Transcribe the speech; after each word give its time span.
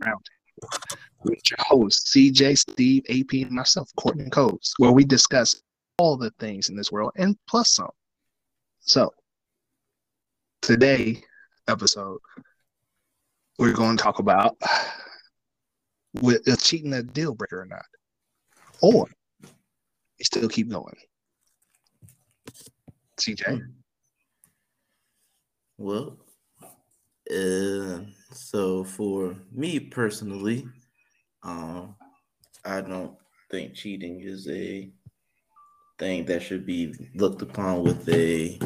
Roundtable 0.00 0.36
with 1.24 1.50
your 1.50 1.58
hosts, 1.58 2.14
CJ, 2.14 2.56
Steve, 2.58 3.04
AP, 3.08 3.42
and 3.46 3.50
myself, 3.50 3.90
Courtney 3.96 4.30
Coates, 4.30 4.74
where 4.78 4.92
we 4.92 5.04
discuss 5.04 5.62
all 5.98 6.16
the 6.16 6.30
things 6.38 6.68
in 6.68 6.76
this 6.76 6.92
world 6.92 7.12
and 7.16 7.36
plus 7.48 7.70
some. 7.70 7.90
So, 8.80 9.12
today 10.62 11.22
episode, 11.68 12.20
we're 13.58 13.72
going 13.72 13.96
to 13.96 14.02
talk 14.02 14.18
about 14.18 14.56
with 16.14 16.46
is 16.46 16.62
cheating 16.62 16.92
a 16.94 17.02
deal 17.02 17.34
breaker 17.34 17.62
or 17.62 17.66
not, 17.66 17.84
or 18.80 19.08
you 20.18 20.24
still 20.24 20.48
keep 20.48 20.70
going. 20.70 20.96
CJ. 23.18 23.62
Well, 25.78 26.16
uh, 27.30 28.00
so 28.32 28.84
for 28.84 29.36
me 29.52 29.80
personally, 29.80 30.66
um, 31.42 31.96
I 32.64 32.80
don't 32.80 33.16
think 33.50 33.74
cheating 33.74 34.20
is 34.20 34.48
a 34.48 34.90
thing 35.98 36.24
that 36.26 36.42
should 36.42 36.66
be 36.66 36.94
looked 37.14 37.42
upon 37.42 37.82
with 37.82 38.08
a. 38.08 38.58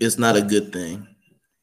It's 0.00 0.18
not 0.18 0.36
a 0.36 0.42
good 0.42 0.72
thing, 0.72 1.06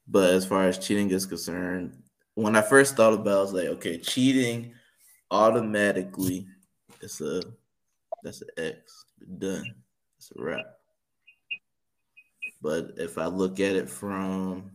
but 0.08 0.30
as 0.32 0.46
far 0.46 0.64
as 0.64 0.78
cheating 0.78 1.12
is 1.12 1.26
concerned, 1.26 2.02
when 2.36 2.56
I 2.56 2.62
first 2.62 2.96
thought 2.96 3.14
about, 3.14 3.30
it, 3.30 3.38
I 3.38 3.42
was 3.42 3.54
like, 3.54 3.66
okay, 3.66 3.98
cheating 3.98 4.74
automatically, 5.32 6.48
it's 7.02 7.20
a 7.22 7.42
that's 8.24 8.42
an 8.42 8.50
X, 8.58 9.06
done, 9.38 9.76
it's 10.18 10.32
a 10.38 10.42
wrap. 10.42 10.75
But 12.66 12.94
if 12.98 13.20
I 13.20 13.28
look 13.28 13.60
at 13.60 13.76
it 13.76 13.88
from 13.88 14.72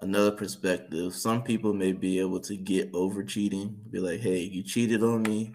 another 0.00 0.30
perspective, 0.30 1.16
some 1.16 1.42
people 1.42 1.72
may 1.72 1.90
be 1.90 2.20
able 2.20 2.38
to 2.42 2.56
get 2.56 2.90
over 2.94 3.24
cheating, 3.24 3.76
be 3.90 3.98
like, 3.98 4.20
hey, 4.20 4.38
you 4.38 4.62
cheated 4.62 5.02
on 5.02 5.24
me. 5.24 5.52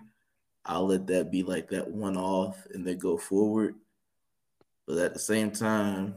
I'll 0.65 0.87
let 0.87 1.07
that 1.07 1.31
be 1.31 1.43
like 1.43 1.69
that 1.69 1.89
one 1.89 2.17
off 2.17 2.57
and 2.73 2.85
then 2.85 2.97
go 2.97 3.15
forward. 3.17 3.75
But 4.85 4.97
at 4.97 5.13
the 5.13 5.21
same 5.21 5.51
time, 5.51 6.15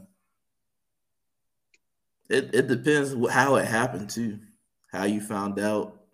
it, 2.28 2.52
it 2.52 2.66
depends 2.66 3.14
how 3.30 3.54
it 3.54 3.66
happened 3.66 4.10
too, 4.10 4.40
how 4.90 5.04
you 5.04 5.20
found 5.20 5.60
out, 5.60 6.06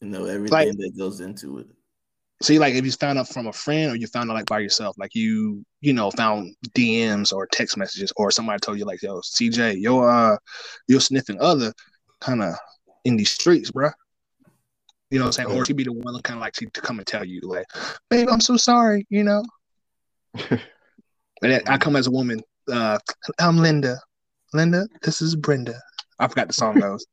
you 0.00 0.10
know, 0.10 0.26
everything 0.26 0.78
like, 0.78 0.78
that 0.78 0.96
goes 0.96 1.18
into 1.18 1.58
it. 1.58 1.66
So 2.40 2.52
you 2.52 2.60
like 2.60 2.74
if 2.74 2.84
you 2.84 2.92
found 2.92 3.18
out 3.18 3.28
from 3.28 3.48
a 3.48 3.52
friend 3.52 3.92
or 3.92 3.96
you 3.96 4.06
found 4.06 4.30
out 4.30 4.34
like 4.34 4.46
by 4.46 4.60
yourself, 4.60 4.96
like 4.98 5.14
you 5.14 5.64
you 5.80 5.92
know 5.92 6.10
found 6.12 6.54
DMs 6.70 7.32
or 7.32 7.46
text 7.46 7.76
messages 7.76 8.12
or 8.16 8.30
somebody 8.30 8.60
told 8.60 8.78
you 8.78 8.84
like 8.84 9.02
yo 9.02 9.20
CJ 9.20 9.80
your 9.80 10.08
uh 10.08 10.36
your 10.86 11.00
sniffing 11.00 11.40
other 11.40 11.72
kind 12.20 12.42
of 12.42 12.54
in 13.04 13.16
these 13.16 13.30
streets, 13.30 13.70
bro. 13.70 13.90
You 15.10 15.18
know 15.18 15.24
what 15.24 15.38
I'm 15.38 15.46
saying? 15.46 15.58
Or 15.58 15.64
she 15.64 15.72
be 15.72 15.84
the 15.84 15.92
one 15.92 16.14
that 16.14 16.22
kind 16.22 16.36
of 16.36 16.42
like 16.42 16.52
to 16.54 16.66
come 16.68 16.98
and 16.98 17.06
tell 17.06 17.24
you 17.24 17.40
like, 17.40 17.66
babe, 18.10 18.28
I'm 18.30 18.40
so 18.40 18.56
sorry, 18.56 19.06
you 19.08 19.24
know. 19.24 19.42
and 21.42 21.62
I 21.66 21.78
come 21.78 21.96
as 21.96 22.06
a 22.06 22.10
woman. 22.10 22.42
Uh, 22.70 22.98
I'm 23.38 23.56
Linda. 23.56 23.96
Linda, 24.52 24.86
this 25.02 25.22
is 25.22 25.34
Brenda. 25.34 25.80
I 26.18 26.28
forgot 26.28 26.48
the 26.48 26.54
song 26.54 26.74
goes. 26.80 27.06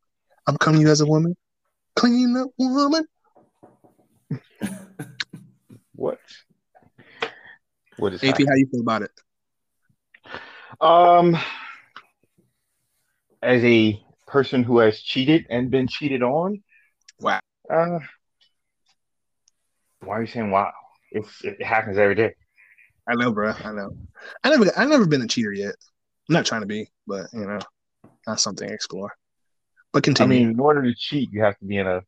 I'm 0.47 0.57
coming 0.57 0.81
to 0.81 0.85
you 0.87 0.91
as 0.91 1.01
a 1.01 1.05
woman, 1.05 1.35
clean 1.95 2.35
up 2.37 2.49
woman. 2.57 3.05
What? 5.95 6.19
What 7.97 8.13
is 8.13 8.23
AP? 8.23 8.37
How 8.47 8.55
you 8.55 8.67
feel 8.67 8.81
about 8.81 9.03
it? 9.03 9.11
Um, 10.81 11.37
as 13.41 13.63
a 13.63 14.03
person 14.27 14.63
who 14.63 14.79
has 14.79 14.99
cheated 14.99 15.45
and 15.49 15.71
been 15.71 15.87
cheated 15.87 16.21
on, 16.21 16.61
wow. 17.19 17.39
Uh, 17.69 17.99
why 20.01 20.17
are 20.17 20.21
you 20.21 20.27
saying 20.27 20.51
wow? 20.51 20.73
It's 21.11 21.43
it 21.43 21.63
happens 21.63 21.97
every 21.97 22.15
day. 22.15 22.33
I 23.07 23.15
know, 23.15 23.31
bro. 23.31 23.53
I 23.63 23.71
know. 23.71 23.95
I 24.43 24.49
never, 24.49 24.65
I 24.77 24.85
never 24.85 25.05
been 25.05 25.21
a 25.21 25.27
cheater 25.27 25.53
yet. 25.53 25.75
I'm 26.27 26.33
not 26.33 26.45
trying 26.45 26.61
to 26.61 26.67
be, 26.67 26.89
but 27.07 27.27
you 27.31 27.45
know, 27.45 27.59
that's 28.25 28.43
something 28.43 28.67
to 28.67 28.73
explore. 28.73 29.13
But 29.93 30.03
continue. 30.03 30.35
I 30.35 30.39
mean, 30.39 30.49
in 30.51 30.59
order 30.59 30.83
to 30.83 30.93
cheat, 30.93 31.31
you 31.31 31.41
have 31.43 31.57
to 31.59 31.65
be 31.65 31.77
in 31.77 31.87
a 31.87 32.01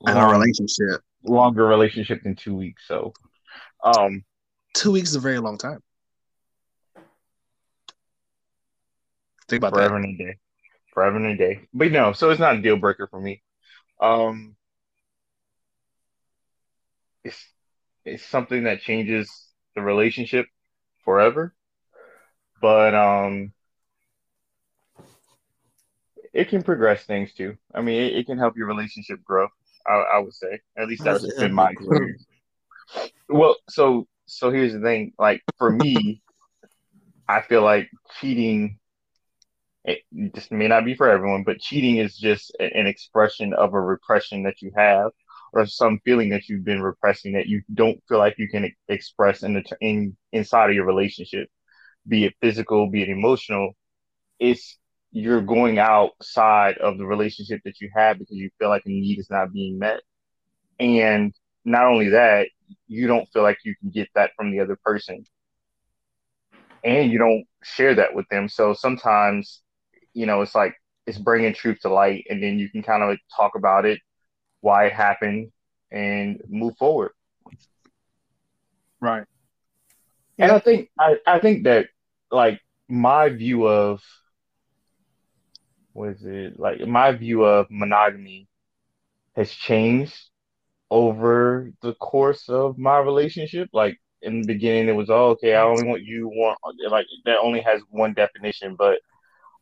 long, 0.00 0.16
in 0.16 0.22
a 0.22 0.26
relationship 0.26 1.02
longer 1.24 1.64
relationship 1.66 2.22
than 2.22 2.34
two 2.36 2.54
weeks. 2.54 2.82
So, 2.86 3.12
um, 3.82 4.24
two 4.74 4.92
weeks 4.92 5.10
is 5.10 5.16
a 5.16 5.20
very 5.20 5.38
long 5.38 5.58
time. 5.58 5.80
Think 9.48 9.60
about 9.60 9.74
forever 9.74 9.94
that. 9.94 10.04
and 10.04 10.20
a 10.20 10.24
day, 10.24 10.38
forever 10.94 11.16
and 11.16 11.26
a 11.26 11.36
day. 11.36 11.68
But 11.74 11.92
no, 11.92 12.12
so 12.12 12.30
it's 12.30 12.40
not 12.40 12.56
a 12.56 12.62
deal 12.62 12.76
breaker 12.76 13.06
for 13.06 13.20
me. 13.20 13.42
Um, 14.00 14.56
it's 17.24 17.38
it's 18.04 18.24
something 18.24 18.64
that 18.64 18.80
changes 18.80 19.30
the 19.74 19.82
relationship 19.82 20.46
forever, 21.04 21.54
but 22.60 22.94
um, 22.94 23.52
it 26.32 26.48
can 26.48 26.62
progress 26.62 27.04
things 27.04 27.32
too. 27.34 27.56
I 27.74 27.82
mean, 27.82 28.00
it, 28.00 28.16
it 28.18 28.26
can 28.26 28.38
help 28.38 28.56
your 28.56 28.66
relationship 28.66 29.22
grow. 29.22 29.48
I, 29.86 29.92
I 29.92 30.18
would 30.18 30.34
say. 30.34 30.60
At 30.76 30.88
least 30.88 31.04
that's 31.04 31.26
been 31.34 31.52
my 31.52 31.70
experience. 31.70 32.24
Well, 33.28 33.56
so 33.68 34.06
so 34.26 34.50
here's 34.50 34.72
the 34.72 34.80
thing. 34.80 35.12
Like 35.18 35.42
for 35.58 35.70
me, 35.70 36.22
I 37.28 37.42
feel 37.42 37.62
like 37.62 37.88
cheating. 38.20 38.78
It 39.84 40.02
just 40.34 40.52
may 40.52 40.68
not 40.68 40.84
be 40.84 40.94
for 40.94 41.08
everyone, 41.08 41.42
but 41.42 41.58
cheating 41.58 41.96
is 41.96 42.16
just 42.16 42.54
an 42.60 42.86
expression 42.86 43.52
of 43.52 43.74
a 43.74 43.80
repression 43.80 44.44
that 44.44 44.62
you 44.62 44.70
have, 44.76 45.10
or 45.52 45.66
some 45.66 45.98
feeling 46.04 46.28
that 46.30 46.48
you've 46.48 46.64
been 46.64 46.80
repressing 46.80 47.32
that 47.32 47.48
you 47.48 47.62
don't 47.74 48.00
feel 48.08 48.18
like 48.18 48.38
you 48.38 48.48
can 48.48 48.72
express 48.88 49.42
in 49.42 49.54
the 49.54 49.64
in 49.80 50.16
inside 50.32 50.70
of 50.70 50.76
your 50.76 50.86
relationship, 50.86 51.48
be 52.06 52.24
it 52.26 52.34
physical, 52.40 52.90
be 52.90 53.02
it 53.02 53.08
emotional. 53.08 53.72
It's 54.38 54.78
you're 55.12 55.42
going 55.42 55.78
outside 55.78 56.78
of 56.78 56.96
the 56.96 57.06
relationship 57.06 57.60
that 57.64 57.80
you 57.80 57.90
have 57.94 58.18
because 58.18 58.36
you 58.36 58.50
feel 58.58 58.70
like 58.70 58.82
a 58.86 58.88
need 58.88 59.18
is 59.18 59.30
not 59.30 59.52
being 59.52 59.78
met. 59.78 60.00
And 60.80 61.34
not 61.64 61.84
only 61.84 62.08
that, 62.10 62.48
you 62.88 63.06
don't 63.06 63.28
feel 63.28 63.42
like 63.42 63.58
you 63.62 63.74
can 63.76 63.90
get 63.90 64.08
that 64.14 64.30
from 64.36 64.50
the 64.50 64.60
other 64.60 64.76
person. 64.82 65.24
And 66.82 67.12
you 67.12 67.18
don't 67.18 67.44
share 67.62 67.94
that 67.94 68.14
with 68.14 68.26
them. 68.30 68.48
So 68.48 68.72
sometimes, 68.72 69.60
you 70.14 70.24
know, 70.24 70.40
it's 70.40 70.54
like 70.54 70.74
it's 71.06 71.18
bringing 71.18 71.52
truth 71.52 71.80
to 71.80 71.92
light 71.92 72.26
and 72.30 72.42
then 72.42 72.58
you 72.58 72.70
can 72.70 72.82
kind 72.82 73.02
of 73.02 73.18
talk 73.36 73.54
about 73.54 73.84
it, 73.84 74.00
why 74.60 74.86
it 74.86 74.94
happened, 74.94 75.52
and 75.90 76.40
move 76.48 76.76
forward. 76.78 77.12
Right. 78.98 79.24
And 80.38 80.50
I 80.50 80.58
think 80.58 80.90
I, 80.98 81.16
I 81.26 81.38
think 81.38 81.64
that 81.64 81.88
like 82.30 82.60
my 82.88 83.28
view 83.28 83.66
of 83.68 84.02
was 85.94 86.24
it 86.24 86.58
like 86.58 86.86
my 86.86 87.12
view 87.12 87.44
of 87.44 87.66
monogamy 87.70 88.48
has 89.36 89.50
changed 89.50 90.30
over 90.90 91.72
the 91.80 91.94
course 91.94 92.48
of 92.48 92.78
my 92.78 92.98
relationship. 92.98 93.70
Like 93.72 93.98
in 94.20 94.42
the 94.42 94.46
beginning, 94.46 94.88
it 94.88 94.92
was 94.92 95.10
oh, 95.10 95.30
okay. 95.30 95.54
I 95.54 95.62
only 95.62 95.84
want 95.84 96.02
you 96.02 96.28
want 96.28 96.58
like 96.88 97.06
that 97.24 97.38
only 97.38 97.60
has 97.60 97.80
one 97.90 98.12
definition, 98.12 98.76
but 98.76 98.98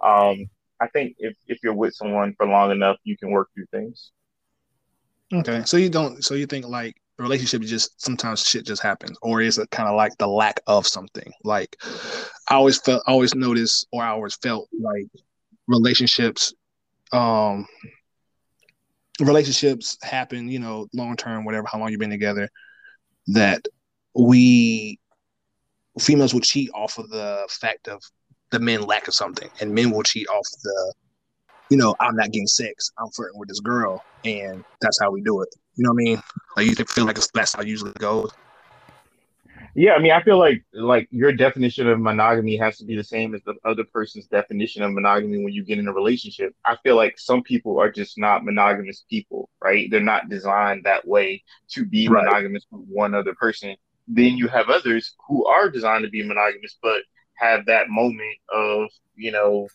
um, 0.00 0.50
I 0.80 0.88
think 0.88 1.16
if 1.18 1.36
if 1.46 1.58
you're 1.62 1.74
with 1.74 1.94
someone 1.94 2.34
for 2.36 2.46
long 2.46 2.70
enough, 2.72 2.96
you 3.04 3.16
can 3.16 3.30
work 3.30 3.48
through 3.54 3.66
things. 3.70 4.10
Okay, 5.32 5.62
so 5.64 5.76
you 5.76 5.88
don't. 5.88 6.24
So 6.24 6.34
you 6.34 6.46
think 6.46 6.66
like 6.66 6.96
relationship 7.18 7.62
just 7.62 8.02
sometimes 8.02 8.46
shit 8.46 8.66
just 8.66 8.82
happens, 8.82 9.16
or 9.22 9.40
is 9.40 9.58
it 9.58 9.70
kind 9.70 9.88
of 9.88 9.94
like 9.94 10.16
the 10.18 10.26
lack 10.26 10.60
of 10.66 10.86
something? 10.86 11.32
Like 11.44 11.76
I 12.48 12.54
always 12.56 12.78
felt, 12.80 13.04
always 13.06 13.36
noticed, 13.36 13.86
or 13.92 14.02
I 14.02 14.08
always 14.08 14.34
felt 14.36 14.68
like 14.72 15.06
relationships 15.70 16.52
um 17.12 17.66
relationships 19.20 19.96
happen 20.02 20.48
you 20.48 20.58
know 20.58 20.86
long 20.94 21.16
term 21.16 21.44
whatever 21.44 21.66
how 21.70 21.78
long 21.78 21.90
you've 21.90 22.00
been 22.00 22.10
together 22.10 22.48
that 23.26 23.62
we 24.14 24.98
females 25.98 26.32
will 26.32 26.40
cheat 26.40 26.70
off 26.74 26.98
of 26.98 27.08
the 27.10 27.46
fact 27.48 27.88
of 27.88 28.02
the 28.50 28.58
men 28.58 28.82
lack 28.82 29.08
of 29.08 29.14
something 29.14 29.48
and 29.60 29.72
men 29.72 29.90
will 29.90 30.02
cheat 30.02 30.28
off 30.28 30.46
the 30.62 30.94
you 31.70 31.76
know 31.76 31.94
i'm 32.00 32.16
not 32.16 32.30
getting 32.30 32.46
sex 32.46 32.90
i'm 32.98 33.10
flirting 33.10 33.38
with 33.38 33.48
this 33.48 33.60
girl 33.60 34.04
and 34.24 34.64
that's 34.80 35.00
how 35.00 35.10
we 35.10 35.22
do 35.22 35.40
it. 35.42 35.48
You 35.76 35.84
know 35.84 35.92
what 35.92 36.02
i 36.02 36.04
mean? 36.04 36.22
Like 36.56 36.66
you 36.66 36.74
feel 36.84 37.06
like 37.06 37.18
that's 37.32 37.54
how 37.54 37.62
it 37.62 37.68
usually 37.68 37.92
goes 37.92 38.30
yeah, 39.74 39.92
I 39.92 39.98
mean, 39.98 40.12
I 40.12 40.22
feel 40.22 40.38
like 40.38 40.64
like 40.72 41.08
your 41.10 41.32
definition 41.32 41.88
of 41.88 42.00
monogamy 42.00 42.56
has 42.56 42.78
to 42.78 42.84
be 42.84 42.96
the 42.96 43.04
same 43.04 43.34
as 43.34 43.42
the 43.44 43.54
other 43.64 43.84
person's 43.84 44.26
definition 44.26 44.82
of 44.82 44.92
monogamy 44.92 45.42
when 45.42 45.52
you 45.52 45.64
get 45.64 45.78
in 45.78 45.88
a 45.88 45.92
relationship. 45.92 46.54
I 46.64 46.76
feel 46.82 46.96
like 46.96 47.18
some 47.18 47.42
people 47.42 47.78
are 47.80 47.90
just 47.90 48.18
not 48.18 48.44
monogamous 48.44 49.04
people, 49.08 49.48
right? 49.62 49.90
They're 49.90 50.00
not 50.00 50.28
designed 50.28 50.84
that 50.84 51.06
way 51.06 51.44
to 51.70 51.84
be 51.84 52.08
right. 52.08 52.24
monogamous 52.24 52.66
with 52.70 52.82
one 52.88 53.14
other 53.14 53.34
person. 53.34 53.76
Then 54.08 54.36
you 54.36 54.48
have 54.48 54.70
others 54.70 55.14
who 55.28 55.46
are 55.46 55.70
designed 55.70 56.04
to 56.04 56.10
be 56.10 56.26
monogamous, 56.26 56.76
but 56.82 57.02
have 57.34 57.66
that 57.66 57.88
moment 57.88 58.36
of, 58.52 58.88
you 59.14 59.30
know, 59.30 59.68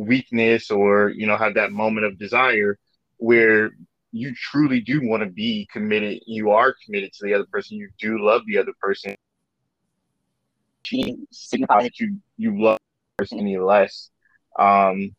weakness 0.00 0.70
or 0.70 1.10
you 1.10 1.26
know 1.26 1.36
have 1.36 1.54
that 1.54 1.72
moment 1.72 2.06
of 2.06 2.18
desire 2.18 2.78
where 3.18 3.70
you 4.12 4.34
truly 4.34 4.80
do 4.80 5.00
want 5.06 5.22
to 5.22 5.28
be 5.28 5.68
committed 5.72 6.20
you 6.26 6.50
are 6.50 6.74
committed 6.84 7.12
to 7.12 7.26
the 7.26 7.34
other 7.34 7.46
person 7.52 7.76
you 7.76 7.88
do 7.98 8.18
love 8.24 8.42
the 8.46 8.58
other 8.58 8.72
person 8.80 9.14
signify 11.30 11.82
that 11.82 11.98
you 12.00 12.16
you 12.36 12.60
love 12.60 12.78
the 12.78 13.22
person 13.22 13.38
any 13.38 13.58
less 13.58 14.10
um 14.58 15.14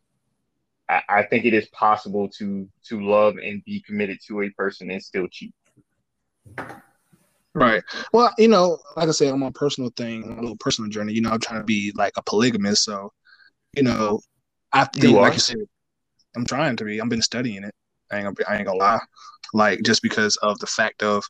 I, 0.90 1.02
I 1.08 1.24
think 1.24 1.46
it 1.46 1.54
is 1.54 1.68
possible 1.70 2.30
to 2.38 2.68
to 2.88 3.02
love 3.02 3.36
and 3.38 3.64
be 3.64 3.82
committed 3.82 4.20
to 4.28 4.42
a 4.42 4.50
person 4.52 4.92
and 4.92 5.02
still 5.02 5.28
cheat 5.32 5.54
Right. 7.54 7.84
Well, 8.14 8.32
you 8.38 8.48
know, 8.48 8.80
like 8.96 9.10
I 9.10 9.12
said, 9.12 9.34
on 9.34 9.40
my 9.40 9.52
personal 9.54 9.90
thing, 9.98 10.24
a 10.24 10.42
little 10.42 10.56
personal 10.58 10.90
journey, 10.90 11.14
you 11.14 11.22
know, 11.22 11.32
I'm 11.32 11.40
trying 11.40 11.60
to 11.60 11.66
be 11.66 11.92
like 11.96 12.14
a 12.16 12.24
polygamist. 12.24 12.86
So, 12.86 13.12
you 13.76 13.84
know, 13.84 14.22
I 14.72 14.86
think, 14.86 15.04
you 15.04 15.20
like 15.20 15.34
you 15.34 15.42
said, 15.42 15.58
I'm 16.36 16.46
trying 16.46 16.78
to 16.78 16.86
be. 16.86 17.02
I've 17.02 17.10
been 17.10 17.22
studying 17.22 17.64
it. 17.66 17.74
I 18.12 18.18
ain't, 18.18 18.26
gonna, 18.26 18.50
I 18.50 18.58
ain't 18.58 18.66
gonna 18.66 18.78
lie. 18.78 19.00
Like, 19.54 19.82
just 19.84 20.02
because 20.02 20.36
of 20.38 20.60
the 20.60 20.68
fact 20.68 21.04
of, 21.04 21.24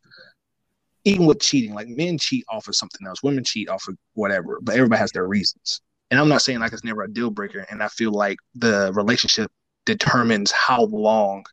even 1.03 1.25
with 1.25 1.39
cheating, 1.39 1.73
like 1.73 1.87
men 1.87 2.17
cheat 2.17 2.45
off 2.49 2.67
of 2.67 2.75
something 2.75 3.07
else, 3.07 3.23
women 3.23 3.43
cheat 3.43 3.69
off 3.69 3.87
of 3.87 3.97
whatever, 4.13 4.59
but 4.61 4.75
everybody 4.75 4.99
has 4.99 5.11
their 5.11 5.27
reasons. 5.27 5.81
And 6.11 6.19
I'm 6.19 6.27
not 6.27 6.41
saying 6.41 6.59
like 6.59 6.73
it's 6.73 6.83
never 6.83 7.03
a 7.03 7.11
deal 7.11 7.31
breaker. 7.31 7.65
And 7.69 7.81
I 7.81 7.87
feel 7.87 8.11
like 8.11 8.37
the 8.53 8.91
relationship 8.93 9.51
determines 9.85 10.51
how 10.51 10.85
long 10.85 11.45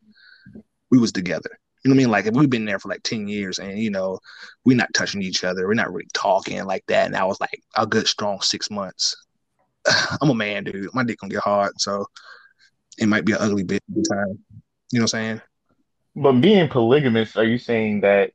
we 0.90 0.98
was 0.98 1.12
together. 1.12 1.58
You 1.84 1.90
know 1.90 1.94
what 1.94 2.00
I 2.00 2.04
mean? 2.04 2.10
Like 2.10 2.26
if 2.26 2.34
we've 2.34 2.50
been 2.50 2.64
there 2.64 2.80
for 2.80 2.88
like 2.88 3.04
10 3.04 3.28
years 3.28 3.58
and 3.60 3.78
you 3.78 3.90
know, 3.90 4.18
we're 4.64 4.76
not 4.76 4.92
touching 4.94 5.22
each 5.22 5.44
other, 5.44 5.66
we're 5.66 5.74
not 5.74 5.92
really 5.92 6.08
talking 6.12 6.62
like 6.64 6.84
that. 6.88 7.06
And 7.06 7.16
I 7.16 7.24
was 7.24 7.40
like 7.40 7.62
a 7.76 7.86
good 7.86 8.08
strong 8.08 8.40
six 8.40 8.70
months. 8.70 9.16
I'm 10.20 10.30
a 10.30 10.34
man, 10.34 10.64
dude. 10.64 10.92
My 10.92 11.04
dick 11.04 11.20
gonna 11.20 11.32
get 11.32 11.42
hard. 11.42 11.80
So 11.80 12.04
it 12.98 13.06
might 13.06 13.24
be 13.24 13.32
an 13.32 13.38
ugly 13.40 13.62
bit 13.62 13.82
time. 14.10 14.38
You 14.90 15.00
know 15.00 15.04
what 15.04 15.14
I'm 15.14 15.20
saying? 15.24 15.40
But 16.16 16.32
being 16.40 16.68
polygamous, 16.68 17.36
are 17.36 17.44
you 17.44 17.58
saying 17.58 18.00
that 18.00 18.32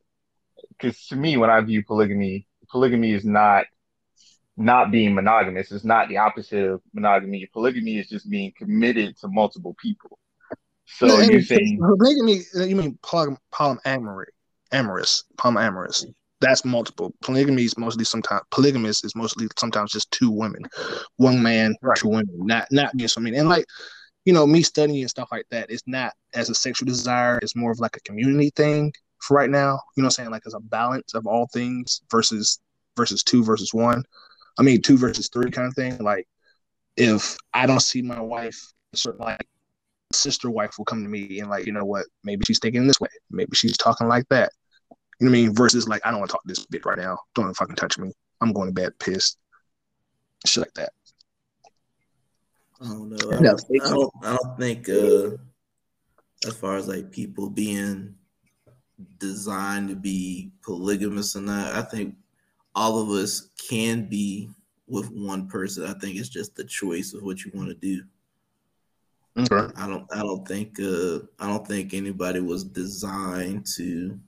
because 0.70 1.06
to 1.08 1.16
me 1.16 1.36
when 1.36 1.50
I 1.50 1.60
view 1.60 1.84
polygamy, 1.84 2.46
polygamy 2.70 3.12
is 3.12 3.24
not 3.24 3.66
not 4.56 4.90
being 4.90 5.14
monogamous. 5.14 5.72
It's 5.72 5.84
not 5.84 6.08
the 6.08 6.18
opposite 6.18 6.64
of 6.64 6.80
monogamy. 6.92 7.48
Polygamy 7.52 7.98
is 7.98 8.08
just 8.08 8.30
being 8.30 8.52
committed 8.56 9.16
to 9.18 9.28
multiple 9.28 9.74
people. 9.80 10.18
So 10.86 11.06
no, 11.06 11.20
you 11.20 11.40
saying 11.40 11.78
polygamy? 11.80 12.42
You 12.54 12.76
mean 12.76 12.98
poly, 13.02 13.36
polyamory, 13.52 14.26
amorous, 14.72 15.24
polyamorous? 15.36 16.04
That's 16.40 16.64
multiple. 16.64 17.14
Polygamy 17.22 17.64
is 17.64 17.78
mostly 17.78 18.04
sometimes 18.04 18.42
polygamous 18.50 19.02
is 19.02 19.16
mostly 19.16 19.48
sometimes 19.58 19.92
just 19.92 20.10
two 20.10 20.30
women, 20.30 20.62
one 21.16 21.42
man, 21.42 21.74
right. 21.82 21.96
two 21.96 22.08
women. 22.08 22.28
Not 22.36 22.68
not 22.70 22.94
just 22.96 23.18
I 23.18 23.22
mean, 23.22 23.34
and 23.34 23.48
like 23.48 23.64
you 24.24 24.32
know, 24.32 24.46
me 24.46 24.62
studying 24.62 25.00
and 25.00 25.10
stuff 25.10 25.28
like 25.30 25.46
that. 25.50 25.70
It's 25.70 25.82
not 25.86 26.12
as 26.34 26.50
a 26.50 26.54
sexual 26.54 26.86
desire. 26.86 27.38
It's 27.42 27.56
more 27.56 27.70
of 27.70 27.80
like 27.80 27.96
a 27.96 28.00
community 28.00 28.50
thing 28.56 28.92
for 29.20 29.36
right 29.36 29.50
now. 29.50 29.80
You 29.96 30.02
know, 30.02 30.06
what 30.06 30.06
I'm 30.06 30.10
saying 30.10 30.30
like 30.30 30.46
as 30.46 30.54
a 30.54 30.60
balance 30.60 31.14
of 31.14 31.26
all 31.26 31.48
things 31.52 32.02
versus 32.10 32.60
versus 32.96 33.22
two 33.22 33.44
versus 33.44 33.74
one. 33.74 34.04
I 34.58 34.62
mean, 34.62 34.82
two 34.82 34.96
versus 34.96 35.28
three 35.28 35.50
kind 35.50 35.68
of 35.68 35.74
thing. 35.74 35.98
Like 35.98 36.26
if 36.96 37.36
I 37.52 37.66
don't 37.66 37.80
see 37.80 38.02
my 38.02 38.20
wife, 38.20 38.60
certain 38.94 39.24
like 39.24 39.46
sister 40.12 40.50
wife 40.50 40.78
will 40.78 40.84
come 40.84 41.02
to 41.02 41.08
me 41.08 41.40
and 41.40 41.50
like, 41.50 41.66
you 41.66 41.72
know 41.72 41.84
what, 41.84 42.06
maybe 42.22 42.44
she's 42.46 42.58
thinking 42.58 42.86
this 42.86 43.00
way, 43.00 43.08
maybe 43.30 43.54
she's 43.54 43.76
talking 43.76 44.08
like 44.08 44.28
that. 44.30 44.52
You 45.20 45.26
know 45.26 45.30
what 45.30 45.38
I 45.38 45.42
mean? 45.42 45.54
Versus 45.54 45.88
like, 45.88 46.02
I 46.04 46.10
don't 46.10 46.20
want 46.20 46.30
to 46.30 46.34
talk 46.34 46.42
this 46.44 46.66
bitch 46.66 46.84
right 46.84 46.98
now. 46.98 47.18
Don't 47.34 47.54
fucking 47.54 47.76
touch 47.76 47.98
me. 47.98 48.12
I'm 48.40 48.52
going 48.52 48.68
to 48.68 48.74
bed 48.74 48.98
pissed. 48.98 49.38
Shit 50.46 50.62
like 50.62 50.74
that. 50.74 50.90
I 52.80 52.86
don't 52.86 53.08
know. 53.10 53.30
I 53.32 53.42
don't, 53.42 53.60
I 53.82 53.88
don't, 53.88 54.12
I 54.22 54.36
don't 54.36 54.58
think 54.58 54.88
uh, 54.88 55.36
as 56.46 56.56
far 56.56 56.76
as 56.76 56.88
like 56.88 57.10
people 57.10 57.48
being 57.48 58.14
designed 59.18 59.88
to 59.88 59.96
be 59.96 60.52
polygamous 60.62 61.36
or 61.36 61.40
not, 61.40 61.74
I 61.74 61.82
think 61.82 62.16
all 62.74 63.00
of 63.00 63.08
us 63.10 63.50
can 63.68 64.06
be 64.06 64.50
with 64.86 65.10
one 65.10 65.48
person. 65.48 65.84
I 65.86 65.94
think 65.98 66.16
it's 66.16 66.28
just 66.28 66.56
the 66.56 66.64
choice 66.64 67.14
of 67.14 67.22
what 67.22 67.44
you 67.44 67.50
want 67.54 67.68
to 67.68 67.74
do. 67.74 68.02
Okay. 69.36 69.72
I 69.76 69.88
don't 69.88 70.06
I 70.12 70.18
don't 70.20 70.46
think 70.46 70.78
uh 70.80 71.20
I 71.40 71.48
don't 71.48 71.66
think 71.66 71.92
anybody 71.92 72.40
was 72.40 72.62
designed 72.62 73.66
to 73.76 74.18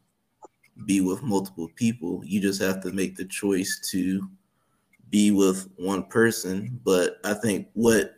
be 0.84 1.00
with 1.00 1.22
multiple 1.22 1.70
people. 1.76 2.22
You 2.25 2.40
just 2.40 2.60
have 2.60 2.81
to 2.82 2.92
make 2.92 3.16
the 3.16 3.25
choice 3.25 3.81
to 3.90 4.28
be 5.10 5.31
with 5.31 5.69
one 5.76 6.04
person. 6.04 6.81
But 6.84 7.19
I 7.25 7.34
think 7.34 7.69
what 7.75 8.16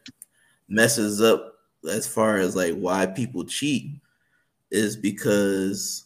messes 0.69 1.21
up 1.21 1.55
as 1.91 2.07
far 2.07 2.37
as 2.37 2.55
like 2.57 2.75
why 2.75 3.07
people 3.07 3.45
cheat 3.45 4.01
is 4.71 4.97
because 4.97 6.05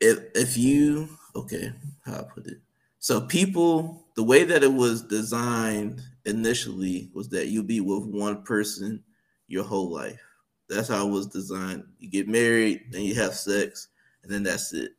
if 0.00 0.18
if 0.34 0.56
you 0.56 1.08
okay, 1.36 1.72
how 2.04 2.20
I 2.20 2.22
put 2.22 2.46
it. 2.46 2.58
So 2.98 3.20
people, 3.20 4.06
the 4.16 4.22
way 4.22 4.44
that 4.44 4.62
it 4.62 4.72
was 4.72 5.02
designed 5.02 6.00
initially 6.24 7.10
was 7.12 7.28
that 7.30 7.48
you'll 7.48 7.64
be 7.64 7.80
with 7.80 8.04
one 8.04 8.42
person 8.42 9.02
your 9.46 9.64
whole 9.64 9.90
life. 9.90 10.20
That's 10.68 10.88
how 10.88 11.06
it 11.06 11.10
was 11.10 11.26
designed. 11.26 11.84
You 11.98 12.08
get 12.08 12.28
married, 12.28 12.86
then 12.90 13.02
you 13.02 13.14
have 13.16 13.34
sex, 13.34 13.88
and 14.22 14.32
then 14.32 14.42
that's 14.42 14.72
it. 14.72 14.92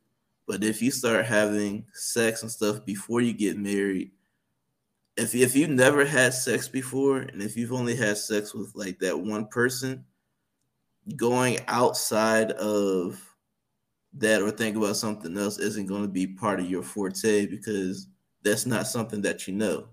But 0.46 0.62
if 0.62 0.80
you 0.80 0.92
start 0.92 1.26
having 1.26 1.84
sex 1.92 2.42
and 2.42 2.50
stuff 2.50 2.84
before 2.84 3.20
you 3.20 3.32
get 3.32 3.58
married, 3.58 4.12
if 5.16 5.34
if 5.34 5.56
you 5.56 5.66
never 5.66 6.04
had 6.04 6.34
sex 6.34 6.68
before, 6.68 7.18
and 7.18 7.40
if 7.42 7.56
you've 7.56 7.72
only 7.72 7.96
had 7.96 8.18
sex 8.18 8.54
with 8.54 8.72
like 8.74 8.98
that 9.00 9.18
one 9.18 9.46
person, 9.46 10.04
going 11.16 11.58
outside 11.68 12.52
of 12.52 13.20
that 14.14 14.42
or 14.42 14.50
think 14.50 14.76
about 14.76 14.96
something 14.96 15.36
else 15.36 15.58
isn't 15.58 15.86
going 15.86 16.02
to 16.02 16.08
be 16.08 16.26
part 16.26 16.60
of 16.60 16.70
your 16.70 16.82
forte 16.82 17.46
because 17.46 18.08
that's 18.42 18.66
not 18.66 18.86
something 18.86 19.22
that 19.22 19.46
you 19.46 19.54
know. 19.54 19.88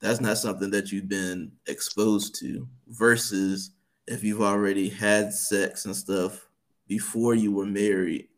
That's 0.00 0.20
not 0.20 0.38
something 0.38 0.70
that 0.70 0.92
you've 0.92 1.08
been 1.08 1.52
exposed 1.66 2.38
to 2.40 2.68
versus 2.88 3.72
if 4.06 4.22
you've 4.22 4.42
already 4.42 4.88
had 4.88 5.32
sex 5.32 5.84
and 5.84 5.96
stuff 5.96 6.48
before 6.86 7.34
you 7.34 7.52
were 7.52 7.66
married 7.66 8.28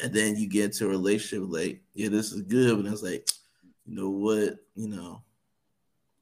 and 0.00 0.12
then 0.12 0.36
you 0.36 0.48
get 0.48 0.66
into 0.66 0.86
a 0.86 0.88
relationship 0.88 1.48
like 1.50 1.80
yeah 1.94 2.08
this 2.08 2.32
is 2.32 2.42
good 2.42 2.82
but 2.82 2.92
it's 2.92 3.02
like 3.02 3.28
you 3.86 3.94
know 3.94 4.10
what 4.10 4.56
you 4.74 4.88
know 4.88 5.22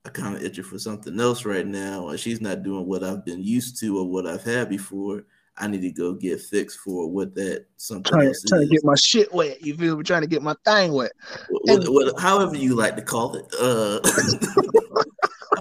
i 0.04 0.08
kind 0.10 0.36
of 0.36 0.42
itching 0.42 0.64
for 0.64 0.78
something 0.78 1.18
else 1.18 1.44
right 1.44 1.66
now 1.66 2.04
or 2.04 2.16
she's 2.16 2.40
not 2.40 2.62
doing 2.62 2.86
what 2.86 3.02
i've 3.02 3.24
been 3.24 3.42
used 3.42 3.78
to 3.80 3.98
or 3.98 4.08
what 4.08 4.26
i've 4.26 4.44
had 4.44 4.68
before 4.68 5.24
I 5.56 5.68
need 5.68 5.82
to 5.82 5.90
go 5.92 6.14
get 6.14 6.40
fixed 6.40 6.80
for 6.80 7.08
what 7.08 7.34
that 7.36 7.66
something 7.76 8.12
trying, 8.12 8.28
else 8.28 8.42
trying 8.42 8.62
to 8.62 8.66
get 8.66 8.84
my 8.84 8.96
shit 8.96 9.32
wet. 9.32 9.64
You 9.64 9.76
feel 9.76 9.96
me? 9.96 10.02
Trying 10.02 10.22
to 10.22 10.28
get 10.28 10.42
my 10.42 10.56
thing 10.64 10.92
wet. 10.92 11.12
What, 11.48 11.88
what, 11.88 12.20
however 12.20 12.56
you 12.56 12.74
like 12.74 12.96
to 12.96 13.02
call 13.02 13.36
it. 13.36 13.44
Uh, 13.60 14.00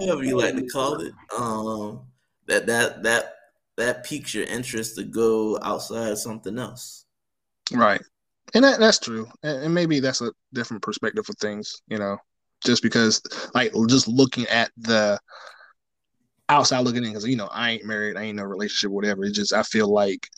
however 0.00 0.24
you 0.24 0.36
like 0.38 0.56
to 0.56 0.66
call 0.66 1.00
it. 1.00 1.12
Um, 1.38 2.06
that 2.46 2.66
that 2.66 3.04
that 3.04 3.34
that 3.76 4.04
piques 4.04 4.34
your 4.34 4.44
interest 4.44 4.96
to 4.96 5.04
go 5.04 5.58
outside 5.62 6.18
something 6.18 6.58
else. 6.58 7.04
Right, 7.72 8.02
and 8.52 8.64
that 8.64 8.78
that's 8.78 8.98
true. 8.98 9.28
And, 9.42 9.74
maybe 9.74 10.00
that's 10.00 10.20
a 10.20 10.32
different 10.52 10.82
perspective 10.82 11.24
for 11.24 11.32
things. 11.34 11.80
You 11.88 11.98
know, 11.98 12.18
just 12.64 12.82
because 12.82 13.22
like 13.54 13.72
just 13.88 14.08
looking 14.08 14.46
at 14.48 14.70
the 14.76 15.18
outside 16.48 16.80
looking 16.80 17.04
in 17.04 17.10
because 17.10 17.26
you 17.26 17.36
know 17.36 17.48
I 17.50 17.72
ain't 17.72 17.84
married, 17.84 18.16
I 18.16 18.22
ain't 18.22 18.36
no 18.36 18.44
relationship, 18.44 18.90
whatever. 18.90 19.24
It's 19.24 19.36
just 19.36 19.52
I 19.52 19.62
feel 19.62 19.88
like, 19.88 20.28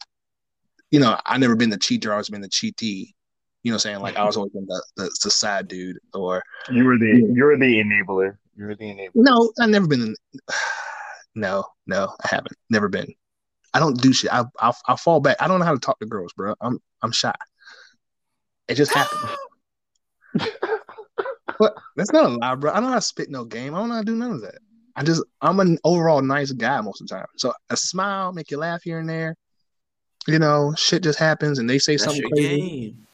you 0.90 1.00
know, 1.00 1.18
I 1.26 1.38
never 1.38 1.56
been 1.56 1.70
the 1.70 1.78
cheater, 1.78 2.10
I 2.10 2.14
always 2.14 2.28
been 2.28 2.40
the 2.40 2.48
cheatee. 2.48 3.12
You 3.62 3.72
know, 3.72 3.74
what 3.74 3.86
I'm 3.86 3.90
saying 3.90 4.00
like 4.00 4.16
I 4.16 4.24
was 4.24 4.36
always 4.36 4.52
been 4.52 4.66
the, 4.66 4.82
the, 4.96 5.04
the 5.24 5.30
side 5.30 5.66
dude, 5.66 5.98
or 6.14 6.42
you 6.70 6.84
were 6.84 6.98
the 6.98 7.32
you 7.34 7.44
were 7.44 7.56
the 7.56 7.82
enabler. 7.82 8.36
You're 8.56 8.76
the 8.76 8.84
enabler. 8.84 9.10
No, 9.14 9.52
I've 9.60 9.70
never 9.70 9.88
been. 9.88 10.14
no, 11.34 11.64
no, 11.86 12.14
I 12.24 12.28
haven't. 12.28 12.56
Never 12.70 12.88
been. 12.88 13.12
I 13.74 13.80
don't 13.80 14.00
do 14.00 14.12
shit. 14.12 14.32
I 14.32 14.44
I 14.60 14.72
I 14.86 14.96
fall 14.96 15.18
back. 15.18 15.36
I 15.40 15.48
don't 15.48 15.58
know 15.58 15.64
how 15.64 15.74
to 15.74 15.80
talk 15.80 15.98
to 15.98 16.06
girls, 16.06 16.32
bro. 16.32 16.54
I'm 16.60 16.78
I'm 17.02 17.10
shy. 17.10 17.34
It 18.68 18.74
just 18.74 18.94
happened. 18.94 19.30
but 21.58 21.74
that's 21.96 22.12
not 22.12 22.24
a 22.24 22.28
lie, 22.28 22.54
bro. 22.54 22.70
I 22.70 22.74
don't 22.74 22.84
know 22.84 22.88
how 22.90 22.94
to 22.96 23.00
spit 23.00 23.30
no 23.30 23.44
game. 23.44 23.74
I 23.74 23.78
don't 23.78 23.88
know 23.88 23.94
how 23.94 24.00
to 24.00 24.06
do 24.06 24.16
none 24.16 24.32
of 24.32 24.40
that. 24.42 24.58
I 24.96 25.02
just 25.02 25.22
I'm 25.42 25.60
an 25.60 25.78
overall 25.84 26.22
nice 26.22 26.52
guy 26.52 26.80
most 26.80 27.00
of 27.00 27.08
the 27.08 27.14
time. 27.14 27.26
So 27.36 27.52
a 27.70 27.76
smile 27.76 28.32
make 28.32 28.50
you 28.50 28.58
laugh 28.58 28.82
here 28.82 28.98
and 28.98 29.08
there. 29.08 29.36
You 30.26 30.38
know, 30.38 30.74
shit 30.76 31.02
just 31.02 31.18
happens 31.18 31.58
and 31.58 31.68
they 31.68 31.78
say 31.78 31.92
That's 31.92 32.04
something 32.04 32.28
crazy. 32.30 32.60
Game. 32.60 33.05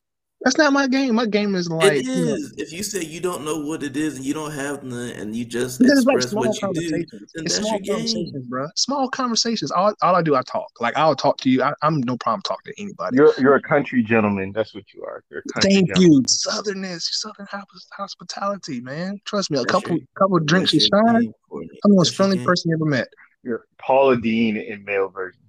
That's 0.45 0.59
not 0.59 0.73
my 0.73 0.89
game. 0.89 1.15
My 1.15 1.27
game 1.27 1.55
is 1.55 1.69
like 1.69 1.93
it 1.93 2.07
is. 2.07 2.07
You 2.07 2.25
know, 2.25 2.49
if 2.57 2.73
you 2.73 2.83
say 2.83 3.03
you 3.05 3.21
don't 3.21 3.45
know 3.45 3.65
what 3.65 3.83
it 3.83 3.97
is 3.97 4.17
and 4.17 4.25
you 4.25 4.35
don't 4.35 4.51
have 4.53 4.83
none, 4.83 5.11
and 5.11 5.37
you 5.37 5.45
just 5.45 5.81
express 5.81 6.33
like 6.33 6.47
what 6.47 6.63
you 6.63 6.73
do, 6.75 6.91
then 6.91 7.45
it's 7.45 7.57
small 7.57 7.79
conversations, 7.79 8.33
game. 8.33 8.47
bro. 8.49 8.67
Small 8.77 9.09
conversations. 9.09 9.71
All, 9.71 9.95
all 10.03 10.17
I 10.17 10.23
do, 10.23 10.35
I 10.35 10.43
talk. 10.43 10.71
Like 10.81 10.97
I'll 10.97 11.15
talk 11.15 11.39
to 11.39 11.51
you. 11.51 11.63
I, 11.63 11.73
am 11.83 12.01
no 12.01 12.17
problem 12.17 12.43
talking 12.43 12.73
to 12.73 12.83
anybody. 12.83 13.17
You're 13.17 13.33
you're 13.39 13.55
a 13.55 13.63
country 13.63 14.03
gentleman. 14.03 14.53
That's 14.53 14.75
what 14.75 14.85
you 14.93 15.05
are. 15.05 15.23
Thank 15.61 15.89
gentleman. 15.89 16.13
you, 16.13 16.23
Southernness, 16.23 17.03
Southern 17.03 17.47
hospitality, 17.93 18.81
man. 18.81 19.21
Trust 19.25 19.51
me. 19.51 19.59
A 19.59 19.63
that's 19.63 19.73
couple 19.73 19.97
your, 19.97 20.07
couple 20.19 20.39
drinks 20.41 20.75
is 20.75 20.89
fine. 20.89 21.33
I'm 21.53 21.63
the 21.85 21.95
most 21.95 22.15
friendly 22.15 22.45
person 22.45 22.71
you 22.71 22.77
ever 22.77 22.85
met. 22.85 23.09
You're 23.45 23.67
Paula 23.79 24.21
Deen 24.21 24.57
in 24.57 24.85
male 24.85 25.09
version. 25.09 25.43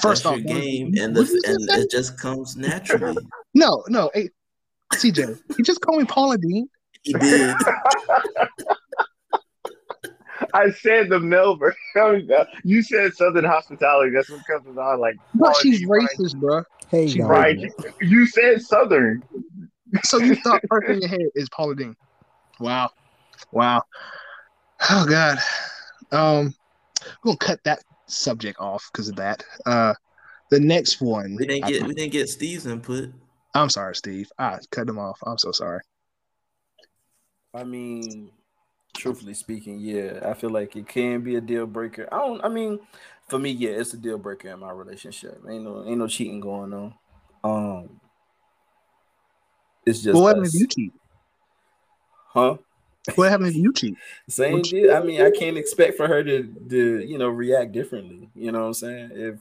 First 0.00 0.24
off, 0.24 0.40
game, 0.44 0.94
and 0.98 1.16
the 1.16 1.22
and 1.46 1.82
it 1.82 1.90
just 1.90 2.18
comes 2.18 2.56
naturally. 2.56 3.26
No, 3.54 3.82
no. 3.88 4.10
Hey, 4.14 4.30
CJ, 4.94 5.38
he 5.56 5.62
just 5.62 5.80
called 5.80 6.00
me 6.00 6.04
Paula 6.04 6.38
Deen. 6.38 6.68
He 7.02 7.12
did. 7.14 7.56
I 10.54 10.70
said 10.70 11.08
the 11.08 11.20
male 11.20 11.56
version. 11.56 11.76
You 12.64 12.82
said 12.82 13.14
Southern 13.14 13.44
hospitality. 13.44 14.12
That's 14.14 14.30
what 14.30 14.40
comes 14.46 14.76
on. 14.76 15.00
Like, 15.00 15.16
but 15.34 15.56
she's 15.56 15.86
racist, 15.86 16.36
bro. 16.36 16.62
Hey, 16.88 17.08
she 17.08 17.22
right. 17.22 17.58
You 18.00 18.26
said 18.26 18.62
Southern. 18.62 19.22
So 20.04 20.18
you 20.18 20.34
thought 20.36 20.60
first 20.68 20.88
in 20.88 21.00
your 21.00 21.08
head 21.08 21.20
is 21.34 21.48
Paula 21.50 21.74
Deen. 21.74 21.96
Wow, 22.58 22.90
wow. 23.52 23.82
Oh 24.88 25.06
God. 25.08 25.38
Um, 26.12 26.54
we're 27.24 27.32
gonna 27.32 27.36
cut 27.38 27.60
that 27.64 27.80
subject 28.06 28.58
off 28.60 28.88
because 28.92 29.08
of 29.08 29.16
that. 29.16 29.42
Uh, 29.66 29.94
the 30.50 30.60
next 30.60 31.00
one. 31.00 31.36
We 31.36 31.46
didn't 31.46 31.66
get 31.66 31.82
I, 31.82 31.86
we 31.86 31.94
didn't 31.94 32.12
get 32.12 32.28
Steve's 32.28 32.66
input. 32.66 33.12
I'm 33.54 33.68
sorry, 33.68 33.94
Steve. 33.94 34.30
I 34.38 34.58
cut 34.70 34.88
him 34.88 34.98
off. 34.98 35.18
I'm 35.26 35.38
so 35.38 35.52
sorry. 35.52 35.80
I 37.52 37.64
mean, 37.64 38.30
truthfully 38.96 39.34
speaking, 39.34 39.78
yeah, 39.80 40.20
I 40.24 40.34
feel 40.34 40.50
like 40.50 40.76
it 40.76 40.86
can 40.86 41.22
be 41.22 41.36
a 41.36 41.40
deal 41.40 41.66
breaker. 41.66 42.08
I 42.12 42.18
don't. 42.18 42.44
I 42.44 42.48
mean, 42.48 42.78
for 43.28 43.38
me, 43.38 43.50
yeah, 43.50 43.70
it's 43.70 43.92
a 43.94 43.96
deal 43.96 44.18
breaker 44.18 44.48
in 44.48 44.60
my 44.60 44.70
relationship. 44.70 45.42
Ain't 45.48 45.64
no, 45.64 45.84
ain't 45.84 45.98
no 45.98 46.06
cheating 46.06 46.40
going 46.40 46.72
on. 46.72 46.94
Um, 47.42 48.00
it's 49.84 50.02
just. 50.02 50.14
Well, 50.14 50.24
what 50.24 50.36
happened 50.36 50.46
if 50.46 50.54
you 50.54 50.66
cheat? 50.68 50.92
Huh? 52.28 52.56
What 53.16 53.30
happened 53.30 53.48
if 53.48 53.56
you 53.56 53.72
cheat? 53.72 53.96
Same 54.28 54.62
deal. 54.62 54.94
I 54.94 55.00
mean, 55.00 55.20
I 55.20 55.30
can't 55.30 55.56
expect 55.56 55.96
for 55.96 56.06
her 56.06 56.22
to, 56.22 56.54
to, 56.68 57.04
you 57.04 57.18
know, 57.18 57.28
react 57.28 57.72
differently. 57.72 58.30
You 58.34 58.52
know 58.52 58.60
what 58.60 58.66
I'm 58.66 58.74
saying? 58.74 59.10
If 59.14 59.36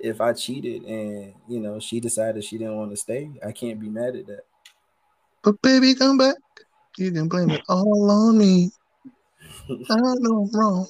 if 0.00 0.20
I 0.20 0.32
cheated 0.32 0.82
and 0.84 1.34
you 1.48 1.60
know 1.60 1.80
she 1.80 2.00
decided 2.00 2.44
she 2.44 2.58
didn't 2.58 2.76
want 2.76 2.90
to 2.90 2.96
stay, 2.96 3.30
I 3.44 3.52
can't 3.52 3.80
be 3.80 3.88
mad 3.88 4.16
at 4.16 4.26
that. 4.26 4.44
But 5.42 5.60
baby, 5.62 5.94
come 5.94 6.18
back. 6.18 6.36
You 6.98 7.12
can 7.12 7.28
blame 7.28 7.50
it 7.50 7.62
all 7.68 8.10
on 8.10 8.38
me. 8.38 8.70
I 9.90 9.96
know 9.96 10.42
I'm 10.42 10.58
wrong. 10.58 10.86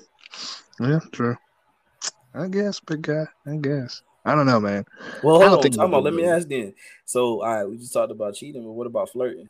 Yeah, 0.81 1.01
true. 1.13 1.37
I 2.35 2.49
guess, 2.49 2.81
big 2.81 3.03
guy. 3.03 3.27
I 3.47 3.57
guess. 3.57 4.03
I 4.25 4.35
don't 4.35 4.47
know, 4.47 4.61
man. 4.61 4.85
Well, 5.23 5.41
hold 5.41 5.65
on. 5.65 5.71
Talk 5.71 5.89
about, 5.89 6.03
let 6.03 6.15
me 6.15 6.25
ask 6.25 6.49
then. 6.49 6.75
So, 7.05 7.43
all 7.43 7.55
right, 7.55 7.65
we 7.65 7.77
just 7.77 7.93
talked 7.93 8.11
about 8.11 8.35
cheating, 8.35 8.63
but 8.65 8.73
what 8.73 8.87
about 8.87 9.11
flirting? 9.11 9.49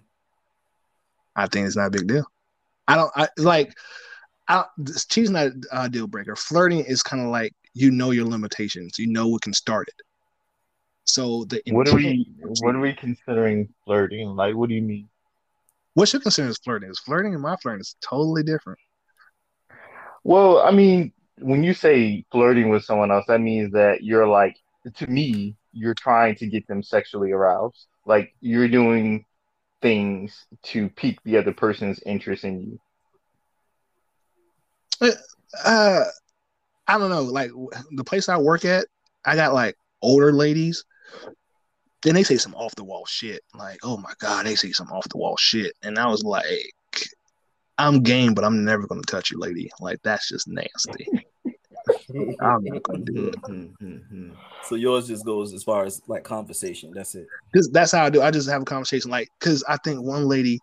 I 1.35 1.47
think 1.47 1.67
it's 1.67 1.77
not 1.77 1.89
a 1.89 1.91
big 1.91 2.07
deal. 2.07 2.27
I 2.87 2.97
don't. 2.97 3.11
I 3.17 3.29
like. 3.39 3.75
I, 4.49 4.65
cheating's 5.09 5.31
not 5.31 5.53
a 5.73 5.89
deal 5.89 6.07
breaker. 6.07 6.37
Flirting 6.37 6.81
is 6.81 7.03
kind 7.03 7.23
of 7.23 7.31
like 7.31 7.53
you 7.77 7.91
know 7.91 8.11
your 8.11 8.25
limitations. 8.25 8.99
You 8.99 9.07
know 9.07 9.29
what 9.29 9.43
can 9.43 9.53
start 9.53 9.89
it. 9.89 10.03
So 11.05 11.45
the 11.45 11.63
what 11.69 11.87
are 11.89 11.95
we 11.95 12.27
what 12.39 12.75
are 12.75 12.81
we 12.81 12.95
considering 12.95 13.69
flirting? 13.85 14.35
Like, 14.35 14.55
what 14.55 14.71
do 14.71 14.75
you 14.75 14.83
mean? 14.83 15.09
What 15.93 16.13
you 16.13 16.21
consider 16.21 16.49
as 16.49 16.59
flirting 16.59 16.91
is 16.91 16.99
flirting 16.99 17.35
and 17.35 17.43
my 17.43 17.55
flirting 17.57 17.81
is 17.81 17.95
totally 18.01 18.43
different. 18.43 18.79
Well, 20.25 20.61
I 20.61 20.71
mean, 20.71 21.13
when 21.39 21.63
you 21.63 21.75
say 21.75 22.25
flirting 22.33 22.71
with 22.71 22.85
someone 22.85 23.11
else, 23.11 23.27
that 23.29 23.41
means 23.41 23.73
that 23.73 24.03
you're 24.03 24.27
like, 24.27 24.57
to 24.95 25.07
me, 25.07 25.55
you're 25.73 25.95
trying 25.95 26.35
to 26.37 26.47
get 26.47 26.67
them 26.67 26.83
sexually 26.83 27.31
aroused. 27.31 27.87
Like 28.07 28.35
you're 28.41 28.69
doing 28.69 29.25
things 29.83 30.47
to 30.65 30.89
pique 30.89 31.23
the 31.25 31.37
other 31.37 31.53
person's 31.53 32.01
interest 32.07 32.45
in 32.45 32.61
you. 32.61 32.81
Uh, 35.01 35.11
uh 35.65 36.05
I 36.89 36.99
don't 36.99 37.11
know, 37.11 37.23
like 37.23 37.51
the 37.93 38.05
place 38.05 38.29
I 38.29 38.37
work 38.37 38.65
at, 38.65 38.87
I 39.25 39.35
got 39.35 39.55
like 39.55 39.77
older 40.03 40.33
ladies. 40.33 40.85
Then 42.03 42.15
they 42.15 42.23
say 42.23 42.37
some 42.37 42.55
off 42.55 42.75
the 42.77 42.85
wall 42.85 43.07
shit. 43.07 43.43
Like, 43.55 43.79
oh 43.83 43.97
my 43.97 44.13
god, 44.19 44.47
they 44.47 44.55
say 44.55 44.71
some 44.71 44.89
off 44.93 45.09
the 45.09 45.19
wall 45.19 45.37
shit, 45.37 45.73
and 45.83 45.99
I 45.99 46.07
was 46.07 46.23
like, 46.23 46.45
I'm 47.79 48.03
game, 48.03 48.35
but 48.35 48.45
I'm 48.45 48.65
never 48.65 48.87
gonna 48.87 49.03
touch 49.03 49.31
you, 49.31 49.39
lady. 49.39 49.71
Like 49.81 49.99
that's 50.03 50.29
just 50.29 50.49
nasty. 50.49 51.07
I'm 52.41 52.65
not 52.65 52.83
gonna 52.83 53.05
do 53.05 53.29
it. 53.29 53.71
So 54.69 54.75
yours 54.75 55.07
just 55.07 55.25
goes 55.25 55.53
as 55.53 55.63
far 55.63 55.85
as 55.85 56.03
like 56.09 56.25
conversation. 56.25 56.91
That's 56.93 57.15
it. 57.15 57.29
Cause 57.55 57.71
that's 57.73 57.93
how 57.93 58.05
I 58.05 58.11
do. 58.11 58.21
I 58.21 58.33
just 58.33 58.49
have 58.49 58.63
a 58.63 58.65
conversation. 58.65 59.13
Like, 59.13 59.29
cause 59.39 59.63
I 59.69 59.77
think 59.85 60.03
one 60.03 60.27
lady, 60.27 60.59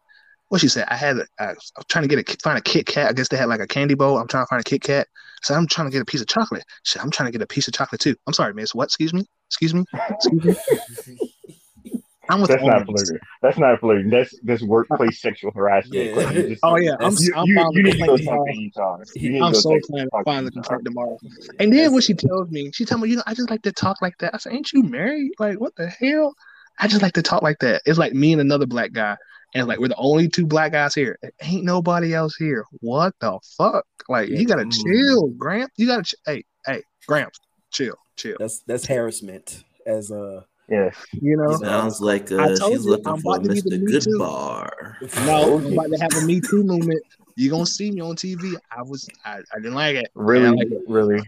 what 0.54 0.62
she 0.62 0.68
said, 0.68 0.86
I 0.88 0.96
had, 0.96 1.18
a, 1.18 1.26
I 1.40 1.48
was 1.48 1.72
trying 1.90 2.08
to 2.08 2.16
get 2.16 2.30
a 2.30 2.38
find 2.44 2.60
a 2.60 2.62
Kit 2.62 2.86
Kat. 2.86 3.10
I 3.10 3.14
guess 3.14 3.28
they 3.28 3.38
had 3.38 3.50
like 3.50 3.60
a 3.60 3.66
candy 3.66 3.96
bowl. 3.96 4.20
I'm 4.20 4.28
trying 4.28 4.44
to 4.44 4.48
find 4.48 4.60
a 4.60 4.64
Kit 4.64 4.84
Kat. 4.84 5.08
So 5.42 5.56
I'm 5.56 5.66
trying 5.66 5.88
to 5.88 5.92
get 5.92 6.04
a 6.04 6.06
piece 6.06 6.22
of 6.22 6.28
chocolate. 6.28 6.64
Shit, 6.84 7.02
I'm 7.02 7.10
trying 7.10 7.26
to 7.26 7.32
get 7.32 7.42
a 7.42 7.48
piece 7.48 7.68
of 7.68 7.74
chocolate 7.74 8.00
too. 8.00 8.16
I'm 8.28 8.34
sorry, 8.34 8.54
miss. 8.54 8.76
What? 8.76 8.84
Excuse 8.84 9.16
me. 9.16 9.26
Excuse 9.50 9.74
me. 9.74 9.84
Excuse 10.12 11.08
me. 11.08 11.18
I'm 12.30 12.40
with 12.40 12.52
that's 12.52 12.64
not 12.64 12.86
flirting. 12.86 13.20
That's 13.42 13.58
not 13.58 13.80
flirting. 13.80 14.12
That's 14.12 14.40
that's 14.44 14.62
workplace 14.62 15.20
sexual 15.20 15.50
harassment. 15.50 16.16
Yeah. 16.16 16.32
Just, 16.34 16.60
oh 16.62 16.78
yeah, 16.78 16.98
I'm, 17.00 17.16
you, 17.18 17.34
I'm 17.36 17.48
you, 17.48 17.70
you 17.72 17.84
need 17.84 17.98
to 17.98 18.06
go 18.06 18.18
talk 18.18 18.46
to 18.46 19.40
I'm 19.40 19.56
so 19.56 19.80
glad 19.90 20.04
to 20.04 20.24
find 20.24 20.46
the 20.46 20.52
complaint 20.52 20.86
tomorrow. 20.86 21.18
And 21.60 21.74
then 21.74 21.92
what 21.92 22.04
she 22.04 22.14
tells 22.14 22.52
me, 22.52 22.72
she 22.74 22.86
tells 22.86 23.02
me, 23.02 23.10
you 23.10 23.16
know, 23.16 23.24
I 23.26 23.34
just 23.34 23.50
like 23.50 23.64
to 23.64 23.72
talk 23.72 24.04
like 24.04 24.20
that. 24.20 24.36
I 24.36 24.38
said, 24.38 24.54
ain't 24.54 24.72
you 24.72 24.84
married? 24.84 25.32
Like 25.40 25.60
what 25.60 25.76
the 25.76 25.88
hell? 25.88 26.36
I 26.80 26.88
just 26.88 27.02
like 27.02 27.14
to 27.14 27.24
talk 27.24 27.42
like 27.42 27.58
that. 27.60 27.82
It's 27.86 28.00
like 28.00 28.14
me 28.14 28.32
and 28.32 28.40
another 28.40 28.68
black 28.68 28.94
guy 28.94 29.18
and 29.54 29.68
like 29.68 29.80
we're 29.80 29.88
the 29.88 29.96
only 29.98 30.28
two 30.28 30.46
black 30.46 30.72
guys 30.72 30.96
here. 30.96 31.18
Ain't 31.42 31.64
nobody 31.64 32.14
else 32.14 32.36
here. 32.36 32.66
What 32.82 33.14
the 33.20 33.40
fuck? 33.58 33.86
Like 34.10 34.30
you 34.30 34.46
gotta 34.46 34.68
chill, 34.70 35.28
Gramps. 35.30 35.74
You 35.78 35.88
gotta 35.88 36.04
ch- 36.04 36.16
hey 36.26 36.44
hey 36.66 36.84
Gramps, 37.08 37.40
chill, 37.72 37.96
chill. 38.16 38.38
That's 38.40 38.60
that's 38.62 38.86
harassment 38.86 39.64
as 39.86 40.12
a 40.12 40.46
Yes. 40.70 40.96
You 41.12 41.36
know, 41.38 41.58
sounds 41.58 42.00
like 42.00 42.32
uh, 42.32 42.56
she's 42.56 42.86
you, 42.86 42.92
looking 42.92 43.08
I'm 43.08 43.20
for 43.20 43.38
Mr. 43.40 43.84
Goodbar. 43.84 45.26
No, 45.26 45.58
I'm 45.58 45.74
about 45.74 45.92
to 45.92 45.98
have 45.98 46.16
a 46.16 46.26
Me 46.26 46.40
Too 46.40 46.64
moment. 46.64 47.02
You're 47.36 47.52
gonna 47.52 47.66
see 47.66 47.92
me 47.92 48.02
on 48.02 48.16
TV. 48.16 48.56
I 48.72 48.82
was, 48.84 49.10
I, 49.26 49.40
I 49.54 49.58
didn't 49.58 49.74
like 49.74 49.98
it. 49.98 50.10
Really, 50.14 50.56
like 50.56 50.72
it. 50.72 50.84
really. 50.88 51.22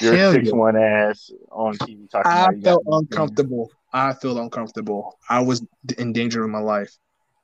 You're 0.00 0.32
six 0.32 0.52
one 0.52 0.76
ass 0.76 1.30
on 1.50 1.74
TV 1.74 2.08
talking. 2.08 2.32
I 2.32 2.48
felt 2.62 2.84
uncomfortable. 2.86 3.70
I 3.92 4.14
felt 4.14 4.38
uncomfortable. 4.38 5.18
I 5.28 5.40
was 5.40 5.64
in 5.98 6.12
danger 6.12 6.44
of 6.44 6.50
my 6.50 6.60
life. 6.60 6.96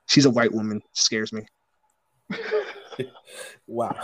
She's 0.06 0.26
a 0.26 0.30
white 0.30 0.52
woman. 0.52 0.82
Scares 0.92 1.32
me. 1.32 1.46
wow. 3.66 3.92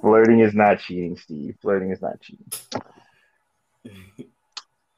Flirting 0.00 0.40
is 0.40 0.54
not 0.54 0.80
cheating, 0.80 1.16
Steve. 1.16 1.56
Flirting 1.60 1.90
is 1.90 2.00
not 2.00 2.20
cheating. 2.20 2.46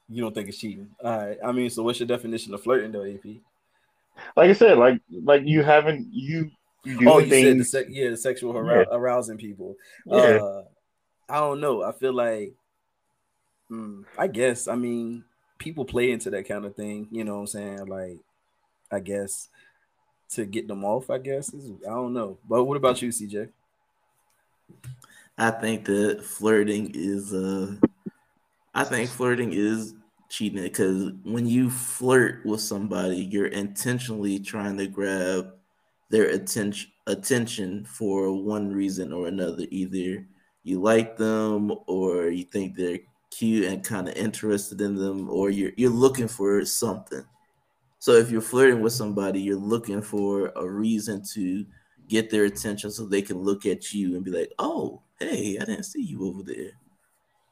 You 0.08 0.22
don't 0.22 0.34
think 0.34 0.48
it's 0.48 0.58
cheating? 0.58 0.90
All 1.02 1.16
right. 1.16 1.38
I 1.42 1.52
mean, 1.52 1.70
so 1.70 1.82
what's 1.82 1.98
your 1.98 2.06
definition 2.06 2.52
of 2.52 2.62
flirting, 2.62 2.92
though, 2.92 3.04
AP? 3.04 3.24
Like 4.36 4.50
I 4.50 4.52
said, 4.52 4.76
like 4.76 5.00
like 5.24 5.42
you 5.46 5.62
haven't 5.62 6.08
you. 6.12 6.50
you 6.84 7.08
oh, 7.08 7.18
you 7.18 7.30
things... 7.30 7.46
said 7.46 7.58
the 7.58 7.86
se- 7.86 7.92
yeah, 7.94 8.10
the 8.10 8.16
sexual 8.16 8.54
yeah. 8.66 8.84
arousing 8.90 9.38
people. 9.38 9.76
Yeah. 10.04 10.16
Uh, 10.16 10.64
I 11.30 11.40
don't 11.40 11.60
know. 11.60 11.82
I 11.82 11.92
feel 11.92 12.12
like, 12.12 12.52
hmm, 13.68 14.02
I 14.18 14.26
guess. 14.26 14.68
I 14.68 14.74
mean, 14.74 15.24
people 15.58 15.86
play 15.86 16.10
into 16.10 16.28
that 16.30 16.46
kind 16.46 16.66
of 16.66 16.76
thing. 16.76 17.08
You 17.10 17.24
know 17.24 17.34
what 17.34 17.40
I'm 17.40 17.46
saying? 17.46 17.86
Like, 17.86 18.18
I 18.92 19.00
guess 19.00 19.49
to 20.30 20.46
get 20.46 20.68
them 20.68 20.84
off. 20.84 21.11
I 21.11 21.18
guess 21.18 21.54
I 21.54 21.90
don't 21.90 22.12
know. 22.12 22.38
But 22.49 22.64
what 22.64 22.76
about 22.76 23.00
you, 23.02 23.08
CJ? 23.08 23.50
I 25.38 25.50
think 25.50 25.87
that 25.87 26.22
flirting 26.22 26.92
is 26.94 27.32
uh 27.32 27.76
I 28.75 28.84
think 28.84 29.11
flirting 29.11 29.52
is 29.52 29.94
cheating 30.28 30.62
because 30.62 31.12
when 31.25 31.46
you 31.46 31.68
flirt 31.70 32.44
with 32.46 32.61
somebody, 32.61 33.16
you're 33.18 33.46
intentionally 33.46 34.38
trying 34.38 34.76
to 34.78 34.87
grab 34.87 35.54
their 36.11 36.26
attention 36.26 36.90
attention 37.06 37.84
for 37.84 38.32
one 38.32 38.72
reason 38.72 39.12
or 39.12 39.26
another. 39.26 39.66
Either 39.70 40.26
you 40.62 40.80
like 40.80 41.16
them 41.16 41.72
or 41.87 42.28
you 42.28 42.44
think 42.44 42.76
they're 42.76 43.00
cute 43.30 43.64
and 43.64 43.84
kind 43.84 44.08
of 44.08 44.14
interested 44.14 44.80
in 44.80 44.94
them, 44.94 45.28
or 45.28 45.50
you're 45.50 45.72
you're 45.76 45.90
looking 45.90 46.28
for 46.28 46.64
something. 46.64 47.25
So 48.02 48.14
if 48.14 48.32
you're 48.32 48.40
flirting 48.40 48.80
with 48.80 48.92
somebody, 48.92 49.40
you're 49.40 49.54
looking 49.54 50.02
for 50.02 50.50
a 50.56 50.68
reason 50.68 51.23
to 51.35 51.64
get 52.09 52.30
their 52.30 52.47
attention 52.47 52.90
so 52.90 53.06
they 53.06 53.23
can 53.23 53.38
look 53.38 53.64
at 53.64 53.92
you 53.92 54.16
and 54.16 54.25
be 54.25 54.32
like, 54.32 54.52
"Oh, 54.59 55.02
hey, 55.21 55.56
I 55.61 55.64
didn't 55.64 55.85
see 55.85 56.02
you 56.02 56.26
over 56.26 56.42
there." 56.42 56.73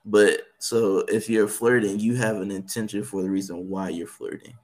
But 0.05 0.41
so 0.59 1.05
if 1.07 1.31
you're 1.31 1.47
flirting, 1.47 2.01
you 2.01 2.17
have 2.17 2.39
an 2.39 2.51
intention 2.51 3.05
for 3.05 3.23
the 3.23 3.31
reason 3.31 3.69
why 3.69 3.91
you're 3.91 4.09
flirting. 4.09 4.55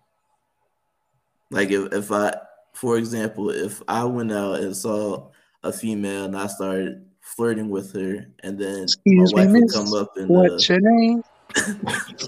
Like 1.53 1.71
if, 1.71 1.93
if 1.93 2.11
I, 2.11 2.35
for 2.75 2.99
example, 2.99 3.51
if 3.51 3.81
I 3.87 4.03
went 4.07 4.33
out 4.33 4.59
and 4.59 4.77
saw 4.77 5.29
a 5.63 5.73
female 5.73 6.25
and 6.25 6.37
I 6.37 6.49
started 6.49 7.07
flirting 7.21 7.69
with 7.69 7.93
her, 7.93 8.27
and 8.43 8.59
then 8.59 8.83
Excuse 8.83 9.33
my 9.33 9.43
wife 9.43 9.53
me, 9.53 9.61
would 9.61 9.73
come 9.73 9.95
up 9.95 10.17
and 10.17 10.31
what's 10.31 10.69
uh, 10.69 10.75
your 10.75 10.81
name? 10.81 11.23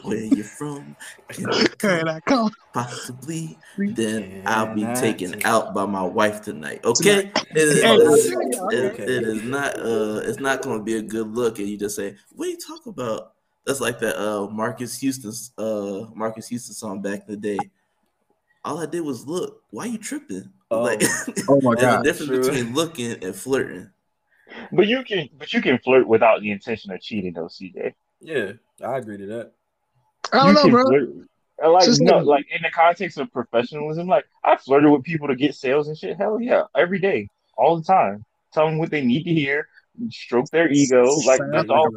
Where 0.03 0.17
you 0.17 0.43
from? 0.43 0.97
Can 1.79 2.09
I 2.09 2.21
come? 2.21 2.51
Possibly. 2.73 3.59
Then 3.77 4.43
I'll 4.47 4.75
be 4.75 4.85
taken 4.95 5.41
out 5.45 5.75
by 5.75 5.87
my 5.87 6.03
wife 6.03 6.43
tonight. 6.43 6.85
Okay, 6.85 7.31
it 7.35 7.57
is, 7.57 7.79
it, 7.83 9.01
it 9.01 9.23
is 9.23 9.43
not. 9.43 9.79
Uh, 9.79 10.21
it's 10.25 10.41
not 10.41 10.63
going 10.63 10.79
to 10.79 10.85
be 10.85 10.97
a 10.97 11.03
good 11.03 11.29
look, 11.35 11.59
and 11.59 11.69
you 11.69 11.77
just 11.77 11.97
say, 11.97 12.17
"What 12.35 12.47
are 12.47 12.51
you 12.51 12.59
talk 12.59 12.87
about?" 12.87 13.35
That's 13.67 13.81
like 13.81 13.99
that 14.01 14.19
uh 14.19 14.49
Marques 14.49 14.99
Houston 14.99 15.33
uh 15.59 16.07
Marques 16.15 16.49
Houston 16.49 16.75
song 16.75 17.03
back 17.03 17.25
in 17.29 17.35
the 17.35 17.37
day. 17.37 17.59
All 18.65 18.79
I 18.79 18.87
did 18.87 19.03
was 19.03 19.27
look. 19.27 19.63
Why 19.71 19.85
are 19.85 19.89
you 19.89 19.99
tripping? 19.99 20.51
Oh, 20.71 20.83
like, 20.83 21.03
oh 21.49 21.61
my 21.61 21.75
god! 21.81 22.01
the 22.01 22.13
difference 22.13 22.31
true. 22.31 22.41
between 22.41 22.75
looking 22.75 23.23
and 23.23 23.35
flirting. 23.35 23.91
But 24.73 24.87
you 24.87 25.03
can, 25.05 25.29
but 25.39 25.53
you 25.53 25.61
can 25.61 25.79
flirt 25.79 26.07
without 26.07 26.41
the 26.41 26.51
intention 26.51 26.91
of 26.91 27.01
cheating, 27.01 27.35
though, 27.35 27.47
CJ. 27.47 27.95
Yeah, 28.21 28.53
I 28.85 28.99
agree 28.99 29.19
to 29.19 29.27
that. 29.27 29.53
I 30.33 30.37
don't 30.37 30.49
you 30.49 30.55
know, 30.55 30.71
bro. 30.71 30.85
Flirt, 30.85 31.09
like 31.67 31.85
Just 31.87 32.01
no, 32.01 32.19
like 32.19 32.47
in 32.55 32.63
the 32.63 32.71
context 32.71 33.19
of 33.19 33.33
professionalism, 33.33 34.07
like 34.07 34.25
I 34.45 34.57
flirted 34.57 34.91
with 34.91 35.03
people 35.03 35.29
to 35.29 35.35
get 35.35 35.55
sales 35.55 35.89
and 35.89 35.97
shit. 35.97 36.17
Hell 36.17 36.41
yeah, 36.41 36.65
every 36.77 36.99
day, 36.99 37.29
all 37.57 37.77
the 37.77 37.83
time. 37.83 38.25
Tell 38.53 38.67
them 38.67 38.79
what 38.79 38.91
they 38.91 39.05
need 39.05 39.25
to 39.25 39.35
hear, 39.35 39.69
stroke 40.11 40.49
their 40.51 40.71
ego. 40.71 41.05
Like 41.27 41.41
that's 41.51 41.69
all. 41.69 41.89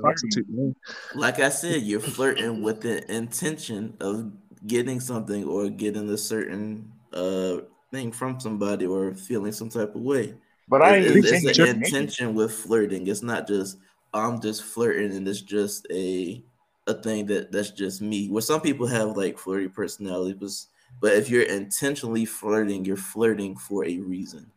Like 1.13 1.39
I 1.39 1.49
said, 1.49 1.83
you're 1.83 1.99
flirting 1.99 2.61
with 2.61 2.81
the 2.81 3.09
intention 3.11 3.95
of 3.99 4.31
getting 4.65 4.99
something 4.99 5.45
or 5.45 5.69
getting 5.69 6.09
a 6.09 6.17
certain 6.17 6.91
uh 7.13 7.57
thing 7.91 8.11
from 8.11 8.39
somebody 8.39 8.85
or 8.85 9.13
feeling 9.13 9.51
some 9.51 9.69
type 9.69 9.95
of 9.95 10.01
way. 10.01 10.33
But 10.67 10.81
I 10.81 10.97
it's, 10.97 11.31
it's, 11.31 11.59
an 11.59 11.83
intention 11.83 12.33
with 12.33 12.53
flirting. 12.53 13.07
It's 13.07 13.21
not 13.21 13.47
just 13.47 13.77
I'm 14.13 14.41
just 14.41 14.63
flirting 14.63 15.15
and 15.15 15.27
it's 15.27 15.41
just 15.41 15.85
a 15.91 16.43
a 16.87 16.93
thing 16.93 17.25
that 17.27 17.51
that's 17.51 17.71
just 17.71 18.01
me. 18.01 18.29
Where 18.29 18.41
some 18.41 18.61
people 18.61 18.87
have 18.87 19.17
like 19.17 19.37
flirty 19.37 19.67
personalities, 19.67 20.35
but 20.39 20.51
but 20.99 21.13
if 21.13 21.29
you're 21.29 21.43
intentionally 21.43 22.25
flirting, 22.25 22.85
you're 22.85 22.97
flirting 22.97 23.55
for 23.55 23.85
a 23.85 23.99
reason. 23.99 24.51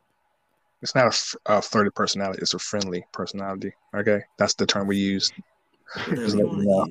It's 0.83 0.95
not 0.95 1.07
a, 1.47 1.57
a 1.57 1.62
flirty 1.62 1.90
personality; 1.90 2.40
it's 2.43 2.54
a 2.54 2.59
friendly 2.59 3.04
personality. 3.12 3.73
Okay, 3.95 4.23
that's 4.38 4.54
the 4.54 4.66
term 4.66 4.87
we 4.87 4.97
use. 4.97 5.33
Whatever, 6.09 6.87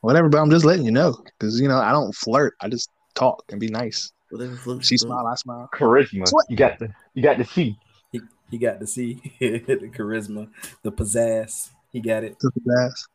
Whatever, 0.00 0.28
but 0.28 0.38
I'm 0.38 0.50
just 0.50 0.64
letting 0.64 0.84
you 0.84 0.90
know 0.90 1.16
because 1.38 1.60
you 1.60 1.68
know 1.68 1.78
I 1.78 1.92
don't 1.92 2.14
flirt. 2.14 2.54
I 2.60 2.68
just 2.68 2.90
talk 3.14 3.44
and 3.50 3.60
be 3.60 3.68
nice. 3.68 4.12
Whatever 4.30 4.80
she 4.82 4.96
smile, 4.96 5.26
I 5.26 5.34
smile. 5.34 5.68
Charisma. 5.74 6.30
You 6.48 6.56
got 6.56 6.78
the 6.78 6.92
you 7.14 7.22
got 7.22 7.38
the 7.38 7.44
C. 7.44 7.78
He, 8.10 8.20
he 8.50 8.58
got 8.58 8.80
to 8.80 8.86
see 8.86 9.14
the 9.40 9.90
charisma, 9.94 10.48
the 10.82 10.92
pizzazz. 10.92 11.70
He 11.92 12.00
got 12.00 12.24
it. 12.24 12.38
The 12.40 12.50
pizzazz. 12.50 13.08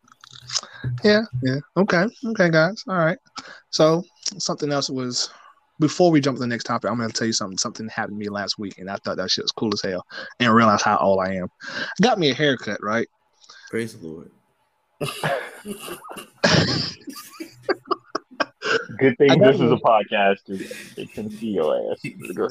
Yeah, 1.03 1.21
yeah. 1.41 1.59
Okay, 1.75 2.05
okay, 2.27 2.49
guys. 2.49 2.83
All 2.87 2.97
right. 2.97 3.17
So 3.69 4.03
something 4.37 4.71
else 4.71 4.89
was 4.89 5.29
before 5.79 6.11
we 6.11 6.19
jump 6.19 6.37
to 6.37 6.41
the 6.41 6.47
next 6.47 6.63
topic. 6.65 6.89
I'm 6.89 6.97
going 6.97 7.09
to 7.09 7.15
tell 7.15 7.27
you 7.27 7.33
something. 7.33 7.57
Something 7.57 7.87
happened 7.89 8.19
to 8.19 8.25
me 8.25 8.29
last 8.29 8.57
week, 8.57 8.77
and 8.77 8.89
I 8.89 8.95
thought 8.97 9.17
that 9.17 9.29
shit 9.29 9.43
was 9.43 9.51
cool 9.51 9.71
as 9.73 9.81
hell, 9.81 10.03
and 10.39 10.53
realized 10.53 10.83
how 10.83 10.97
old 10.97 11.19
I 11.21 11.35
am. 11.35 11.47
Got 12.01 12.19
me 12.19 12.31
a 12.31 12.33
haircut, 12.33 12.79
right? 12.81 13.07
Praise 13.69 13.97
the 13.97 14.07
Lord. 14.07 14.31
Good 18.97 19.17
thing 19.17 19.39
this 19.39 19.55
is 19.59 19.71
a 19.71 19.75
podcast. 19.75 20.95
They 20.95 21.05
can 21.05 21.29
see 21.29 21.51
your 21.51 21.91
ass. 21.91 22.00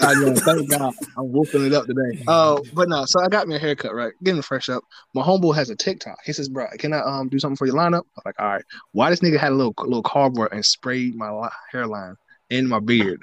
I 0.02 0.14
know, 0.14 0.35
thank 0.35 0.70
God. 0.70 0.94
I'm 1.16 1.32
whooping 1.32 1.66
it 1.66 1.73
up 1.73 1.87
today. 1.87 2.23
Oh, 2.28 2.56
uh, 2.56 2.61
but 2.75 2.88
no. 2.88 3.04
So 3.04 3.20
I 3.20 3.28
got 3.28 3.46
me 3.46 3.56
a 3.56 3.58
haircut, 3.58 3.94
right? 3.94 4.12
Getting 4.23 4.42
fresh 4.42 4.68
up. 4.68 4.82
My 5.14 5.23
homeboy 5.23 5.54
has 5.54 5.70
a 5.70 5.76
TikTok. 5.76 6.18
He 6.25 6.32
says, 6.32 6.49
"Bro, 6.49 6.68
can 6.78 6.92
I 6.92 7.00
um 7.00 7.28
do 7.28 7.38
something 7.38 7.56
for 7.56 7.66
your 7.66 7.76
lineup?" 7.76 8.02
I'm 8.16 8.23
like, 8.25 8.40
"All 8.40 8.46
right." 8.46 8.64
Why 8.92 9.11
this 9.11 9.20
nigga 9.20 9.38
had 9.38 9.52
a 9.52 9.54
little 9.54 9.75
little 9.78 10.02
cardboard 10.02 10.52
and 10.52 10.64
sprayed 10.64 11.14
my 11.14 11.49
hairline 11.70 12.16
in 12.50 12.68
my 12.68 12.80
beard? 12.80 13.23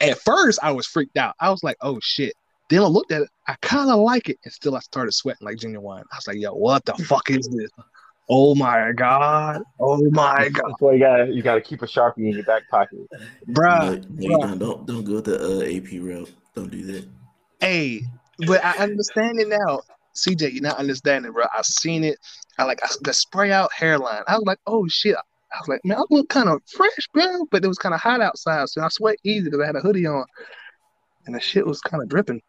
At 0.00 0.18
first, 0.20 0.58
I 0.62 0.72
was 0.72 0.86
freaked 0.86 1.16
out. 1.16 1.34
I 1.40 1.50
was 1.50 1.62
like, 1.62 1.76
"Oh 1.80 1.98
shit." 2.02 2.32
Then 2.70 2.80
I 2.80 2.86
looked 2.86 3.12
at 3.12 3.22
it. 3.22 3.28
I 3.46 3.56
kind 3.62 3.90
of 3.90 4.00
like 4.00 4.28
it, 4.28 4.38
and 4.44 4.52
still 4.52 4.76
I 4.76 4.80
started 4.80 5.12
sweating 5.12 5.46
like 5.46 5.58
genuine. 5.58 6.04
I 6.12 6.16
was 6.16 6.26
like, 6.26 6.38
"Yo, 6.38 6.54
what 6.54 6.84
the 6.84 6.94
fuck 6.94 7.30
is 7.30 7.48
this?" 7.48 7.70
Oh 8.30 8.54
my 8.54 8.92
god! 8.92 9.62
Oh 9.80 9.96
my 10.10 10.50
god! 10.50 10.62
That's 10.68 10.80
why 10.80 10.92
you 10.92 10.98
gotta 10.98 11.26
you 11.32 11.42
gotta 11.42 11.62
keep 11.62 11.82
a 11.82 11.86
sharpie 11.86 12.18
in 12.18 12.34
your 12.34 12.44
back 12.44 12.68
pocket, 12.68 12.98
bruh. 13.48 14.04
No, 14.10 14.28
no, 14.28 14.38
bruh. 14.38 14.58
Don't 14.58 14.86
don't 14.86 15.04
go 15.04 15.20
the 15.20 15.38
uh, 15.40 15.76
AP 15.76 16.02
route. 16.02 16.30
Don't 16.54 16.70
do 16.70 16.84
that. 16.92 17.08
Hey, 17.60 18.02
but 18.46 18.62
I 18.64 18.72
understand 18.78 19.40
it 19.40 19.48
now. 19.48 19.80
CJ, 20.14 20.52
you're 20.52 20.62
not 20.62 20.78
understanding, 20.78 21.32
bro. 21.32 21.44
I 21.54 21.62
seen 21.62 22.04
it. 22.04 22.18
I 22.58 22.64
like 22.64 22.80
I, 22.84 22.88
the 23.02 23.14
spray 23.14 23.50
out 23.50 23.72
hairline. 23.72 24.22
I 24.26 24.34
was 24.34 24.44
like, 24.44 24.58
oh 24.66 24.86
shit. 24.88 25.16
I 25.16 25.58
was 25.60 25.68
like, 25.68 25.80
man, 25.84 25.96
I 25.96 26.02
look 26.10 26.28
kind 26.28 26.50
of 26.50 26.60
fresh, 26.66 27.08
bro. 27.14 27.46
But 27.50 27.64
it 27.64 27.68
was 27.68 27.78
kind 27.78 27.94
of 27.94 28.00
hot 28.00 28.20
outside, 28.20 28.68
so 28.68 28.82
I 28.82 28.88
sweat 28.88 29.16
easy 29.24 29.44
because 29.44 29.60
I 29.60 29.66
had 29.66 29.76
a 29.76 29.80
hoodie 29.80 30.06
on, 30.06 30.24
and 31.24 31.34
the 31.34 31.40
shit 31.40 31.66
was 31.66 31.80
kind 31.80 32.02
of 32.02 32.10
dripping. 32.10 32.42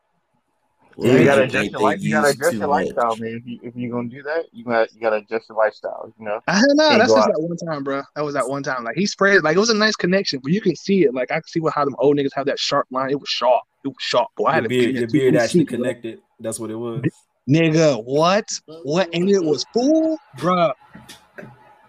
Yeah, 1.01 1.13
you 1.13 1.25
gotta 1.25 1.43
adjust 1.43 1.71
your 1.71 1.79
life. 1.81 2.01
You 2.01 2.12
gotta 2.12 2.29
adjust 2.29 2.53
your 2.53 2.67
lifestyle, 2.67 3.15
man. 3.17 3.35
If 3.35 3.47
you 3.47 3.59
if 3.63 3.75
you're 3.75 3.91
gonna 3.91 4.09
do 4.09 4.21
that, 4.23 4.45
you 4.51 4.63
gotta 4.63 4.88
you 4.93 5.01
gotta 5.01 5.17
adjust 5.17 5.49
your 5.49 5.57
lifestyle. 5.57 6.13
You 6.19 6.25
know. 6.25 6.41
I 6.47 6.62
know 6.73 6.97
that's 6.97 7.13
just 7.13 7.27
that 7.27 7.39
one 7.39 7.57
time, 7.57 7.83
bro. 7.83 8.01
That 8.15 8.23
was 8.23 8.33
that 8.33 8.47
one 8.47 8.63
time. 8.63 8.83
Like 8.83 8.95
he 8.95 9.05
sprayed, 9.05 9.43
like 9.43 9.55
it 9.55 9.59
was 9.59 9.69
a 9.69 9.75
nice 9.75 9.95
connection, 9.95 10.39
but 10.43 10.51
you 10.51 10.62
can 10.62 10.75
see 10.75 11.03
it. 11.03 11.13
Like 11.13 11.31
I 11.31 11.35
can 11.35 11.47
see 11.47 11.59
what 11.59 11.73
how 11.73 11.85
them 11.85 11.95
old 11.99 12.17
niggas 12.17 12.33
have 12.35 12.45
that 12.47 12.59
sharp 12.59 12.88
line. 12.91 13.12
It 13.12 13.19
was 13.19 13.29
sharp. 13.29 13.63
It 13.83 13.89
was 13.89 13.95
sharp. 13.99 14.29
Boy, 14.38 14.47
I 14.47 14.55
had 14.55 14.63
your 14.63 14.69
beard, 14.69 14.95
your 14.95 15.07
beard 15.07 15.35
actually 15.35 15.65
connected. 15.65 16.19
That's 16.39 16.59
what 16.59 16.69
it 16.71 16.75
was. 16.75 17.03
Nigga, 17.49 18.03
what? 18.03 18.47
What? 18.83 19.09
And 19.13 19.29
it 19.29 19.43
was 19.43 19.65
full, 19.73 20.17
bro. 20.38 20.71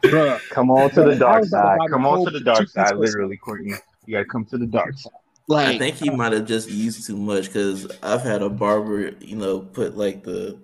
Bruh. 0.02 0.40
Come 0.48 0.70
on 0.70 0.90
to 0.90 1.02
the 1.04 1.16
dark 1.16 1.44
side. 1.44 1.78
Come 1.90 2.06
on 2.06 2.24
to 2.24 2.30
the 2.30 2.40
dark 2.40 2.68
side. 2.68 2.96
Literally, 2.96 3.36
Courtney. 3.36 3.74
You 4.06 4.14
gotta 4.14 4.24
come 4.24 4.44
to 4.46 4.56
the 4.58 4.66
dark 4.66 4.96
side. 4.96 5.12
Like, 5.50 5.66
I 5.74 5.78
think 5.78 5.96
he 5.96 6.10
might 6.10 6.32
have 6.32 6.46
just 6.46 6.70
used 6.70 7.06
too 7.06 7.16
much 7.16 7.46
because 7.46 7.86
I've 8.02 8.22
had 8.22 8.42
a 8.42 8.48
barber, 8.50 9.12
you 9.20 9.36
know, 9.36 9.60
put 9.60 9.96
like 9.96 10.22
the 10.24 10.62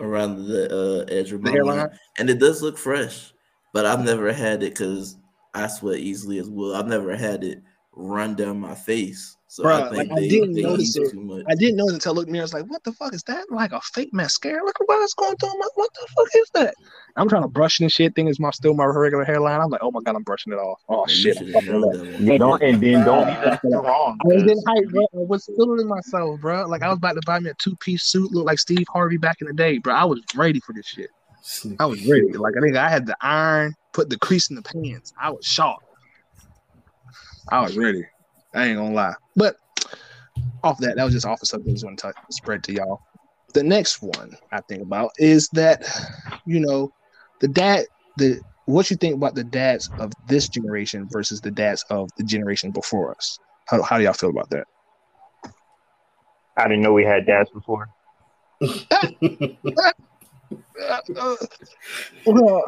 around 0.00 0.46
the 0.46 0.68
uh, 0.70 1.04
edge 1.12 1.32
of 1.32 1.40
my 1.42 1.50
hairline, 1.50 1.86
and 2.18 2.28
it 2.30 2.38
does 2.38 2.62
look 2.62 2.78
fresh. 2.78 3.32
But 3.72 3.86
I've 3.86 4.04
never 4.04 4.32
had 4.32 4.62
it 4.62 4.70
because 4.74 5.16
I 5.54 5.66
sweat 5.68 5.98
easily 5.98 6.38
as 6.38 6.48
well. 6.50 6.74
I've 6.74 6.86
never 6.88 7.16
had 7.16 7.44
it 7.44 7.62
run 7.92 8.34
down 8.34 8.60
my 8.60 8.74
face. 8.74 9.36
So 9.52 9.64
Bro, 9.64 9.74
I 9.74 9.88
think 9.90 9.96
like, 9.96 10.08
they, 10.08 10.14
I 10.14 10.28
didn't 10.30 10.54
they 10.54 10.62
notice 10.62 10.96
it. 10.96 11.10
Too 11.10 11.20
much. 11.20 11.44
I 11.46 11.54
didn't 11.54 11.76
notice 11.76 11.92
until 11.92 12.12
I 12.12 12.14
looked 12.14 12.28
in 12.28 12.32
the 12.32 12.32
mirror. 12.32 12.42
I 12.42 12.44
was 12.44 12.54
like, 12.54 12.64
"What 12.70 12.82
the 12.84 12.92
fuck 12.94 13.12
is 13.12 13.22
that? 13.24 13.44
Like 13.50 13.72
a 13.72 13.82
fake 13.82 14.08
mascara? 14.14 14.64
Look 14.64 14.78
what's 14.86 15.12
going 15.12 15.36
through 15.36 15.50
my. 15.58 15.66
What 15.74 15.90
the 15.92 16.08
fuck 16.16 16.28
is 16.36 16.50
that?" 16.54 16.74
I'm 17.16 17.28
trying 17.28 17.42
to 17.42 17.48
brush 17.48 17.78
and 17.80 17.92
shit. 17.92 18.14
Thing 18.14 18.28
is, 18.28 18.40
my 18.40 18.48
still 18.48 18.72
my 18.72 18.86
regular 18.86 19.26
hairline. 19.26 19.60
I'm 19.60 19.68
like, 19.68 19.82
"Oh 19.82 19.90
my 19.90 20.00
god, 20.00 20.16
I'm 20.16 20.22
brushing 20.22 20.54
it 20.54 20.56
off." 20.56 20.80
Oh 20.88 21.06
shit! 21.06 21.36
Yeah, 21.42 22.38
don't 22.38 22.62
and 22.62 22.80
then 22.82 23.04
don't 23.04 23.26
leave 23.26 23.42
that 23.42 23.60
wrong. 23.62 24.18
I 24.24 24.34
was 24.34 24.42
in 24.44 24.58
hype, 24.66 24.88
bro. 24.88 25.02
I 25.02 25.18
was 25.18 25.44
feeling 25.44 25.86
myself, 25.86 26.40
bro. 26.40 26.64
Like 26.66 26.82
I 26.82 26.88
was 26.88 26.96
about 26.96 27.12
to 27.12 27.22
buy 27.26 27.38
me 27.38 27.50
a 27.50 27.54
two 27.58 27.76
piece 27.76 28.04
suit, 28.04 28.32
look 28.32 28.46
like 28.46 28.58
Steve 28.58 28.86
Harvey 28.90 29.18
back 29.18 29.42
in 29.42 29.48
the 29.48 29.52
day, 29.52 29.76
bro. 29.76 29.92
I 29.92 30.04
was 30.04 30.22
ready 30.34 30.60
for 30.60 30.72
this 30.72 30.86
shit. 30.86 31.10
I 31.78 31.84
was 31.84 32.08
ready. 32.08 32.32
Like 32.32 32.54
I 32.56 32.60
think 32.62 32.76
I 32.76 32.88
had 32.88 33.04
the 33.04 33.18
iron, 33.20 33.74
put 33.92 34.08
the 34.08 34.18
crease 34.18 34.48
in 34.48 34.56
the 34.56 34.62
pants. 34.62 35.12
I 35.20 35.28
was 35.28 35.44
sharp. 35.44 35.80
I 37.50 37.60
was 37.60 37.76
ready. 37.76 38.06
I 38.54 38.66
ain't 38.66 38.76
gonna 38.76 38.94
lie. 38.94 39.14
But 39.36 39.56
off 40.62 40.78
that, 40.78 40.96
that 40.96 41.04
was 41.04 41.12
just 41.12 41.26
off 41.26 41.42
of 41.42 41.48
something 41.48 41.70
I 41.70 41.74
just 41.74 41.84
want 41.84 41.98
to 41.98 42.12
spread 42.30 42.62
to 42.64 42.72
y'all. 42.72 43.02
The 43.54 43.62
next 43.62 44.02
one 44.02 44.36
I 44.50 44.60
think 44.62 44.82
about 44.82 45.10
is 45.18 45.48
that, 45.52 45.84
you 46.46 46.60
know, 46.60 46.92
the 47.40 47.48
dad, 47.48 47.86
the 48.16 48.40
what 48.66 48.90
you 48.90 48.96
think 48.96 49.14
about 49.14 49.34
the 49.34 49.44
dads 49.44 49.90
of 49.98 50.12
this 50.28 50.48
generation 50.48 51.08
versus 51.10 51.40
the 51.40 51.50
dads 51.50 51.84
of 51.90 52.08
the 52.16 52.24
generation 52.24 52.70
before 52.70 53.14
us. 53.14 53.38
How, 53.66 53.82
how 53.82 53.98
do 53.98 54.04
y'all 54.04 54.12
feel 54.12 54.30
about 54.30 54.50
that? 54.50 54.64
I 56.56 56.68
didn't 56.68 56.82
know 56.82 56.92
we 56.92 57.04
had 57.04 57.26
dads 57.26 57.50
before. 57.50 57.88
well, 62.26 62.64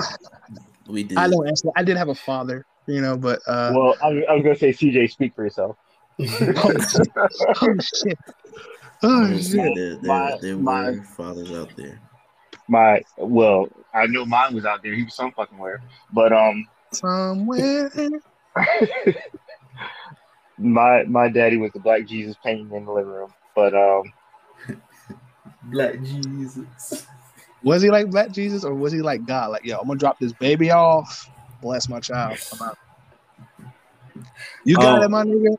we 0.88 1.04
did. 1.04 1.18
I 1.18 1.28
don't 1.28 1.48
actually. 1.48 1.72
I 1.76 1.82
did 1.82 1.96
have 1.96 2.08
a 2.08 2.14
father, 2.14 2.64
you 2.86 3.00
know, 3.00 3.16
but 3.16 3.40
uh, 3.46 3.72
well, 3.74 3.94
I, 4.02 4.08
I 4.28 4.34
was 4.34 4.42
gonna 4.42 4.56
say, 4.56 4.70
CJ, 4.70 5.10
speak 5.10 5.34
for 5.34 5.44
yourself. 5.44 5.76
oh, 6.20 6.78
shit. 6.78 7.12
oh 7.16 7.78
shit! 7.80 8.18
Oh 9.02 9.38
shit! 9.38 9.74
There, 9.74 9.96
there, 9.96 9.98
my, 10.02 10.36
there 10.40 10.56
my, 10.56 10.90
were 10.90 11.02
fathers 11.02 11.52
out 11.52 11.70
there. 11.76 12.00
My 12.68 13.02
well, 13.16 13.68
I 13.92 14.06
know 14.06 14.24
mine 14.24 14.54
was 14.54 14.64
out 14.64 14.82
there. 14.82 14.94
He 14.94 15.04
was 15.04 15.14
some 15.14 15.32
fucking 15.32 15.58
where, 15.58 15.82
but 16.12 16.32
um, 16.32 16.66
somewhere. 16.92 17.90
my 20.58 21.02
my 21.04 21.28
daddy 21.28 21.56
was 21.56 21.72
the 21.72 21.80
Black 21.80 22.06
Jesus 22.06 22.36
painting 22.42 22.74
in 22.74 22.84
the 22.84 22.92
living 22.92 23.12
room, 23.12 23.32
but 23.54 23.74
um, 23.74 24.04
Black 25.64 26.00
Jesus. 26.02 27.06
Was 27.62 27.82
he 27.82 27.90
like 27.90 28.10
Black 28.10 28.30
Jesus 28.30 28.64
or 28.64 28.74
was 28.74 28.92
he 28.92 29.00
like 29.00 29.24
God? 29.26 29.50
Like, 29.50 29.64
yo, 29.64 29.78
I'm 29.78 29.86
gonna 29.86 29.98
drop 29.98 30.18
this 30.18 30.32
baby 30.34 30.70
off, 30.70 31.28
bless 31.64 31.88
my 31.88 31.98
child. 31.98 32.38
You 34.64 34.76
got 34.76 34.98
um, 34.98 35.02
it, 35.02 35.08
my 35.10 35.24
nigga. 35.24 35.56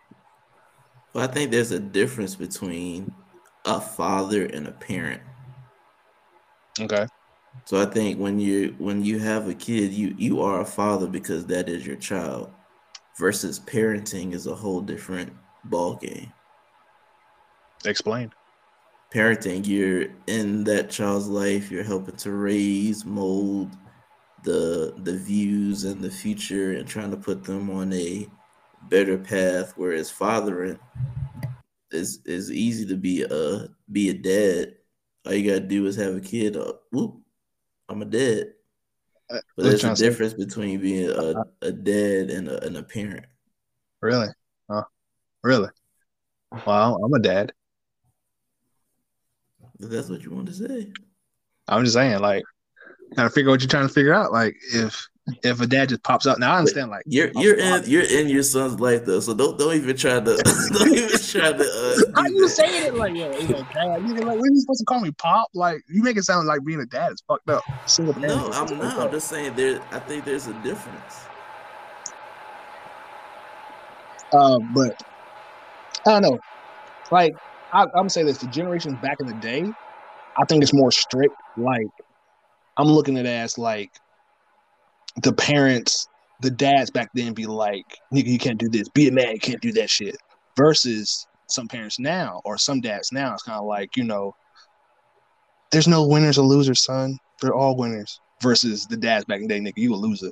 Well, 1.13 1.23
I 1.23 1.27
think 1.27 1.51
there's 1.51 1.71
a 1.71 1.79
difference 1.79 2.35
between 2.35 3.13
a 3.65 3.81
father 3.81 4.45
and 4.45 4.67
a 4.67 4.71
parent. 4.71 5.21
Okay. 6.79 7.07
So 7.65 7.81
I 7.81 7.85
think 7.85 8.19
when 8.19 8.39
you 8.39 8.75
when 8.77 9.03
you 9.03 9.17
have 9.19 9.49
a 9.49 9.53
kid, 9.53 9.91
you 9.91 10.13
you 10.17 10.41
are 10.41 10.61
a 10.61 10.65
father 10.65 11.07
because 11.07 11.47
that 11.47 11.67
is 11.67 11.85
your 11.85 11.95
child. 11.95 12.51
Versus 13.17 13.59
parenting 13.59 14.33
is 14.33 14.45
a 14.45 14.53
whole 14.53 14.81
different 14.81 15.33
ball 15.63 15.95
game. 15.95 16.31
Explain. 17.85 18.31
Parenting, 19.13 19.65
you're 19.65 20.07
in 20.27 20.65
that 20.65 20.89
child's 20.89 21.27
life. 21.27 21.71
You're 21.71 21.83
helping 21.83 22.17
to 22.17 22.31
raise, 22.31 23.05
mold 23.05 23.71
the 24.45 24.93
the 24.97 25.17
views 25.17 25.83
and 25.83 26.01
the 26.01 26.09
future, 26.09 26.73
and 26.73 26.87
trying 26.87 27.11
to 27.11 27.17
put 27.17 27.43
them 27.43 27.69
on 27.69 27.91
a 27.91 28.27
better 28.89 29.17
path. 29.17 29.73
Whereas 29.75 30.09
fathering 30.09 30.79
is 31.91 32.19
is 32.25 32.51
easy 32.51 32.85
to 32.85 32.95
be 32.95 33.23
a 33.23 33.67
be 33.91 34.09
a 34.09 34.13
dad. 34.13 34.75
All 35.25 35.33
you 35.33 35.49
gotta 35.51 35.65
do 35.65 35.85
is 35.87 35.95
have 35.97 36.15
a 36.15 36.21
kid. 36.21 36.55
Uh, 36.55 36.73
whoop, 36.91 37.17
I'm 37.89 38.01
a 38.01 38.05
dad. 38.05 38.53
Uh, 39.29 39.39
but 39.55 39.63
there's 39.63 39.83
a 39.83 39.95
difference 39.95 40.33
between 40.33 40.79
being 40.79 41.09
a, 41.09 41.43
a 41.63 41.71
dad 41.71 42.29
and 42.29 42.47
a, 42.47 42.63
and 42.63 42.77
a 42.77 42.83
parent. 42.83 43.25
Really? 44.01 44.27
Huh? 44.69 44.83
Really? 45.43 45.69
Well, 46.65 47.03
I'm 47.03 47.13
a 47.13 47.19
dad. 47.19 47.51
If 49.79 49.89
that's 49.89 50.09
what 50.09 50.23
you 50.23 50.31
want 50.31 50.47
to 50.47 50.53
say. 50.53 50.93
I'm 51.67 51.83
just 51.83 51.95
saying, 51.95 52.19
like, 52.19 52.43
gotta 53.15 53.29
figure 53.29 53.51
what 53.51 53.61
you're 53.61 53.69
trying 53.69 53.87
to 53.87 53.93
figure 53.93 54.13
out. 54.13 54.31
Like, 54.31 54.55
if 54.73 55.07
if 55.43 55.59
a 55.59 55.67
dad 55.67 55.89
just 55.89 56.03
pops 56.03 56.25
up. 56.25 56.37
Now 56.37 56.53
I 56.53 56.59
understand, 56.59 56.91
like 56.91 57.03
you're 57.07 57.31
you're 57.35 57.57
in 57.57 57.83
you're 57.87 58.03
in 58.03 58.29
your 58.29 58.43
son's 58.43 58.79
life 58.79 59.05
though, 59.05 59.19
so 59.19 59.33
don't 59.33 59.57
don't 59.57 59.75
even 59.75 59.97
try 59.97 60.19
to 60.19 60.19
don't 60.71 60.93
even 60.93 61.19
try 61.19 61.51
to. 61.51 61.63
Uh, 61.63 62.11
How 62.21 62.27
you 62.27 62.47
saying 62.47 62.87
it 62.87 62.93
like 62.95 63.15
yo, 63.15 63.31
you 63.37 63.47
know, 63.47 63.65
dad? 63.73 64.07
You 64.07 64.13
like, 64.15 64.39
when 64.39 64.53
you 64.53 64.61
supposed 64.61 64.79
to 64.79 64.85
call 64.85 64.99
me 64.99 65.11
pop? 65.11 65.49
Like 65.53 65.81
you 65.89 66.03
make 66.03 66.17
it 66.17 66.23
sound 66.23 66.47
like 66.47 66.63
being 66.63 66.79
a 66.79 66.85
dad 66.85 67.11
is 67.11 67.23
fucked 67.27 67.49
up. 67.49 67.63
Single 67.87 68.19
no, 68.19 68.51
I'm 68.51 68.77
not. 68.77 68.99
I'm 68.99 69.11
just 69.11 69.27
saying 69.27 69.55
there. 69.55 69.81
I 69.91 69.99
think 69.99 70.25
there's 70.25 70.47
a 70.47 70.53
difference. 70.61 71.25
Uh, 74.31 74.59
but 74.73 75.01
I 76.05 76.19
don't 76.19 76.21
know. 76.21 76.39
Like 77.11 77.35
I, 77.73 77.81
I'm 77.81 77.89
gonna 77.93 78.09
say 78.09 78.23
this: 78.23 78.37
the 78.37 78.47
generations 78.47 78.99
back 79.01 79.17
in 79.19 79.27
the 79.27 79.33
day, 79.33 79.63
I 80.37 80.45
think 80.45 80.61
it's 80.61 80.73
more 80.73 80.91
strict. 80.91 81.35
Like 81.57 81.87
I'm 82.77 82.87
looking 82.87 83.17
at 83.17 83.25
it 83.25 83.29
as 83.29 83.57
like 83.57 83.91
the 85.21 85.33
parents, 85.33 86.07
the 86.41 86.51
dads 86.51 86.91
back 86.91 87.09
then 87.13 87.33
be 87.33 87.45
like, 87.45 87.85
nigga, 88.13 88.27
you 88.27 88.39
can't 88.39 88.59
do 88.59 88.69
this. 88.69 88.89
Be 88.89 89.07
a 89.07 89.11
man, 89.11 89.33
you 89.33 89.39
can't 89.39 89.61
do 89.61 89.71
that 89.73 89.89
shit. 89.89 90.17
Versus 90.57 91.27
some 91.47 91.67
parents 91.67 91.99
now, 91.99 92.41
or 92.45 92.57
some 92.57 92.81
dads 92.81 93.11
now, 93.11 93.33
it's 93.33 93.43
kind 93.43 93.59
of 93.59 93.65
like, 93.65 93.95
you 93.95 94.03
know, 94.03 94.35
there's 95.71 95.87
no 95.87 96.05
winners 96.07 96.37
or 96.37 96.45
losers, 96.45 96.83
son. 96.83 97.17
They're 97.41 97.53
all 97.53 97.75
winners. 97.75 98.19
Versus 98.41 98.85
the 98.85 98.97
dads 98.97 99.25
back 99.25 99.41
in 99.41 99.47
the 99.47 99.59
day, 99.59 99.59
nigga, 99.59 99.77
you 99.77 99.93
a 99.93 99.95
loser. 99.95 100.31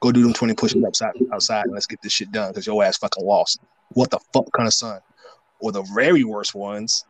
Go 0.00 0.12
do 0.12 0.22
them 0.22 0.32
20 0.32 0.54
push-ups 0.54 0.84
outside, 0.84 1.12
outside 1.32 1.64
and 1.64 1.74
let's 1.74 1.86
get 1.86 2.02
this 2.02 2.12
shit 2.12 2.30
done 2.32 2.50
because 2.50 2.66
your 2.66 2.82
ass 2.84 2.98
fucking 2.98 3.24
lost. 3.24 3.60
What 3.90 4.10
the 4.10 4.18
fuck 4.32 4.46
kind 4.52 4.66
of 4.66 4.74
son? 4.74 5.00
Or 5.60 5.72
the 5.72 5.82
very 5.94 6.24
worst 6.24 6.54
ones 6.54 7.04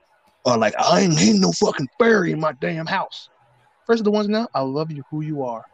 are 0.45 0.59
like, 0.59 0.75
I 0.79 1.01
ain't 1.01 1.19
hitting 1.19 1.41
no 1.41 1.53
fucking 1.53 1.89
fairy 1.99 2.33
in 2.33 2.41
my 2.41 2.53
damn 2.53 2.87
house. 2.87 3.29
First 3.87 4.01
of 4.01 4.05
the 4.05 4.11
ones 4.11 4.29
now, 4.29 4.49
I 4.55 4.61
love 4.61 4.91
you 4.91 5.03
who 5.11 5.21
you 5.21 5.43
are. 5.43 5.65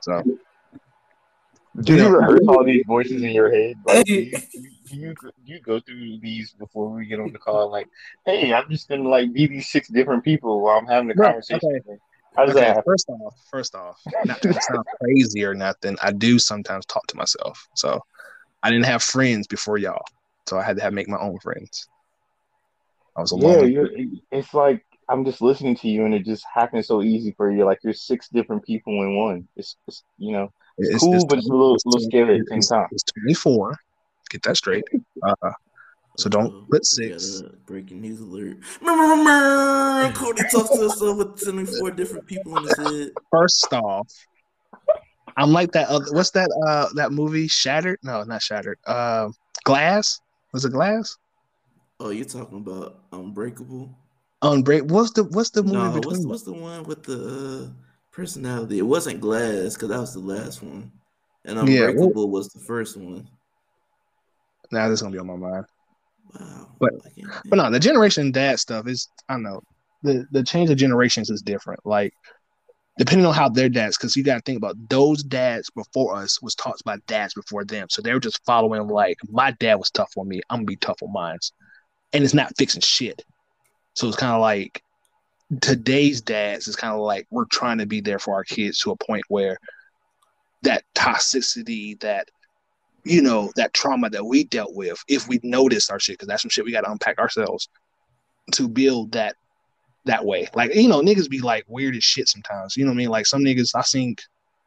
So, 0.00 0.22
do 1.80 1.94
you, 1.94 2.02
you 2.02 2.16
rehearse 2.16 2.46
all 2.48 2.64
these 2.64 2.84
voices 2.86 3.22
in 3.22 3.30
your 3.30 3.54
head? 3.54 3.76
Like, 3.86 4.06
do, 4.06 4.14
you, 4.14 4.30
do 4.88 4.96
you 4.96 5.14
do 5.14 5.52
you 5.52 5.60
go 5.60 5.78
through 5.78 6.18
these 6.20 6.52
before 6.52 6.88
we 6.90 7.06
get 7.06 7.20
on 7.20 7.32
the 7.32 7.38
call? 7.38 7.70
Like, 7.70 7.88
hey, 8.24 8.52
I'm 8.52 8.68
just 8.70 8.88
gonna 8.88 9.08
like 9.08 9.32
be 9.32 9.46
these 9.46 9.70
six 9.70 9.88
different 9.88 10.24
people 10.24 10.62
while 10.62 10.78
I'm 10.78 10.86
having 10.86 11.10
a 11.10 11.14
conversation. 11.14 11.60
Okay. 11.64 11.98
How 12.36 12.44
does 12.44 12.56
okay, 12.56 12.66
that 12.66 12.84
First 12.84 13.08
off, 13.08 13.34
first 13.50 13.74
off, 13.74 14.00
not 14.24 14.42
to 14.42 14.52
sound 14.52 14.84
crazy 15.00 15.44
or 15.44 15.54
nothing, 15.54 15.96
I 16.02 16.12
do 16.12 16.38
sometimes 16.38 16.84
talk 16.86 17.06
to 17.08 17.16
myself. 17.16 17.66
So 17.74 18.00
I 18.62 18.70
didn't 18.70 18.86
have 18.86 19.02
friends 19.02 19.46
before 19.46 19.78
y'all, 19.78 20.04
so 20.46 20.58
I 20.58 20.62
had 20.62 20.76
to 20.76 20.82
have 20.82 20.92
make 20.92 21.08
my 21.08 21.18
own 21.18 21.38
friends. 21.38 21.88
I 23.16 23.22
was 23.22 23.32
alone. 23.32 23.72
Yeah, 23.72 23.84
it's 24.30 24.52
like 24.52 24.84
I'm 25.08 25.24
just 25.24 25.40
listening 25.40 25.76
to 25.76 25.88
you, 25.88 26.04
and 26.04 26.14
it 26.14 26.24
just 26.24 26.44
happens 26.52 26.88
so 26.88 27.02
easy 27.02 27.32
for 27.36 27.50
you. 27.50 27.64
Like 27.64 27.78
you're 27.82 27.92
six 27.92 28.28
different 28.28 28.64
people 28.64 28.92
in 29.02 29.16
one. 29.16 29.48
It's, 29.56 29.76
it's 29.86 30.02
you 30.18 30.32
know, 30.32 30.52
it's, 30.78 30.90
it's 30.90 31.00
cool, 31.00 31.14
it's, 31.14 31.24
but 31.24 31.38
it's 31.38 31.48
a 31.48 31.52
little, 31.52 31.76
little 31.84 32.08
scary 32.08 32.38
at 32.38 32.46
the 32.46 32.62
same 32.62 32.78
time. 32.78 32.88
It's 32.90 33.04
24. 33.24 33.76
Get 34.30 34.42
that 34.42 34.56
straight. 34.56 34.84
Uh, 35.22 35.52
so 36.18 36.28
don't 36.28 36.68
put 36.70 36.84
six. 36.84 37.42
Breaking 37.66 38.00
news 38.00 38.20
alert. 38.20 38.58
Cody 40.14 40.42
talks 40.50 40.70
to 40.70 40.82
himself 40.82 41.18
with 41.18 41.42
24 41.44 41.90
different 41.92 42.26
people 42.26 42.56
in 42.56 42.64
his 42.64 42.76
head. 42.76 43.10
First 43.30 43.72
off, 43.72 44.08
I'm 45.36 45.52
like 45.52 45.72
that. 45.72 45.88
Other, 45.88 46.06
what's 46.12 46.30
that? 46.32 46.50
Uh, 46.66 46.88
that 46.94 47.12
movie 47.12 47.46
Shattered? 47.48 47.98
No, 48.02 48.24
not 48.24 48.42
Shattered. 48.42 48.78
Uh, 48.86 49.28
Glass. 49.64 50.20
Was 50.52 50.64
it 50.64 50.72
Glass? 50.72 51.16
Oh, 52.00 52.10
you're 52.10 52.24
talking 52.24 52.58
about 52.58 53.00
Unbreakable? 53.12 53.94
Unbreak. 54.42 54.88
What's 54.88 55.12
the 55.12 55.24
what's 55.24 55.50
the 55.50 55.62
movie 55.62 55.76
no, 55.76 55.92
between? 55.92 56.16
What's, 56.16 56.26
what's 56.26 56.42
the 56.42 56.52
one 56.52 56.84
with 56.84 57.02
the 57.04 57.64
uh, 57.64 57.72
personality? 58.12 58.78
It 58.78 58.82
wasn't 58.82 59.20
Glass 59.20 59.74
because 59.74 59.88
that 59.88 60.00
was 60.00 60.12
the 60.12 60.20
last 60.20 60.62
one, 60.62 60.92
and 61.44 61.58
Unbreakable 61.58 62.08
yeah, 62.08 62.12
well, 62.14 62.28
was 62.28 62.48
the 62.50 62.60
first 62.60 62.96
one. 62.96 63.28
Now 64.70 64.88
this 64.88 64.98
is 64.98 65.02
gonna 65.02 65.12
be 65.12 65.18
on 65.18 65.26
my 65.26 65.36
mind. 65.36 65.64
Wow. 66.38 66.68
But 66.78 66.92
but 67.46 67.56
no, 67.56 67.70
the 67.70 67.80
generation 67.80 68.30
dad 68.30 68.58
stuff 68.58 68.86
is 68.88 69.08
I 69.28 69.34
don't 69.34 69.42
know 69.42 69.62
the 70.02 70.26
the 70.30 70.42
change 70.42 70.70
of 70.70 70.76
generations 70.76 71.30
is 71.30 71.42
different. 71.42 71.80
Like 71.84 72.12
depending 72.98 73.26
on 73.26 73.34
how 73.34 73.48
their 73.48 73.68
dads, 73.68 73.98
because 73.98 74.16
you 74.16 74.24
got 74.24 74.36
to 74.36 74.40
think 74.40 74.56
about 74.56 74.76
those 74.88 75.22
dads 75.22 75.68
before 75.70 76.16
us 76.16 76.40
was 76.40 76.54
taught 76.54 76.82
by 76.84 76.96
dads 77.06 77.34
before 77.34 77.64
them, 77.64 77.88
so 77.90 78.00
they 78.00 78.12
were 78.12 78.20
just 78.20 78.44
following 78.44 78.88
like 78.88 79.18
my 79.28 79.50
dad 79.52 79.74
was 79.74 79.90
tough 79.90 80.12
on 80.16 80.28
me, 80.28 80.40
I'm 80.50 80.58
gonna 80.58 80.66
be 80.66 80.76
tough 80.76 81.02
on 81.02 81.12
mine, 81.12 81.38
and 82.12 82.24
it's 82.24 82.34
not 82.34 82.56
fixing 82.56 82.80
shit. 82.80 83.24
So 83.96 84.06
it's 84.08 84.16
kind 84.16 84.34
of 84.34 84.40
like 84.40 84.82
today's 85.60 86.20
dads 86.20 86.68
is 86.68 86.76
kind 86.76 86.94
of 86.94 87.00
like 87.00 87.26
we're 87.30 87.46
trying 87.46 87.78
to 87.78 87.86
be 87.86 88.00
there 88.00 88.18
for 88.18 88.34
our 88.34 88.44
kids 88.44 88.78
to 88.80 88.90
a 88.90 88.96
point 88.96 89.24
where 89.28 89.58
that 90.62 90.84
toxicity, 90.94 91.98
that 92.00 92.28
you 93.04 93.22
know, 93.22 93.52
that 93.56 93.72
trauma 93.72 94.10
that 94.10 94.24
we 94.24 94.44
dealt 94.44 94.74
with, 94.74 95.02
if 95.08 95.28
we 95.28 95.38
notice 95.42 95.90
our 95.90 96.00
shit, 96.00 96.14
because 96.14 96.28
that's 96.28 96.42
some 96.42 96.50
shit 96.50 96.64
we 96.64 96.72
got 96.72 96.82
to 96.82 96.90
unpack 96.90 97.18
ourselves 97.18 97.68
to 98.52 98.68
build 98.68 99.12
that 99.12 99.36
that 100.04 100.24
way. 100.24 100.48
Like, 100.54 100.74
you 100.74 100.88
know, 100.88 101.00
niggas 101.00 101.30
be 101.30 101.40
like 101.40 101.64
weird 101.66 101.96
as 101.96 102.04
shit 102.04 102.28
sometimes. 102.28 102.76
You 102.76 102.84
know 102.84 102.90
what 102.90 102.96
I 102.96 102.98
mean? 102.98 103.08
Like 103.08 103.26
some 103.26 103.42
niggas, 103.42 103.70
I 103.74 103.82
think, 103.82 104.22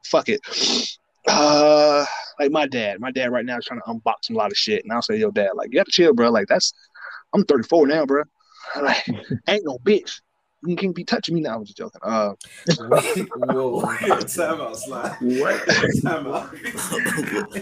fuck 0.06 0.30
it. 0.30 0.42
Uh, 1.28 2.06
like 2.40 2.50
my 2.50 2.66
dad, 2.66 3.00
my 3.00 3.12
dad 3.12 3.32
right 3.32 3.46
now 3.46 3.58
is 3.58 3.66
trying 3.66 3.82
to 3.82 3.86
unbox 3.86 4.32
a 4.32 4.34
lot 4.34 4.52
of 4.52 4.58
shit, 4.58 4.84
and 4.84 4.92
I'll 4.92 5.02
say, 5.02 5.18
"Yo, 5.18 5.30
dad, 5.30 5.52
like, 5.54 5.72
you 5.72 5.78
have 5.78 5.86
to 5.86 5.92
chill, 5.92 6.14
bro. 6.14 6.32
Like, 6.32 6.48
that's, 6.48 6.74
I'm 7.34 7.44
34 7.44 7.86
now, 7.86 8.06
bro. 8.06 8.24
Like, 8.82 9.06
ain't 9.48 9.66
no 9.66 9.78
bitch. 9.80 10.22
You 10.66 10.76
can't 10.76 10.94
be 10.94 11.06
touching 11.06 11.36
me 11.36 11.42
now. 11.42 11.54
I 11.54 11.56
was 11.56 11.70
just 11.70 11.78
joking. 11.78 12.02
Uh, 12.04 12.34
Whoa, 12.78 13.82
time 14.28 14.60
out, 14.60 14.78
slide. 14.78 15.16
What? 15.22 15.66
Time 16.04 16.28
out. 16.28 16.54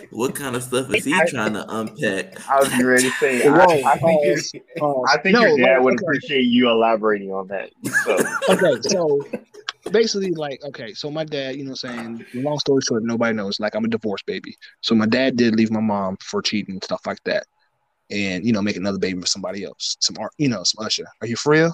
what 0.10 0.34
kind 0.34 0.56
of 0.56 0.64
stuff 0.64 0.92
is 0.92 1.06
he 1.06 1.14
trying 1.28 1.54
to 1.54 1.64
unpack? 1.70 2.50
I 2.50 2.60
was 2.60 2.84
ready 2.84 3.04
to 3.04 3.12
say. 3.18 3.48
I, 3.48 3.64
I, 3.86 3.98
think, 4.00 4.66
uh, 4.82 5.02
I 5.02 5.18
think 5.20 5.36
no, 5.36 5.46
your 5.46 5.58
dad 5.60 5.84
would 5.84 5.94
okay. 5.94 6.06
appreciate 6.06 6.46
you 6.46 6.70
elaborating 6.70 7.32
on 7.32 7.48
that. 7.50 7.70
So. 8.04 8.18
okay, 8.50 8.82
so 8.90 9.22
basically, 9.92 10.32
like, 10.32 10.64
okay, 10.64 10.96
so 10.96 11.12
my 11.12 11.24
dad, 11.24 11.56
you 11.56 11.66
know, 11.66 11.76
saying 11.76 12.26
long 12.34 12.58
story 12.58 12.82
short, 12.82 13.04
nobody 13.04 13.36
knows. 13.36 13.60
Like, 13.60 13.76
I'm 13.76 13.86
a 13.86 13.90
divorce 13.90 14.24
baby. 14.24 14.58
So 14.82 14.96
my 14.96 15.06
dad 15.06 15.38
did 15.38 15.56
leave 15.56 15.70
my 15.70 15.82
mom 15.82 16.18
for 16.20 16.42
cheating 16.42 16.74
and 16.74 16.84
stuff 16.84 17.02
like 17.06 17.24
that 17.26 17.46
and 18.10 18.46
you 18.46 18.54
know 18.54 18.62
make 18.62 18.78
another 18.78 19.00
baby 19.00 19.20
for 19.20 19.28
somebody 19.28 19.64
else. 19.64 19.98
Some 20.00 20.18
art, 20.20 20.32
you 20.38 20.50
know, 20.50 20.64
some 20.64 20.86
Usher. 20.86 21.06
Are 21.22 21.28
you 21.28 21.36
for 21.36 21.54
real? 21.54 21.74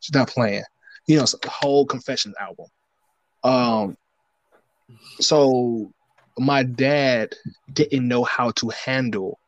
She's 0.00 0.14
not 0.14 0.28
playing. 0.28 0.64
You 1.06 1.18
know, 1.18 1.24
the 1.24 1.50
whole 1.50 1.86
Confessions 1.86 2.34
album. 2.40 2.66
Um, 3.44 3.96
so 5.20 5.90
my 6.38 6.62
dad 6.62 7.34
didn't 7.72 8.06
know 8.06 8.24
how 8.24 8.50
to 8.52 8.68
handle 8.70 9.38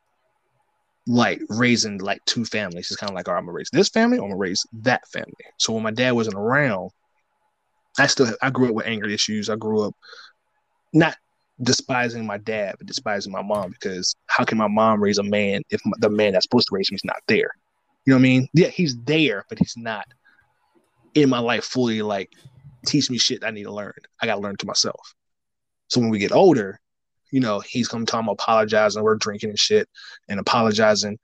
like 1.06 1.40
raising 1.48 1.98
like 1.98 2.24
two 2.26 2.44
families. 2.44 2.90
It's 2.90 2.96
kind 2.96 3.10
of 3.10 3.16
like, 3.16 3.28
all 3.28 3.34
right, 3.34 3.40
I'm 3.40 3.46
gonna 3.46 3.56
raise 3.56 3.70
this 3.72 3.88
family, 3.88 4.18
I'm 4.18 4.24
gonna 4.24 4.36
raise 4.36 4.64
that 4.82 5.06
family. 5.08 5.32
So 5.58 5.72
when 5.72 5.82
my 5.82 5.90
dad 5.90 6.12
wasn't 6.12 6.36
around, 6.36 6.90
I 7.98 8.06
still 8.06 8.32
I 8.42 8.50
grew 8.50 8.68
up 8.68 8.74
with 8.74 8.86
anger 8.86 9.08
issues. 9.08 9.50
I 9.50 9.56
grew 9.56 9.82
up 9.82 9.94
not 10.92 11.16
despising 11.62 12.26
my 12.26 12.38
dad, 12.38 12.76
but 12.78 12.86
despising 12.86 13.32
my 13.32 13.42
mom 13.42 13.70
because 13.70 14.14
how 14.26 14.44
can 14.44 14.58
my 14.58 14.68
mom 14.68 15.02
raise 15.02 15.18
a 15.18 15.22
man 15.22 15.62
if 15.70 15.80
the 15.98 16.10
man 16.10 16.32
that's 16.32 16.44
supposed 16.44 16.68
to 16.68 16.74
raise 16.74 16.90
me 16.90 16.96
is 16.96 17.04
not 17.04 17.22
there? 17.28 17.50
You 18.06 18.12
know 18.12 18.16
what 18.16 18.20
I 18.20 18.22
mean? 18.22 18.48
Yeah, 18.54 18.68
he's 18.68 18.96
there, 19.04 19.44
but 19.48 19.58
he's 19.58 19.74
not 19.76 20.06
in 21.14 21.28
my 21.28 21.38
life 21.38 21.64
fully. 21.64 22.00
Like, 22.02 22.32
teach 22.86 23.10
me 23.10 23.18
shit 23.18 23.44
I 23.44 23.50
need 23.50 23.64
to 23.64 23.72
learn. 23.72 23.92
I 24.22 24.26
got 24.26 24.36
to 24.36 24.40
learn 24.40 24.56
to 24.56 24.66
myself. 24.66 25.14
So 25.88 26.00
when 26.00 26.08
we 26.08 26.18
get 26.18 26.32
older, 26.32 26.80
you 27.30 27.40
know, 27.40 27.60
he's 27.60 27.88
come 27.88 28.06
to 28.06 28.18
him 28.18 28.28
apologizing. 28.28 29.02
We're 29.02 29.16
drinking 29.16 29.50
and 29.50 29.58
shit 29.58 29.88
and 30.28 30.40
apologizing. 30.40 31.18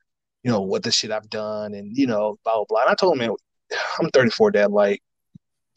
you 0.46 0.52
know, 0.52 0.60
what 0.60 0.84
the 0.84 0.92
shit 0.92 1.10
I've 1.10 1.28
done 1.28 1.74
and, 1.74 1.96
you 1.96 2.06
know, 2.06 2.38
blah, 2.44 2.54
blah, 2.54 2.64
blah. 2.68 2.82
And 2.82 2.90
I 2.90 2.94
told 2.94 3.14
him, 3.14 3.18
man, 3.18 3.30
I'm 3.98 4.08
34, 4.10 4.52
dad. 4.52 4.70
Like, 4.70 5.02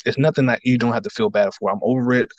it's 0.06 0.20
nothing 0.20 0.46
that 0.46 0.60
you 0.64 0.78
don't 0.78 0.94
have 0.94 1.02
to 1.02 1.10
feel 1.10 1.32
bad 1.32 1.56
for. 1.56 1.72
I'm 1.72 1.80
over 1.82 2.14
it. 2.14 2.30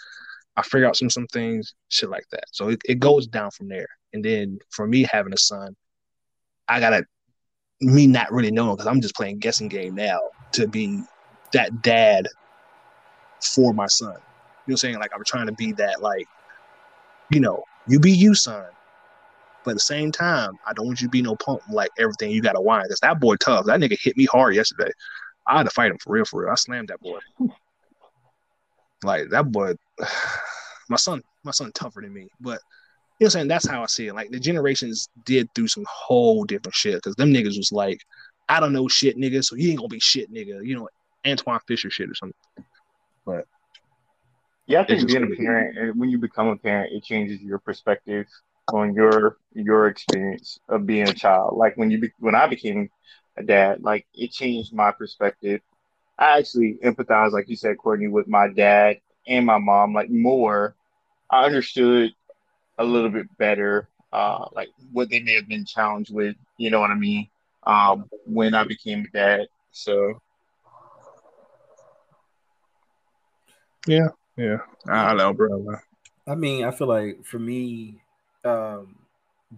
I 0.60 0.62
figure 0.62 0.86
out 0.86 0.96
some 0.96 1.08
some 1.08 1.26
things, 1.28 1.74
shit 1.88 2.10
like 2.10 2.28
that. 2.32 2.44
So 2.52 2.68
it, 2.68 2.82
it 2.86 2.98
goes 2.98 3.26
down 3.26 3.50
from 3.50 3.68
there. 3.68 3.88
And 4.12 4.22
then 4.22 4.58
for 4.68 4.86
me 4.86 5.04
having 5.04 5.32
a 5.32 5.38
son, 5.38 5.74
I 6.68 6.80
gotta 6.80 7.04
me 7.80 8.06
not 8.06 8.30
really 8.30 8.50
knowing 8.50 8.76
because 8.76 8.86
I'm 8.86 9.00
just 9.00 9.14
playing 9.14 9.38
guessing 9.38 9.68
game 9.68 9.94
now 9.94 10.20
to 10.52 10.68
be 10.68 11.02
that 11.54 11.80
dad 11.80 12.28
for 13.54 13.72
my 13.72 13.86
son. 13.86 14.08
You 14.08 14.12
know 14.12 14.18
what 14.18 14.72
I'm 14.72 14.76
saying? 14.76 14.98
Like 14.98 15.12
I'm 15.14 15.24
trying 15.24 15.46
to 15.46 15.52
be 15.52 15.72
that 15.72 16.02
like, 16.02 16.26
you 17.30 17.40
know, 17.40 17.64
you 17.88 17.98
be 17.98 18.12
you, 18.12 18.34
son. 18.34 18.66
But 19.64 19.70
at 19.70 19.76
the 19.76 19.80
same 19.80 20.12
time, 20.12 20.58
I 20.66 20.74
don't 20.74 20.86
want 20.86 21.00
you 21.00 21.06
to 21.06 21.10
be 21.10 21.22
no 21.22 21.36
punk 21.36 21.62
like 21.70 21.90
everything 21.98 22.32
you 22.32 22.42
gotta 22.42 22.60
whine. 22.60 22.86
Cause 22.86 23.00
that 23.00 23.18
boy 23.18 23.36
tough. 23.36 23.64
That 23.64 23.80
nigga 23.80 23.98
hit 23.98 24.18
me 24.18 24.26
hard 24.26 24.54
yesterday. 24.54 24.90
I 25.46 25.56
had 25.56 25.62
to 25.62 25.70
fight 25.70 25.90
him 25.90 25.96
for 26.04 26.12
real, 26.12 26.26
for 26.26 26.42
real. 26.42 26.52
I 26.52 26.56
slammed 26.56 26.88
that 26.88 27.00
boy. 27.00 27.18
Like 29.02 29.30
that 29.30 29.50
boy, 29.50 29.74
my 30.90 30.96
son, 30.96 31.22
my 31.44 31.52
son 31.52 31.70
tougher 31.72 32.02
than 32.02 32.12
me. 32.12 32.28
But 32.40 32.60
you 33.18 33.24
know 33.24 33.26
what 33.26 33.26
I'm 33.26 33.30
saying? 33.30 33.48
That's 33.48 33.66
how 33.66 33.82
I 33.82 33.86
see 33.86 34.08
it. 34.08 34.14
Like 34.14 34.30
the 34.30 34.40
generations 34.40 35.08
did 35.24 35.48
through 35.54 35.68
some 35.68 35.84
whole 35.88 36.44
different 36.44 36.74
shit. 36.74 36.94
Because 36.96 37.14
them 37.16 37.32
niggas 37.32 37.56
was 37.56 37.70
like, 37.72 38.00
I 38.48 38.60
don't 38.60 38.72
know 38.72 38.88
shit, 38.88 39.16
nigga, 39.16 39.44
so 39.44 39.56
you 39.56 39.70
ain't 39.70 39.78
gonna 39.78 39.88
be 39.88 40.00
shit, 40.00 40.32
nigga. 40.32 40.66
You 40.66 40.76
know, 40.76 40.88
Antwone 41.24 41.60
Fisher 41.66 41.90
shit 41.90 42.10
or 42.10 42.14
something. 42.14 42.34
But 43.24 43.46
yeah, 44.66 44.80
I 44.80 44.84
think 44.84 45.06
being 45.06 45.24
a 45.24 45.36
parent, 45.36 45.78
eh, 45.78 45.92
when 45.94 46.10
you 46.10 46.18
become 46.18 46.48
a 46.48 46.56
parent, 46.56 46.92
it 46.92 47.04
changes 47.04 47.40
your 47.40 47.58
perspective 47.58 48.26
on 48.72 48.94
your 48.94 49.36
your 49.52 49.88
experience 49.88 50.58
of 50.68 50.86
being 50.86 51.08
a 51.08 51.14
child. 51.14 51.56
Like 51.56 51.76
when 51.76 51.90
you 51.90 51.98
be, 51.98 52.12
when 52.18 52.34
I 52.34 52.46
became 52.46 52.88
a 53.36 53.42
dad, 53.42 53.82
like 53.82 54.06
it 54.14 54.32
changed 54.32 54.72
my 54.72 54.92
perspective. 54.92 55.60
I 56.18 56.38
actually 56.38 56.78
empathize, 56.84 57.32
like 57.32 57.48
you 57.48 57.56
said, 57.56 57.78
Courtney, 57.78 58.08
with 58.08 58.28
my 58.28 58.48
dad 58.48 58.98
and 59.26 59.46
my 59.46 59.58
mom, 59.58 59.94
like 59.94 60.10
more. 60.10 60.74
I 61.30 61.44
understood 61.44 62.12
a 62.78 62.84
little 62.84 63.10
bit 63.10 63.26
better, 63.38 63.88
uh, 64.12 64.46
like 64.52 64.68
what 64.92 65.10
they 65.10 65.20
may 65.20 65.34
have 65.34 65.48
been 65.48 65.64
challenged 65.64 66.12
with. 66.12 66.36
You 66.56 66.70
know 66.70 66.80
what 66.80 66.90
I 66.90 66.94
mean? 66.94 67.28
Um, 67.64 68.08
when 68.26 68.54
I 68.54 68.64
became 68.64 69.06
a 69.06 69.16
dad. 69.16 69.46
So. 69.70 70.20
Yeah, 73.86 74.08
yeah, 74.36 74.58
I 74.88 75.14
know, 75.14 75.32
bro. 75.32 75.76
I 76.26 76.34
mean, 76.34 76.64
I 76.64 76.70
feel 76.70 76.86
like 76.86 77.24
for 77.24 77.38
me, 77.38 78.02
um, 78.44 78.96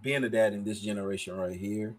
being 0.01 0.25
a 0.25 0.29
dad 0.29 0.53
in 0.53 0.65
this 0.65 0.81
generation 0.81 1.37
right 1.37 1.59
here, 1.59 1.97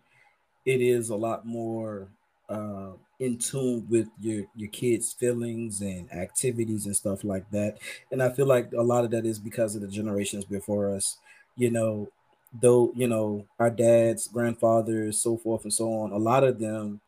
it 0.66 0.82
is 0.82 1.10
a 1.10 1.16
lot 1.16 1.46
more 1.46 2.08
uh, 2.50 2.92
in 3.20 3.38
tune 3.38 3.88
with 3.90 4.08
your 4.20 4.46
your 4.56 4.70
kids' 4.70 5.14
feelings 5.14 5.82
and 5.82 6.12
activities 6.12 6.86
and 6.86 6.96
stuff 6.96 7.24
like 7.24 7.50
that. 7.52 7.78
And 8.12 8.22
I 8.22 8.30
feel 8.30 8.46
like 8.46 8.72
a 8.74 8.82
lot 8.82 9.06
of 9.06 9.12
that 9.12 9.26
is 9.26 9.40
because 9.40 9.76
of 9.76 9.82
the 9.82 9.88
generations 9.88 10.46
before 10.46 10.94
us. 10.94 11.18
You 11.56 11.72
know, 11.72 12.10
though 12.54 12.92
you 12.96 13.08
know 13.08 13.46
our 13.60 13.70
dads, 13.70 14.28
grandfathers, 14.28 15.20
so 15.22 15.38
forth 15.38 15.64
and 15.64 15.74
so 15.74 15.92
on. 15.94 16.12
A 16.12 16.18
lot 16.18 16.44
of 16.44 16.60
them 16.60 17.02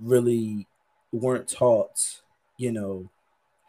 really 0.00 0.66
weren't 1.12 1.48
taught, 1.48 2.20
you 2.56 2.72
know, 2.72 3.08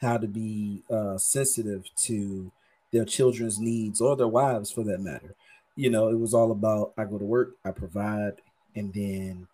how 0.02 0.18
to 0.18 0.28
be 0.28 0.84
uh, 0.90 1.18
sensitive 1.18 1.86
to 1.96 2.52
their 2.92 3.06
children's 3.06 3.60
needs 3.60 4.02
or 4.02 4.16
their 4.16 4.28
wives, 4.28 4.72
for 4.72 4.84
that 4.84 5.00
matter. 5.02 5.36
You 5.76 5.90
know, 5.90 6.10
it 6.10 6.20
was 6.20 6.34
all 6.34 6.52
about 6.52 6.94
I 6.98 7.06
go 7.06 7.18
to 7.18 7.26
work, 7.26 7.56
I 7.64 7.72
provide, 7.72 8.42
and 8.76 8.94
then 8.94 9.48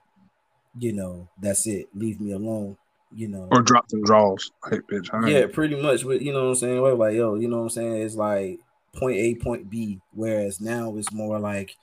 you 0.79 0.93
know 0.93 1.27
that's 1.41 1.67
it. 1.67 1.87
Leave 1.93 2.19
me 2.19 2.31
alone. 2.31 2.77
You 3.13 3.29
know, 3.29 3.47
or 3.51 3.61
drop 3.61 3.89
some 3.89 4.03
draws. 4.03 4.51
Bitch, 4.63 5.29
yeah, 5.29 5.45
pretty 5.47 5.81
much. 5.81 6.05
But 6.05 6.21
you 6.21 6.33
know 6.33 6.43
what 6.43 6.49
I'm 6.49 6.55
saying. 6.55 6.81
We're 6.81 6.95
like, 6.95 7.15
yo, 7.15 7.35
you 7.35 7.47
know 7.47 7.57
what 7.57 7.63
I'm 7.63 7.69
saying. 7.69 8.01
It's 8.01 8.15
like 8.15 8.59
point 8.95 9.17
A, 9.17 9.35
point 9.35 9.69
B. 9.69 10.01
Whereas 10.13 10.59
now 10.59 10.95
it's 10.97 11.13
more 11.13 11.39
like 11.39 11.77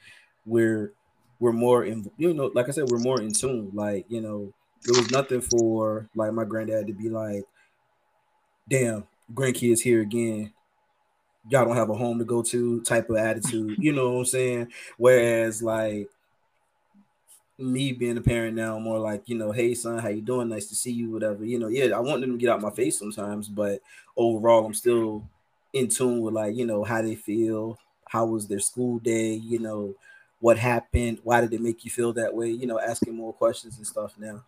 we're 0.45 0.93
we're 1.41 1.53
more 1.53 1.85
in. 1.85 2.11
You 2.19 2.35
know, 2.35 2.51
like 2.55 2.69
I 2.69 2.73
said, 2.73 2.91
we're 2.91 2.99
more 2.99 3.21
in 3.21 3.33
tune. 3.33 3.71
Like 3.73 4.05
you 4.09 4.21
know, 4.21 4.53
there 4.85 5.01
was 5.01 5.11
nothing 5.11 5.41
for 5.41 6.09
like 6.15 6.33
my 6.33 6.45
granddad 6.45 6.89
to 6.89 6.93
be 6.93 7.09
like, 7.09 7.45
damn, 8.69 9.05
grandkids 9.33 9.81
here 9.81 10.03
again 10.03 10.53
y'all 11.49 11.65
don't 11.65 11.77
have 11.77 11.91
a 11.91 11.95
home 11.95 12.19
to 12.19 12.25
go 12.25 12.43
to 12.43 12.81
type 12.83 13.11
of 13.11 13.17
attitude. 13.17 13.77
You 13.79 13.93
know 13.93 14.13
what 14.13 14.19
I'm 14.19 14.25
saying? 14.27 14.73
Whereas 14.97 15.63
like 15.63 16.09
me 17.63 17.93
being 17.93 18.17
a 18.17 18.21
parent 18.21 18.57
now, 18.57 18.79
more 18.79 18.99
like, 18.99 19.29
you 19.29 19.37
know, 19.37 19.53
hey 19.53 19.75
son, 19.75 19.99
how 19.99 20.09
you 20.09 20.21
doing? 20.21 20.49
Nice 20.49 20.67
to 20.67 20.75
see 20.75 20.93
you, 20.93 21.11
whatever. 21.11 21.45
You 21.45 21.59
know, 21.59 21.69
yeah, 21.69 21.97
I 21.97 22.01
want 22.01 22.21
them 22.21 22.33
to 22.33 22.39
get 22.39 22.51
out 22.51 22.61
my 22.61 22.71
face 22.71 22.99
sometimes, 22.99 23.49
but 23.49 23.81
overall 24.17 24.67
I'm 24.67 24.75
still 24.75 25.25
in 25.73 25.89
tune 25.89 26.21
with 26.21 26.35
like, 26.35 26.55
you 26.57 26.67
know, 26.67 26.85
how 26.85 27.03
they 27.03 27.15
feel, 27.15 27.79
how 28.09 28.27
was 28.27 28.47
their 28.47 28.59
school 28.59 28.99
day, 28.99 29.35
you 29.35 29.59
know, 29.59 29.95
what 30.41 30.59
happened, 30.59 31.19
why 31.23 31.41
did 31.41 31.53
it 31.53 31.61
make 31.61 31.85
you 31.85 31.91
feel 31.91 32.13
that 32.13 32.35
way, 32.35 32.51
you 32.51 32.67
know, 32.67 32.81
asking 32.81 33.15
more 33.15 33.33
questions 33.33 33.77
and 33.77 33.87
stuff 33.87 34.15
now. 34.19 34.43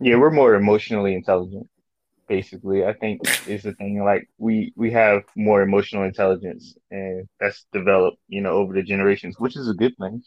Yeah, 0.00 0.16
we're 0.16 0.30
more 0.30 0.54
emotionally 0.54 1.14
intelligent, 1.14 1.68
basically. 2.28 2.84
I 2.84 2.92
think 2.92 3.20
is 3.48 3.62
the 3.62 3.74
thing. 3.74 4.02
Like 4.04 4.28
we 4.38 4.72
we 4.76 4.90
have 4.92 5.22
more 5.36 5.62
emotional 5.62 6.04
intelligence 6.04 6.76
and 6.90 7.28
that's 7.40 7.66
developed, 7.72 8.18
you 8.28 8.40
know, 8.40 8.52
over 8.52 8.74
the 8.74 8.82
generations, 8.82 9.38
which 9.38 9.56
is 9.56 9.68
a 9.68 9.74
good 9.74 9.96
thing. 9.98 10.22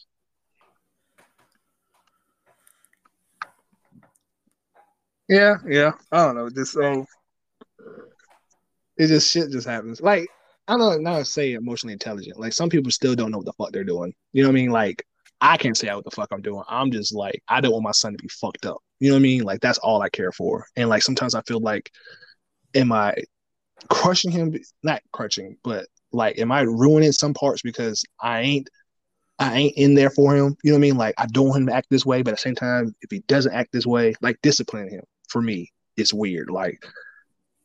Yeah, 5.32 5.56
yeah. 5.66 5.94
I 6.12 6.26
don't 6.26 6.36
know. 6.36 6.50
Just 6.50 6.74
so 6.74 7.06
it 8.98 9.08
just 9.08 9.32
shit 9.32 9.50
just 9.50 9.66
happens. 9.66 10.02
Like 10.02 10.28
I 10.68 10.74
don't 10.74 10.80
know. 11.04 11.12
Not 11.12 11.26
say 11.26 11.54
emotionally 11.54 11.94
intelligent. 11.94 12.38
Like 12.38 12.52
some 12.52 12.70
people 12.70 12.92
still 12.92 13.16
don't 13.16 13.32
know 13.32 13.38
what 13.38 13.46
the 13.46 13.54
fuck 13.54 13.72
they're 13.72 13.86
doing. 13.86 14.14
You 14.34 14.44
know 14.44 14.50
what 14.50 14.56
I 14.56 14.62
mean? 14.62 14.72
Like 14.72 15.06
I 15.40 15.56
can't 15.56 15.78
say 15.78 15.88
what 15.96 16.04
the 16.04 16.12
fuck 16.12 16.28
I'm 16.34 16.42
doing. 16.42 16.64
I'm 16.68 16.92
just 16.92 17.16
like 17.16 17.42
I 17.48 17.62
don't 17.62 17.72
want 17.72 17.86
my 17.86 17.92
son 17.92 18.12
to 18.12 18.22
be 18.22 18.28
fucked 18.28 18.66
up. 18.66 18.80
You 19.00 19.08
know 19.08 19.16
what 19.16 19.20
I 19.20 19.24
mean? 19.24 19.44
Like 19.44 19.62
that's 19.62 19.78
all 19.78 20.02
I 20.02 20.10
care 20.10 20.34
for. 20.34 20.66
And 20.76 20.90
like 20.90 21.02
sometimes 21.02 21.34
I 21.34 21.42
feel 21.44 21.62
like, 21.62 21.90
am 22.76 22.92
I 22.92 23.16
crushing 23.90 24.32
him? 24.32 24.54
Not 24.84 25.02
crushing, 25.14 25.56
but 25.64 25.88
like, 26.12 26.40
am 26.40 26.52
I 26.52 26.64
ruining 26.64 27.14
some 27.14 27.34
parts 27.34 27.62
because 27.62 28.04
I 28.22 28.42
ain't 28.42 28.70
I 29.40 29.56
ain't 29.56 29.78
in 29.78 29.96
there 29.96 30.10
for 30.10 30.36
him. 30.36 30.58
You 30.62 30.72
know 30.72 30.76
what 30.76 30.80
I 30.80 30.82
mean? 30.82 30.98
Like 30.98 31.16
I 31.18 31.26
don't 31.28 31.48
want 31.48 31.62
him 31.62 31.68
to 31.68 31.74
act 31.74 31.88
this 31.90 32.06
way, 32.06 32.22
but 32.22 32.32
at 32.32 32.38
the 32.38 32.42
same 32.42 32.56
time, 32.56 32.94
if 33.02 33.10
he 33.10 33.20
doesn't 33.30 33.54
act 33.54 33.72
this 33.72 33.86
way, 33.86 34.14
like 34.22 34.38
discipline 34.42 34.90
him 34.90 35.04
for 35.32 35.42
me, 35.42 35.72
it's 35.98 36.14
weird. 36.14 36.50
Like 36.50 36.86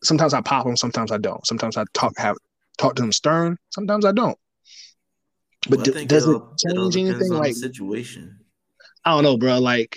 sometimes 0.03 0.35
I 0.35 0.41
pop 0.41 0.67
him, 0.67 0.77
sometimes 0.77 1.13
I 1.13 1.19
don't. 1.19 1.47
Sometimes 1.47 1.77
I 1.77 1.85
talk 1.93 2.17
have 2.19 2.37
talk 2.79 2.95
to 2.97 3.03
him 3.03 3.13
stern, 3.13 3.59
sometimes 3.71 4.05
I 4.05 4.13
don't. 4.13 4.39
But 5.69 5.79
well, 5.79 5.95
d- 5.95 6.05
does 6.07 6.29
it 6.29 6.41
change 6.59 6.97
anything? 6.97 7.33
Like 7.33 7.55
situation. 7.55 8.37
I 9.05 9.11
don't 9.11 9.25
know, 9.25 9.37
bro. 9.37 9.59
Like 9.59 9.97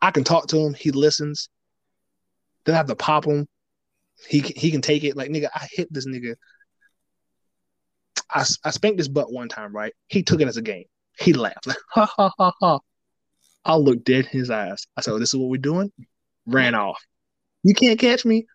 I 0.00 0.10
can 0.10 0.24
talk 0.24 0.48
to 0.48 0.58
him, 0.58 0.74
he 0.74 0.90
listens. 0.90 1.48
Then 2.64 2.74
I 2.74 2.78
have 2.78 2.86
to 2.88 2.96
pop 2.96 3.24
him. 3.24 3.46
He 4.28 4.40
he 4.40 4.70
can 4.70 4.82
take 4.82 5.04
it. 5.04 5.16
Like 5.16 5.30
nigga, 5.30 5.48
I 5.54 5.66
hit 5.72 5.92
this 5.92 6.06
nigga. 6.06 6.34
I, 8.30 8.44
I 8.64 8.70
spanked 8.70 8.98
his 8.98 9.08
butt 9.08 9.32
one 9.32 9.48
time, 9.48 9.74
right? 9.74 9.92
He 10.08 10.22
took 10.22 10.40
it 10.40 10.48
as 10.48 10.56
a 10.56 10.62
game. 10.62 10.84
He 11.18 11.32
laughed 11.32 11.66
like 11.66 11.76
ha 11.90 12.06
ha 12.06 12.30
ha 12.38 12.52
ha. 12.60 12.78
I 13.64 13.76
looked 13.76 14.04
dead 14.04 14.28
in 14.32 14.40
his 14.40 14.50
eyes. 14.50 14.86
I 14.96 15.00
said, 15.00 15.12
oh, 15.12 15.18
"This 15.18 15.34
is 15.34 15.40
what 15.40 15.48
we're 15.48 15.58
doing." 15.58 15.92
Ran 16.46 16.74
off. 16.74 17.02
You 17.62 17.74
can't 17.74 17.98
catch 17.98 18.24
me. 18.24 18.46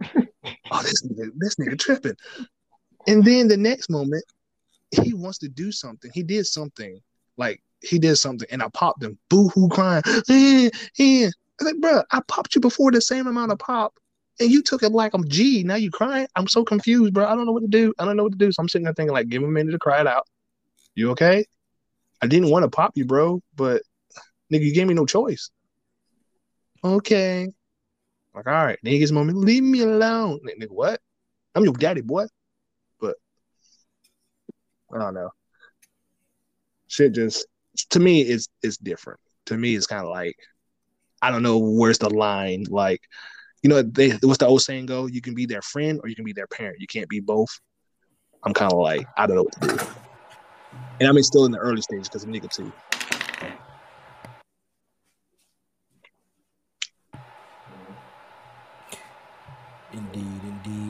oh, 0.04 0.82
this 0.82 1.02
nigga, 1.06 1.30
this 1.36 1.56
nigga 1.56 1.78
tripping. 1.78 2.16
And 3.06 3.24
then 3.24 3.48
the 3.48 3.56
next 3.56 3.90
moment, 3.90 4.24
he 5.02 5.14
wants 5.14 5.38
to 5.38 5.48
do 5.48 5.72
something. 5.72 6.10
He 6.14 6.22
did 6.22 6.46
something 6.46 7.00
like 7.36 7.62
he 7.80 7.98
did 7.98 8.16
something, 8.16 8.48
and 8.50 8.62
I 8.62 8.68
popped 8.68 9.02
him. 9.02 9.18
Boo 9.28 9.48
hoo 9.48 9.68
crying. 9.68 10.02
Eh, 10.30 10.70
eh. 10.98 11.26
I 11.60 11.64
was 11.64 11.72
like, 11.72 11.80
bro, 11.80 12.02
I 12.12 12.20
popped 12.28 12.54
you 12.54 12.60
before 12.60 12.92
the 12.92 13.00
same 13.00 13.26
amount 13.26 13.50
of 13.50 13.58
pop, 13.58 13.94
and 14.38 14.50
you 14.50 14.62
took 14.62 14.82
it 14.82 14.92
like 14.92 15.14
I'm 15.14 15.26
G. 15.28 15.64
Now 15.64 15.74
you 15.74 15.90
crying. 15.90 16.28
I'm 16.36 16.46
so 16.46 16.64
confused, 16.64 17.14
bro. 17.14 17.26
I 17.26 17.34
don't 17.34 17.46
know 17.46 17.52
what 17.52 17.62
to 17.62 17.68
do. 17.68 17.92
I 17.98 18.04
don't 18.04 18.16
know 18.16 18.22
what 18.24 18.32
to 18.32 18.38
do. 18.38 18.52
So 18.52 18.60
I'm 18.60 18.68
sitting 18.68 18.84
there 18.84 18.94
thinking, 18.94 19.12
like, 19.12 19.28
give 19.28 19.42
him 19.42 19.48
a 19.48 19.52
minute 19.52 19.72
to 19.72 19.78
cry 19.78 20.00
it 20.00 20.06
out. 20.06 20.26
You 20.94 21.10
okay? 21.12 21.44
I 22.22 22.26
didn't 22.26 22.50
want 22.50 22.64
to 22.64 22.68
pop 22.68 22.92
you, 22.94 23.04
bro, 23.04 23.40
but 23.54 23.82
nigga, 24.52 24.64
you 24.64 24.74
gave 24.74 24.86
me 24.86 24.94
no 24.94 25.06
choice 25.06 25.50
okay. 26.84 27.48
Like, 28.34 28.46
all 28.46 28.52
right, 28.52 28.78
then 28.82 28.92
he 28.92 28.98
gets 28.98 29.10
leave 29.10 29.62
me 29.62 29.80
alone. 29.82 30.40
Like, 30.44 30.56
nigga, 30.60 30.70
what? 30.70 31.00
I'm 31.54 31.64
your 31.64 31.74
daddy, 31.74 32.02
boy. 32.02 32.26
But 33.00 33.16
I 34.94 34.98
don't 34.98 35.14
know. 35.14 35.30
Shit 36.86 37.14
just 37.14 37.46
to 37.90 38.00
me 38.00 38.22
it's 38.22 38.48
is 38.62 38.76
different. 38.78 39.20
To 39.46 39.56
me, 39.56 39.74
it's 39.74 39.86
kind 39.86 40.04
of 40.04 40.10
like 40.10 40.36
I 41.20 41.30
don't 41.30 41.42
know 41.42 41.58
where's 41.58 41.98
the 41.98 42.10
line. 42.10 42.64
Like, 42.68 43.00
you 43.62 43.70
know, 43.70 43.82
they 43.82 44.10
what's 44.22 44.38
the 44.38 44.46
old 44.46 44.62
saying 44.62 44.86
go? 44.86 45.06
You 45.06 45.20
can 45.20 45.34
be 45.34 45.46
their 45.46 45.62
friend 45.62 46.00
or 46.02 46.08
you 46.08 46.14
can 46.14 46.24
be 46.24 46.32
their 46.32 46.46
parent. 46.46 46.80
You 46.80 46.86
can't 46.86 47.08
be 47.08 47.20
both. 47.20 47.50
I'm 48.44 48.54
kind 48.54 48.72
of 48.72 48.78
like 48.78 49.06
I 49.16 49.26
don't 49.26 49.36
know 49.36 49.42
what 49.42 49.60
to 49.60 49.68
do. 49.68 49.92
And 51.00 51.08
I 51.08 51.12
mean, 51.12 51.22
still 51.22 51.44
in 51.44 51.52
the 51.52 51.58
early 51.58 51.82
stages 51.82 52.08
because 52.08 52.24
of 52.24 52.30
nigga 52.30 52.50
too. 52.50 52.72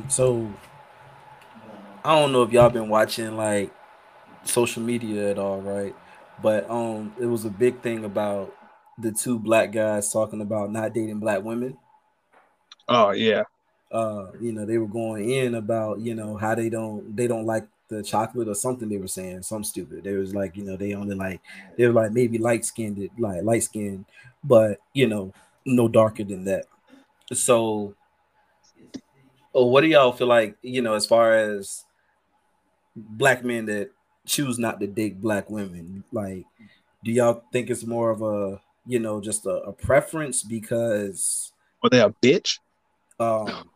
So 0.09 0.51
I 2.05 2.19
don't 2.19 2.33
know 2.33 2.43
if 2.43 2.53
y'all 2.53 2.71
been 2.71 2.89
watching 2.89 3.37
like 3.37 3.73
social 4.45 4.83
media 4.83 5.31
at 5.31 5.39
all, 5.39 5.61
right? 5.61 5.95
But 6.43 6.71
um, 6.71 7.15
it 7.21 7.27
was 7.27 7.45
a 7.45 7.51
big 7.51 7.81
thing 7.83 8.05
about 8.05 8.55
the 8.99 9.13
two 9.13 9.39
black 9.39 9.73
guys 9.73 10.13
talking 10.13 10.41
about 10.41 10.73
not 10.73 10.95
dating 10.95 11.21
black 11.21 11.43
women. 11.43 11.79
Oh 12.89 13.11
yeah. 13.11 13.45
Uh, 13.91 14.33
you 14.41 14.53
know, 14.53 14.67
they 14.67 14.79
were 14.79 14.87
going 14.87 15.31
in 15.31 15.55
about 15.55 16.01
you 16.01 16.15
know 16.15 16.37
how 16.37 16.55
they 16.55 16.69
don't 16.69 17.17
they 17.17 17.27
don't 17.27 17.47
like 17.47 17.67
the 17.89 18.03
chocolate 18.03 18.49
or 18.49 18.55
something 18.55 18.89
they 18.89 18.99
were 18.99 19.09
saying 19.09 19.43
some 19.43 19.65
stupid. 19.65 20.05
They 20.05 20.15
was 20.15 20.35
like 20.35 20.57
you 20.57 20.65
know 20.65 20.77
they 20.77 20.95
only 20.95 21.15
like 21.17 21.41
they 21.77 21.87
were 21.87 21.93
like 21.95 22.13
maybe 22.13 22.37
light 22.39 22.65
skinned 22.65 23.09
like 23.19 23.43
light 23.45 23.63
skinned, 23.63 24.05
but 24.45 24.81
you 24.93 25.07
know 25.07 25.33
no 25.65 25.89
darker 25.89 26.25
than 26.25 26.45
that. 26.45 26.67
So, 27.33 27.95
what 29.67 29.83
do 29.83 29.89
y'all 29.89 30.13
feel 30.13 30.27
like 30.27 30.57
you 30.63 30.83
know 30.83 30.95
as 30.95 31.07
far 31.07 31.35
as 31.35 31.85
black 32.97 33.45
men 33.45 33.67
that 33.67 33.91
choose 34.27 34.59
not 34.59 34.81
to 34.81 34.87
date 34.87 35.21
black 35.21 35.51
women? 35.51 36.05
Like, 36.13 36.45
do 37.05 37.13
y'all 37.13 37.45
think 37.53 37.71
it's 37.71 37.87
more 37.87 38.11
of 38.11 38.23
a 38.23 38.61
you 38.87 38.99
know 38.99 39.21
just 39.21 39.47
a, 39.47 39.63
a 39.63 39.73
preference 39.73 40.43
because 40.43 41.53
are 41.83 41.91
they 41.91 42.01
a 42.01 42.11
bitch? 42.11 42.59
Um, 43.21 43.69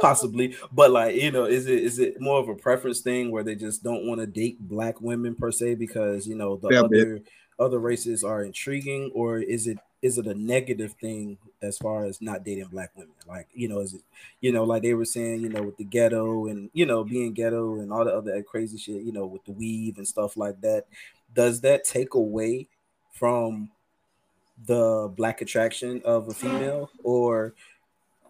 possibly, 0.00 0.56
but 0.72 0.90
like 0.90 1.14
you 1.16 1.30
know, 1.30 1.44
is 1.44 1.66
it 1.66 1.82
is 1.82 1.98
it 1.98 2.20
more 2.20 2.40
of 2.40 2.48
a 2.48 2.54
preference 2.54 3.00
thing 3.00 3.30
where 3.30 3.44
they 3.44 3.54
just 3.54 3.82
don't 3.82 4.06
want 4.06 4.20
to 4.20 4.26
date 4.26 4.58
black 4.60 5.00
women 5.00 5.34
per 5.34 5.50
se 5.52 5.76
because 5.76 6.26
you 6.26 6.34
know 6.34 6.56
the 6.56 6.68
yeah, 6.70 6.80
other 6.80 7.20
other 7.58 7.78
races 7.78 8.24
are 8.24 8.44
intriguing, 8.44 9.10
or 9.14 9.38
is 9.38 9.66
it 9.66 9.78
is 10.02 10.18
it 10.18 10.26
a 10.26 10.34
negative 10.34 10.94
thing 11.00 11.38
as 11.62 11.78
far 11.78 12.04
as 12.04 12.20
not 12.20 12.44
dating 12.44 12.66
black 12.66 12.90
women? 12.94 13.14
Like, 13.26 13.48
you 13.52 13.68
know, 13.68 13.80
is 13.80 13.94
it, 13.94 14.02
you 14.40 14.52
know, 14.52 14.64
like 14.64 14.82
they 14.82 14.94
were 14.94 15.04
saying, 15.04 15.40
you 15.40 15.48
know, 15.48 15.62
with 15.62 15.76
the 15.76 15.84
ghetto 15.84 16.46
and 16.46 16.70
you 16.72 16.86
know, 16.86 17.04
being 17.04 17.32
ghetto 17.32 17.80
and 17.80 17.92
all 17.92 18.04
the 18.04 18.14
other 18.14 18.42
crazy 18.42 18.78
shit, 18.78 19.02
you 19.02 19.12
know, 19.12 19.26
with 19.26 19.44
the 19.44 19.52
weave 19.52 19.98
and 19.98 20.06
stuff 20.06 20.36
like 20.36 20.60
that. 20.60 20.86
Does 21.34 21.60
that 21.60 21.84
take 21.84 22.14
away 22.14 22.68
from 23.12 23.70
the 24.66 25.12
black 25.16 25.40
attraction 25.40 26.02
of 26.04 26.28
a 26.28 26.34
female, 26.34 26.90
or 27.04 27.54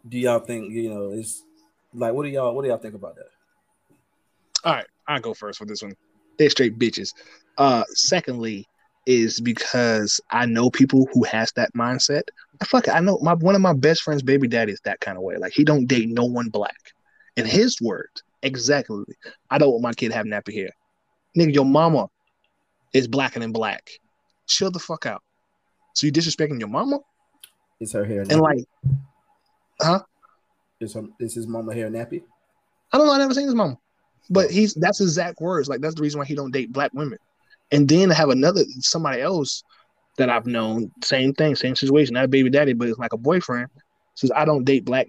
do 0.08 0.18
y'all 0.18 0.40
think 0.40 0.70
you 0.72 0.92
know 0.92 1.10
is 1.10 1.42
like 1.94 2.12
what 2.12 2.24
do 2.24 2.28
y'all 2.28 2.54
what 2.54 2.62
do 2.62 2.68
y'all 2.68 2.78
think 2.78 2.94
about 2.94 3.16
that? 3.16 3.30
All 4.64 4.74
right, 4.74 4.86
I'll 5.06 5.20
go 5.20 5.34
first 5.34 5.58
for 5.58 5.64
this 5.64 5.82
one. 5.82 5.94
They're 6.38 6.50
straight 6.50 6.78
bitches. 6.78 7.14
Uh, 7.56 7.84
secondly, 7.90 8.66
is 9.06 9.40
because 9.40 10.20
I 10.30 10.46
know 10.46 10.70
people 10.70 11.08
who 11.12 11.24
has 11.24 11.52
that 11.52 11.72
mindset. 11.74 12.24
I 12.60 12.64
fuck 12.64 12.88
it, 12.88 12.94
I 12.94 13.00
know 13.00 13.18
my 13.22 13.34
one 13.34 13.54
of 13.54 13.60
my 13.60 13.72
best 13.72 14.02
friends' 14.02 14.22
baby 14.22 14.48
daddy 14.48 14.72
is 14.72 14.80
that 14.84 15.00
kind 15.00 15.16
of 15.16 15.22
way. 15.22 15.36
Like 15.36 15.52
he 15.52 15.64
don't 15.64 15.86
date 15.86 16.08
no 16.08 16.24
one 16.24 16.48
black. 16.48 16.76
In 17.36 17.46
his 17.46 17.80
words, 17.80 18.22
exactly. 18.42 19.04
I 19.50 19.58
don't 19.58 19.70
want 19.70 19.82
my 19.82 19.92
kid 19.92 20.12
having 20.12 20.32
nappy 20.32 20.54
hair. 20.54 20.70
Nigga, 21.36 21.54
your 21.54 21.64
mama 21.64 22.08
is 22.92 23.06
blacker 23.06 23.38
than 23.38 23.52
black. 23.52 23.88
Chill 24.46 24.70
the 24.70 24.80
fuck 24.80 25.06
out. 25.06 25.22
So 25.94 26.06
you 26.06 26.12
disrespecting 26.12 26.58
your 26.58 26.68
mama? 26.68 26.98
Is 27.80 27.92
her 27.92 28.04
hair 28.04 28.24
nappy? 28.24 28.32
And 28.32 28.40
like, 28.40 28.64
huh? 29.80 30.02
Is 30.80 30.94
her 30.94 31.04
is 31.20 31.34
his 31.34 31.46
mama 31.46 31.74
hair 31.74 31.90
nappy? 31.90 32.22
I 32.92 32.98
don't 32.98 33.06
know. 33.06 33.12
I 33.12 33.18
never 33.18 33.34
seen 33.34 33.44
his 33.44 33.54
mama, 33.54 33.78
but 34.30 34.46
oh. 34.46 34.48
he's 34.48 34.74
that's 34.74 35.00
exact 35.00 35.40
words. 35.40 35.68
Like 35.68 35.80
that's 35.80 35.94
the 35.94 36.02
reason 36.02 36.18
why 36.18 36.24
he 36.24 36.34
don't 36.34 36.50
date 36.50 36.72
black 36.72 36.92
women 36.92 37.18
and 37.70 37.88
then 37.88 38.10
have 38.10 38.30
another 38.30 38.62
somebody 38.80 39.20
else 39.20 39.62
that 40.18 40.28
I've 40.28 40.46
known, 40.46 40.90
same 41.02 41.33
thing, 41.33 41.54
same 41.57 41.74
situation, 41.74 42.14
not 42.14 42.31
baby 42.31 42.50
daddy, 42.50 42.74
but 42.74 42.88
it's 42.88 42.98
like 42.98 43.12
a 43.12 43.18
boyfriend. 43.18 43.68
Says 44.14 44.33
I 44.35 44.44
don't 44.44 44.64
date 44.64 44.85
black. 44.85 45.07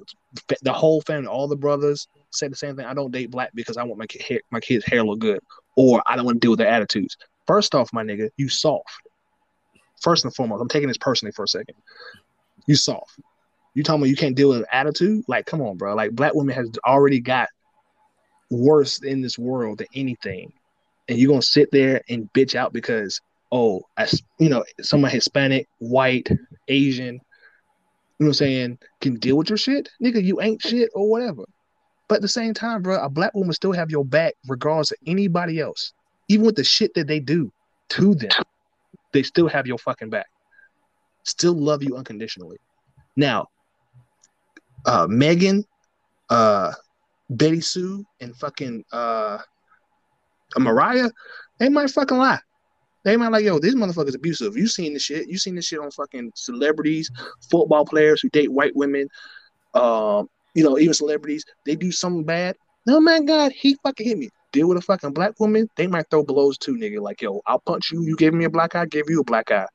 The 0.62 0.72
whole 0.72 1.02
family, 1.02 1.28
all 1.28 1.48
the 1.48 1.56
brothers 1.56 2.08
said 2.30 2.52
the 2.52 2.56
same 2.56 2.76
thing. 2.76 2.86
I 2.86 2.94
don't 2.94 3.12
date 3.12 3.32
black 3.32 3.50
because 3.56 3.76
I 3.76 3.84
want 3.84 3.98
my 3.98 4.06
kid 4.06 4.22
hair, 4.22 4.40
my 4.52 4.60
kid's 4.60 4.86
hair 4.86 5.04
look 5.04 5.20
good, 5.20 5.40
or 5.76 6.02
I 6.06 6.16
don't 6.16 6.26
want 6.26 6.36
to 6.36 6.40
deal 6.40 6.52
with 6.52 6.60
their 6.60 6.70
attitudes. 6.70 7.18
First 7.48 7.74
off, 7.74 7.92
my 7.92 8.04
nigga, 8.04 8.30
you 8.38 8.48
soft. 8.48 8.88
First 10.02 10.26
and 10.26 10.34
foremost, 10.36 10.62
I'm 10.62 10.70
taking 10.70 10.88
this 10.88 10.98
personally 10.98 11.32
for 11.32 11.44
a 11.44 11.48
second. 11.48 11.76
You 12.68 12.76
soft. 12.76 13.20
You 13.74 13.84
talking 13.84 14.02
about 14.02 14.10
you 14.10 14.16
can't 14.16 14.36
deal 14.36 14.50
with 14.50 14.64
attitude? 14.72 15.26
Like, 15.28 15.48
come 15.48 15.62
on, 15.62 15.78
bro. 15.78 15.96
Like, 15.96 16.12
black 16.12 16.36
women 16.36 16.56
has 16.56 16.70
already 16.86 17.20
got 17.20 17.50
worse 18.52 19.02
in 19.02 19.22
this 19.22 19.40
world 19.40 19.80
than 19.80 19.88
anything 19.96 20.54
and 21.10 21.18
you're 21.18 21.30
gonna 21.30 21.42
sit 21.42 21.70
there 21.72 22.02
and 22.08 22.32
bitch 22.34 22.56
out 22.56 22.72
because 22.72 23.20
oh, 23.52 23.82
you 24.40 24.50
know, 24.50 24.64
someone 24.82 25.12
Hispanic, 25.12 25.68
white, 25.80 26.30
Asian, 26.68 27.16
you 27.16 28.26
know 28.26 28.28
what 28.28 28.28
I'm 28.28 28.34
saying, 28.34 28.78
can 29.02 29.16
deal 29.16 29.38
with 29.38 29.50
your 29.50 29.58
shit, 29.58 29.90
nigga, 30.04 30.24
you 30.24 30.42
ain't 30.42 30.62
shit 30.62 30.90
or 30.94 31.10
whatever. 31.10 31.44
But 32.08 32.16
at 32.16 32.22
the 32.22 32.28
same 32.28 32.54
time, 32.54 32.82
bro, 32.82 33.02
a 33.02 33.10
black 33.10 33.34
woman 33.34 33.54
still 33.54 33.72
have 33.72 33.92
your 33.92 34.04
back 34.04 34.34
regardless 34.48 34.92
of 34.92 34.98
anybody 35.06 35.60
else. 35.60 35.94
Even 36.28 36.46
with 36.46 36.56
the 36.56 36.64
shit 36.64 36.94
that 36.96 37.08
they 37.08 37.20
do 37.20 37.52
to 37.90 38.16
them, 38.16 38.32
they 39.14 39.24
still 39.24 39.48
have 39.48 39.68
your 39.68 39.78
fucking 39.78 40.10
back. 40.10 40.28
Still 41.24 41.54
love 41.54 41.84
you 41.84 41.96
unconditionally. 41.96 42.58
Now, 43.16 43.48
uh 44.86 45.08
Megan, 45.10 45.66
uh 46.30 46.74
Betty 47.30 47.62
Sue, 47.62 48.06
and 48.22 48.36
fucking 48.36 48.84
uh 48.92 49.38
Mariah, 50.58 51.10
they 51.60 51.70
might 51.70 51.92
fucking 51.92 52.18
lie. 52.18 52.40
They 53.06 53.16
might 53.16 53.30
like, 53.30 53.46
yo, 53.46 53.60
this 53.60 53.76
motherfucker's 53.76 54.16
abusive. 54.16 54.58
You 54.58 54.68
seen 54.68 54.94
this 54.94 55.04
shit. 55.04 55.30
You 55.30 55.38
seen 55.38 55.56
this 55.56 55.66
shit 55.66 55.80
on 55.80 55.92
fucking 55.92 56.32
celebrities, 56.36 57.10
football 57.50 57.86
players 57.86 58.22
who 58.22 58.30
date 58.30 58.52
white 58.52 58.76
women, 58.76 59.08
um, 59.74 60.28
you 60.54 60.64
know, 60.64 60.78
even 60.78 60.94
celebrities. 60.94 61.46
They 61.66 61.76
do 61.76 61.92
something 61.92 62.24
bad. 62.24 62.56
Oh 62.88 63.00
my 63.00 63.22
god, 63.22 63.52
he 63.54 63.78
fucking 63.84 64.08
hit 64.08 64.18
me. 64.18 64.30
Deal 64.52 64.68
with 64.68 64.78
a 64.78 64.82
fucking 64.82 65.14
black 65.14 65.40
woman, 65.40 65.70
they 65.78 65.86
might 65.86 66.10
throw 66.10 66.24
blows 66.24 66.58
too, 66.58 66.76
nigga. 66.76 67.00
Like, 67.00 67.22
yo, 67.22 67.42
I'll 67.46 67.60
punch 67.60 67.92
you. 67.92 68.02
You 68.02 68.16
gave 68.16 68.34
me 68.34 68.46
a 68.46 68.50
black 68.50 68.76
eye, 68.76 68.82
I 68.82 68.86
give 68.86 69.06
you 69.08 69.22
a 69.22 69.24
black 69.24 69.52
eye. 69.52 69.68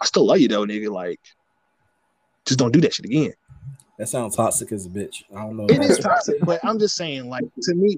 I 0.00 0.04
still 0.04 0.26
love 0.26 0.40
you 0.40 0.48
though, 0.48 0.66
nigga. 0.66 0.90
Like, 0.90 1.20
just 2.46 2.58
don't 2.58 2.72
do 2.72 2.80
that 2.82 2.94
shit 2.94 3.06
again. 3.06 3.32
That 3.98 4.08
sounds 4.08 4.34
toxic 4.34 4.72
as 4.72 4.86
a 4.86 4.88
bitch. 4.88 5.22
I 5.34 5.42
don't 5.42 5.56
know. 5.56 5.66
It 5.66 5.80
is 5.80 5.98
toxic, 5.98 6.40
but 6.44 6.58
I'm 6.64 6.80
just 6.80 6.96
saying, 6.96 7.28
like 7.28 7.44
to 7.62 7.74
me, 7.74 7.96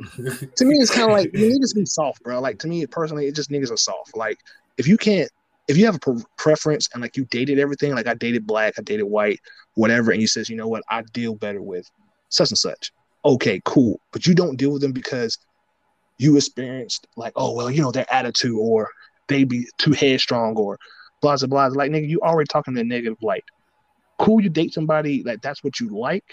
to 0.56 0.64
me, 0.64 0.76
it's 0.76 0.94
kind 0.94 1.10
of 1.10 1.16
like 1.16 1.32
you 1.32 1.48
need 1.48 1.62
to 1.62 1.74
be 1.74 1.86
soft, 1.86 2.22
bro. 2.22 2.38
Like 2.38 2.58
to 2.60 2.68
me, 2.68 2.84
personally, 2.86 3.26
it 3.26 3.34
just 3.34 3.50
niggas 3.50 3.70
are 3.70 3.78
soft. 3.78 4.14
Like 4.14 4.38
if 4.76 4.86
you 4.86 4.98
can't, 4.98 5.30
if 5.68 5.78
you 5.78 5.86
have 5.86 5.96
a 5.96 5.98
pre- 5.98 6.22
preference 6.36 6.90
and 6.92 7.00
like 7.00 7.16
you 7.16 7.24
dated 7.30 7.58
everything, 7.58 7.94
like 7.94 8.06
I 8.06 8.14
dated 8.14 8.46
black, 8.46 8.74
I 8.78 8.82
dated 8.82 9.06
white, 9.06 9.40
whatever, 9.74 10.10
and 10.10 10.20
you 10.20 10.26
says, 10.26 10.50
you 10.50 10.56
know 10.56 10.68
what, 10.68 10.82
I 10.90 11.02
deal 11.14 11.34
better 11.34 11.62
with 11.62 11.90
such 12.28 12.50
and 12.50 12.58
such. 12.58 12.92
Okay, 13.24 13.62
cool, 13.64 13.98
but 14.12 14.26
you 14.26 14.34
don't 14.34 14.56
deal 14.56 14.72
with 14.72 14.82
them 14.82 14.92
because 14.92 15.38
you 16.18 16.36
experienced 16.36 17.06
like, 17.16 17.32
oh 17.36 17.54
well, 17.54 17.70
you 17.70 17.80
know 17.80 17.90
their 17.90 18.12
attitude 18.12 18.58
or 18.58 18.90
they 19.28 19.44
be 19.44 19.66
too 19.78 19.92
headstrong 19.92 20.56
or 20.56 20.78
blah 21.22 21.38
blah 21.38 21.46
blah. 21.46 21.66
Like 21.68 21.90
nigga, 21.90 22.06
you 22.06 22.20
already 22.20 22.48
talking 22.48 22.76
in 22.76 22.80
a 22.80 22.84
negative 22.84 23.16
light 23.22 23.44
cool 24.18 24.40
you 24.40 24.48
date 24.48 24.72
somebody 24.72 25.22
like 25.24 25.42
that's 25.42 25.62
what 25.62 25.80
you 25.80 25.88
like. 25.88 26.24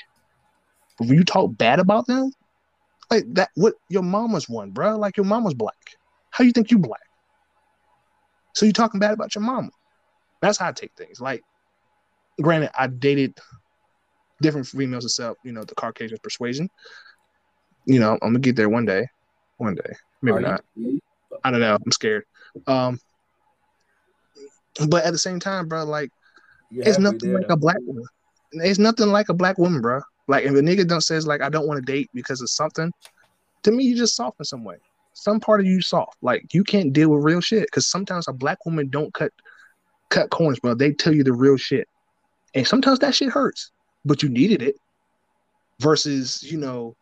But 0.97 1.07
when 1.07 1.17
you 1.17 1.23
talk 1.23 1.57
bad 1.57 1.79
about 1.79 2.07
them, 2.07 2.31
like 3.09 3.25
that 3.33 3.49
what 3.55 3.73
your 3.89 4.03
mama's 4.03 4.47
one, 4.47 4.71
bro. 4.71 4.97
Like 4.97 5.17
your 5.17 5.25
mama's 5.25 5.53
black. 5.53 5.75
How 6.31 6.43
you 6.43 6.51
think 6.51 6.71
you 6.71 6.79
black? 6.79 6.99
So 8.55 8.65
you 8.65 8.73
talking 8.73 8.99
bad 8.99 9.13
about 9.13 9.35
your 9.35 9.43
mama. 9.43 9.69
That's 10.41 10.57
how 10.57 10.67
I 10.67 10.71
take 10.71 10.91
things. 10.97 11.19
Like, 11.21 11.41
granted, 12.41 12.71
I 12.77 12.87
dated 12.87 13.37
different 14.41 14.67
females 14.67 15.05
except, 15.05 15.39
you 15.43 15.51
know, 15.51 15.63
the 15.63 15.75
Caucasian 15.75 16.17
persuasion. 16.21 16.69
You 17.85 17.99
know, 17.99 18.13
I'm 18.13 18.29
gonna 18.29 18.39
get 18.39 18.55
there 18.55 18.69
one 18.69 18.85
day. 18.85 19.07
One 19.57 19.75
day. 19.75 19.93
Maybe 20.21 20.37
Are 20.37 20.41
not. 20.41 20.63
You? 20.75 20.99
I 21.43 21.51
don't 21.51 21.59
know. 21.59 21.75
I'm 21.75 21.91
scared. 21.91 22.23
Um 22.67 22.99
but 24.87 25.05
at 25.05 25.11
the 25.11 25.19
same 25.19 25.39
time, 25.39 25.67
bro, 25.67 25.83
like 25.83 26.09
it's 26.75 26.99
nothing 26.99 27.33
like 27.33 27.49
a 27.49 27.57
black 27.57 27.77
woman. 27.81 28.05
It's 28.53 28.79
nothing 28.79 29.07
like 29.07 29.29
a 29.29 29.33
black 29.33 29.57
woman, 29.57 29.81
bro. 29.81 30.01
Like 30.27 30.45
if 30.45 30.51
a 30.51 30.55
nigga 30.55 30.87
don't 30.87 31.01
says 31.01 31.27
like 31.27 31.41
I 31.41 31.49
don't 31.49 31.67
want 31.67 31.85
to 31.85 31.91
date 31.91 32.09
because 32.13 32.41
of 32.41 32.49
something, 32.49 32.91
to 33.63 33.71
me 33.71 33.83
you 33.83 33.95
just 33.95 34.15
soft 34.15 34.39
in 34.39 34.45
some 34.45 34.63
way. 34.63 34.77
Some 35.13 35.39
part 35.39 35.59
of 35.59 35.65
you 35.65 35.81
soft. 35.81 36.17
Like 36.21 36.53
you 36.53 36.63
can't 36.63 36.93
deal 36.93 37.09
with 37.09 37.23
real 37.23 37.41
shit 37.41 37.67
because 37.67 37.87
sometimes 37.87 38.27
a 38.27 38.33
black 38.33 38.65
woman 38.65 38.89
don't 38.89 39.13
cut 39.13 39.31
cut 40.09 40.29
corners, 40.29 40.59
bro. 40.59 40.73
They 40.75 40.93
tell 40.93 41.13
you 41.13 41.23
the 41.23 41.33
real 41.33 41.57
shit, 41.57 41.87
and 42.53 42.67
sometimes 42.67 42.99
that 42.99 43.15
shit 43.15 43.29
hurts, 43.29 43.71
but 44.05 44.23
you 44.23 44.29
needed 44.29 44.61
it. 44.61 44.75
Versus 45.79 46.43
you 46.43 46.57
know, 46.57 46.95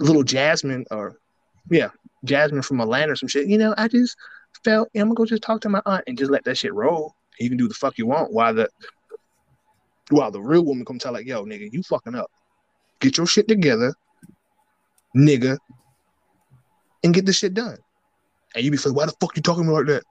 little 0.00 0.24
Jasmine 0.24 0.86
or 0.90 1.16
yeah, 1.70 1.90
Jasmine 2.24 2.62
from 2.62 2.80
Atlanta 2.80 3.12
or 3.12 3.16
some 3.16 3.28
shit. 3.28 3.46
You 3.46 3.58
know, 3.58 3.74
I 3.76 3.88
just 3.88 4.16
felt 4.64 4.88
I'm 4.94 5.02
gonna 5.02 5.14
go 5.14 5.24
just 5.26 5.42
talk 5.42 5.60
to 5.62 5.68
my 5.68 5.82
aunt 5.86 6.04
and 6.06 6.18
just 6.18 6.30
let 6.30 6.44
that 6.44 6.58
shit 6.58 6.74
roll. 6.74 7.14
You 7.38 7.48
can 7.48 7.58
do 7.58 7.68
the 7.68 7.74
fuck 7.74 7.98
you 7.98 8.06
want 8.06 8.32
while 8.32 8.54
the 8.54 8.68
while 10.10 10.30
the 10.30 10.40
real 10.40 10.64
woman 10.64 10.84
come 10.84 10.98
tell 10.98 11.12
like, 11.12 11.26
yo, 11.26 11.44
nigga, 11.44 11.72
you 11.72 11.82
fucking 11.82 12.14
up. 12.14 12.30
Get 13.00 13.16
your 13.16 13.26
shit 13.26 13.48
together, 13.48 13.94
nigga, 15.16 15.58
and 17.02 17.14
get 17.14 17.26
this 17.26 17.38
shit 17.38 17.54
done. 17.54 17.78
And 18.54 18.64
you 18.64 18.70
be 18.70 18.76
like, 18.76 18.94
why 18.94 19.06
the 19.06 19.14
fuck 19.20 19.36
you 19.36 19.42
talking 19.42 19.66
like 19.66 19.86
that? 19.86 20.04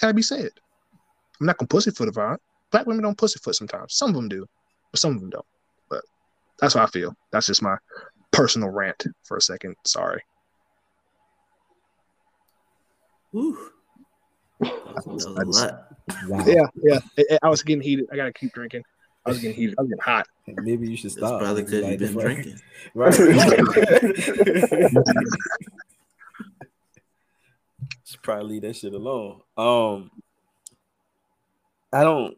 Gotta 0.00 0.14
be 0.14 0.22
said. 0.22 0.50
I'm 1.40 1.46
not 1.46 1.58
gonna 1.58 1.68
pussyfoot 1.68 2.08
it. 2.08 2.40
Black 2.70 2.86
women 2.86 3.02
don't 3.02 3.18
pussyfoot 3.18 3.54
sometimes. 3.54 3.94
Some 3.94 4.10
of 4.10 4.14
them 4.16 4.28
do, 4.28 4.46
but 4.90 5.00
some 5.00 5.14
of 5.14 5.20
them 5.20 5.30
don't. 5.30 5.46
But 5.90 6.02
That's 6.60 6.74
how 6.74 6.84
I 6.84 6.86
feel. 6.86 7.14
That's 7.32 7.46
just 7.46 7.62
my 7.62 7.76
personal 8.32 8.70
rant 8.70 9.04
for 9.24 9.36
a 9.36 9.40
second. 9.40 9.76
Sorry. 9.84 10.20
Whew. 14.64 15.34
Wow. 16.28 16.44
Yeah, 16.46 16.66
yeah. 16.82 17.38
I 17.42 17.48
was 17.48 17.62
getting 17.62 17.82
heated. 17.82 18.06
I 18.12 18.16
gotta 18.16 18.32
keep 18.32 18.52
drinking. 18.52 18.82
I 19.26 19.30
was 19.30 19.38
getting 19.38 19.56
heated. 19.56 19.74
I 19.78 19.82
was 19.82 19.88
getting 19.88 20.02
hot. 20.02 20.26
Maybe 20.46 20.88
you 20.88 20.96
should 20.96 21.12
stop. 21.12 21.40
That's 21.40 21.44
probably 21.44 21.62
because 21.62 21.82
like 21.82 22.00
you've 22.00 22.14
been 22.14 22.20
drinking. 22.20 22.60
Right. 22.94 23.14
should 28.04 28.22
probably 28.22 28.44
leave 28.44 28.62
that 28.62 28.76
shit 28.76 28.92
alone. 28.92 29.40
Um, 29.56 30.10
I 31.92 32.02
don't. 32.02 32.36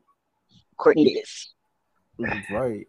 Cornelius. 0.76 1.52
Right. 2.18 2.86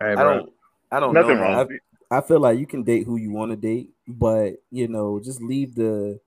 Hey, 0.00 0.12
I 0.12 0.14
don't. 0.14 0.52
I 0.92 1.00
don't 1.00 1.14
Nothing 1.14 1.36
know. 1.36 1.42
wrong. 1.42 1.68
I, 2.10 2.18
I 2.18 2.20
feel 2.20 2.38
like 2.38 2.58
you 2.58 2.66
can 2.66 2.84
date 2.84 3.06
who 3.06 3.16
you 3.16 3.32
want 3.32 3.50
to 3.50 3.56
date, 3.56 3.90
but 4.06 4.62
you 4.70 4.86
know, 4.86 5.18
just 5.18 5.42
leave 5.42 5.74
the 5.74 6.20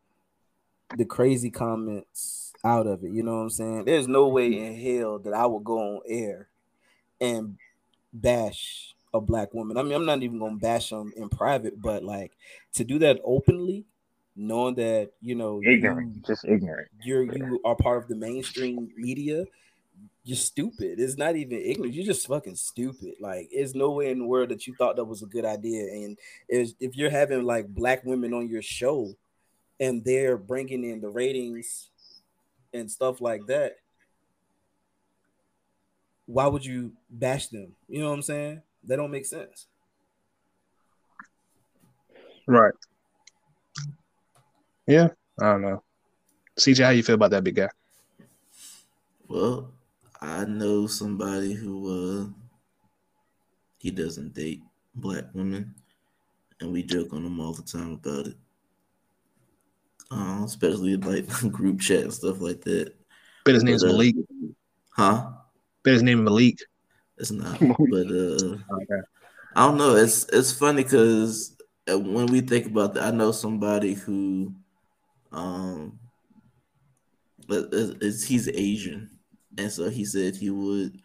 the 0.95 1.05
crazy 1.05 1.49
comments 1.49 2.53
out 2.63 2.87
of 2.87 3.03
it. 3.03 3.11
You 3.11 3.23
know 3.23 3.35
what 3.37 3.43
I'm 3.43 3.49
saying? 3.49 3.85
There's 3.85 4.07
no 4.07 4.27
way 4.27 4.47
in 4.47 4.73
mm-hmm. 4.73 4.99
hell 4.99 5.19
that 5.19 5.33
I 5.33 5.45
would 5.45 5.63
go 5.63 5.79
on 5.79 6.01
air 6.07 6.47
and 7.19 7.57
bash 8.13 8.95
a 9.13 9.21
black 9.21 9.53
woman. 9.53 9.77
I 9.77 9.83
mean, 9.83 9.93
I'm 9.93 10.05
not 10.05 10.23
even 10.23 10.39
gonna 10.39 10.57
bash 10.57 10.89
them 10.89 11.13
in 11.15 11.29
private, 11.29 11.81
but 11.81 12.03
like 12.03 12.33
to 12.73 12.83
do 12.83 12.99
that 12.99 13.19
openly, 13.23 13.85
knowing 14.35 14.75
that 14.75 15.11
you 15.21 15.35
know 15.35 15.61
Ignorant, 15.63 16.15
you, 16.15 16.21
just 16.25 16.45
ignorant. 16.45 16.89
you're 17.03 17.23
you 17.23 17.59
are 17.65 17.75
part 17.75 18.03
of 18.03 18.07
the 18.07 18.15
mainstream 18.15 18.89
media. 18.95 19.45
You're 20.23 20.35
stupid. 20.35 20.99
It's 20.99 21.17
not 21.17 21.37
even 21.37 21.57
ignorant. 21.57 21.93
You're 21.93 22.05
just 22.05 22.27
fucking 22.27 22.55
stupid. 22.55 23.13
Like, 23.21 23.49
there's 23.49 23.73
no 23.73 23.91
way 23.91 24.11
in 24.11 24.19
the 24.19 24.25
world 24.25 24.49
that 24.49 24.67
you 24.67 24.75
thought 24.75 24.97
that 24.97 25.05
was 25.05 25.23
a 25.23 25.25
good 25.25 25.45
idea. 25.45 25.83
And 25.83 26.17
if 26.49 26.97
you're 26.97 27.09
having 27.09 27.43
like 27.43 27.67
black 27.69 28.03
women 28.03 28.33
on 28.33 28.49
your 28.49 28.61
show, 28.61 29.15
and 29.79 30.03
they're 30.03 30.37
bringing 30.37 30.83
in 30.83 31.01
the 31.01 31.09
ratings 31.09 31.89
and 32.73 32.89
stuff 32.89 33.21
like 33.21 33.45
that, 33.47 33.77
why 36.25 36.47
would 36.47 36.65
you 36.65 36.91
bash 37.09 37.47
them? 37.47 37.75
You 37.87 38.01
know 38.01 38.09
what 38.09 38.15
I'm 38.15 38.21
saying? 38.21 38.61
They 38.83 38.95
don't 38.95 39.11
make 39.11 39.25
sense. 39.25 39.67
Right. 42.45 42.73
Yeah. 44.85 45.09
I 45.39 45.51
don't 45.51 45.61
know. 45.61 45.83
CJ, 46.59 46.83
how 46.83 46.89
you 46.89 47.03
feel 47.03 47.15
about 47.15 47.31
that 47.31 47.43
big 47.43 47.55
guy? 47.55 47.69
Well, 49.27 49.71
I 50.21 50.45
know 50.45 50.87
somebody 50.87 51.53
who 51.53 51.91
uh 51.91 52.27
he 53.77 53.91
doesn't 53.91 54.33
date 54.33 54.61
black 54.95 55.25
women, 55.33 55.75
and 56.59 56.71
we 56.73 56.81
joke 56.81 57.13
on 57.13 57.25
him 57.25 57.39
all 57.39 57.53
the 57.53 57.61
time 57.61 57.93
about 57.93 58.27
it. 58.27 58.35
Uh, 60.09 60.43
especially 60.45 60.95
like 60.95 61.27
group 61.51 61.81
chat 61.81 62.03
and 62.03 62.13
stuff 62.13 62.39
like 62.39 62.61
that. 62.61 62.93
Bet 63.45 63.55
his 63.55 63.63
name's 63.63 63.83
But, 63.83 63.89
uh, 63.89 63.91
Malik. 63.93 64.15
Huh? 64.91 65.29
Bet 65.83 65.93
his 65.93 66.03
name 66.03 66.19
is 66.19 66.23
Malik. 66.23 66.59
It's 67.17 67.31
not. 67.31 67.59
but 67.89 68.07
uh 68.11 68.57
I 69.55 69.65
don't 69.65 69.77
know. 69.77 69.95
It's 69.95 70.25
it's 70.31 70.51
funny 70.51 70.83
because 70.83 71.57
when 71.87 72.27
we 72.27 72.41
think 72.41 72.67
about 72.67 72.93
that, 72.93 73.03
I 73.05 73.11
know 73.11 73.31
somebody 73.31 73.93
who, 73.93 74.53
um, 75.31 75.99
but 77.47 77.73
is, 77.73 77.89
is- 78.01 78.25
he's 78.25 78.47
Asian, 78.49 79.09
and 79.57 79.71
so 79.71 79.89
he 79.89 80.05
said 80.05 80.35
he 80.35 80.49
would. 80.49 80.99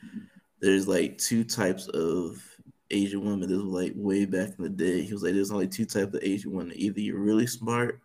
There's 0.61 0.87
like 0.87 1.19
two 1.19 1.45
types 1.45 1.89
of 1.89 2.43
Asian 2.91 3.25
women. 3.25 3.49
This 3.49 3.59
was 3.59 3.67
like 3.67 3.93
way 3.97 4.27
back 4.27 4.51
in 4.59 4.65
the 4.65 4.69
day. 4.69 5.03
He 5.03 5.13
was 5.13 5.23
like, 5.23 5.33
there's 5.33 5.51
only 5.51 5.67
two 5.67 5.85
types 5.85 6.15
of 6.15 6.23
Asian 6.23 6.53
women. 6.53 6.73
Either 6.77 7.01
you're 7.01 7.19
really 7.19 7.47
smart, 7.47 8.01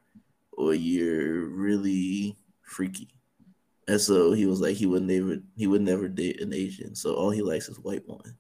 or 0.58 0.74
you're 0.74 1.46
really 1.46 2.36
freaky. 2.64 3.08
And 3.88 4.02
so 4.02 4.34
he 4.34 4.46
was 4.46 4.60
like, 4.60 4.76
he 4.76 4.86
would 4.86 5.04
never, 5.04 5.38
he 5.56 5.68
would 5.68 5.82
never 5.82 6.10
date 6.10 6.42
an 6.42 6.54
Asian. 6.54 6.94
So 6.94 7.14
all 7.14 7.30
he 7.30 7.42
likes 7.42 7.70
is 7.70 7.80
white 7.80 8.04
women. 8.06 8.36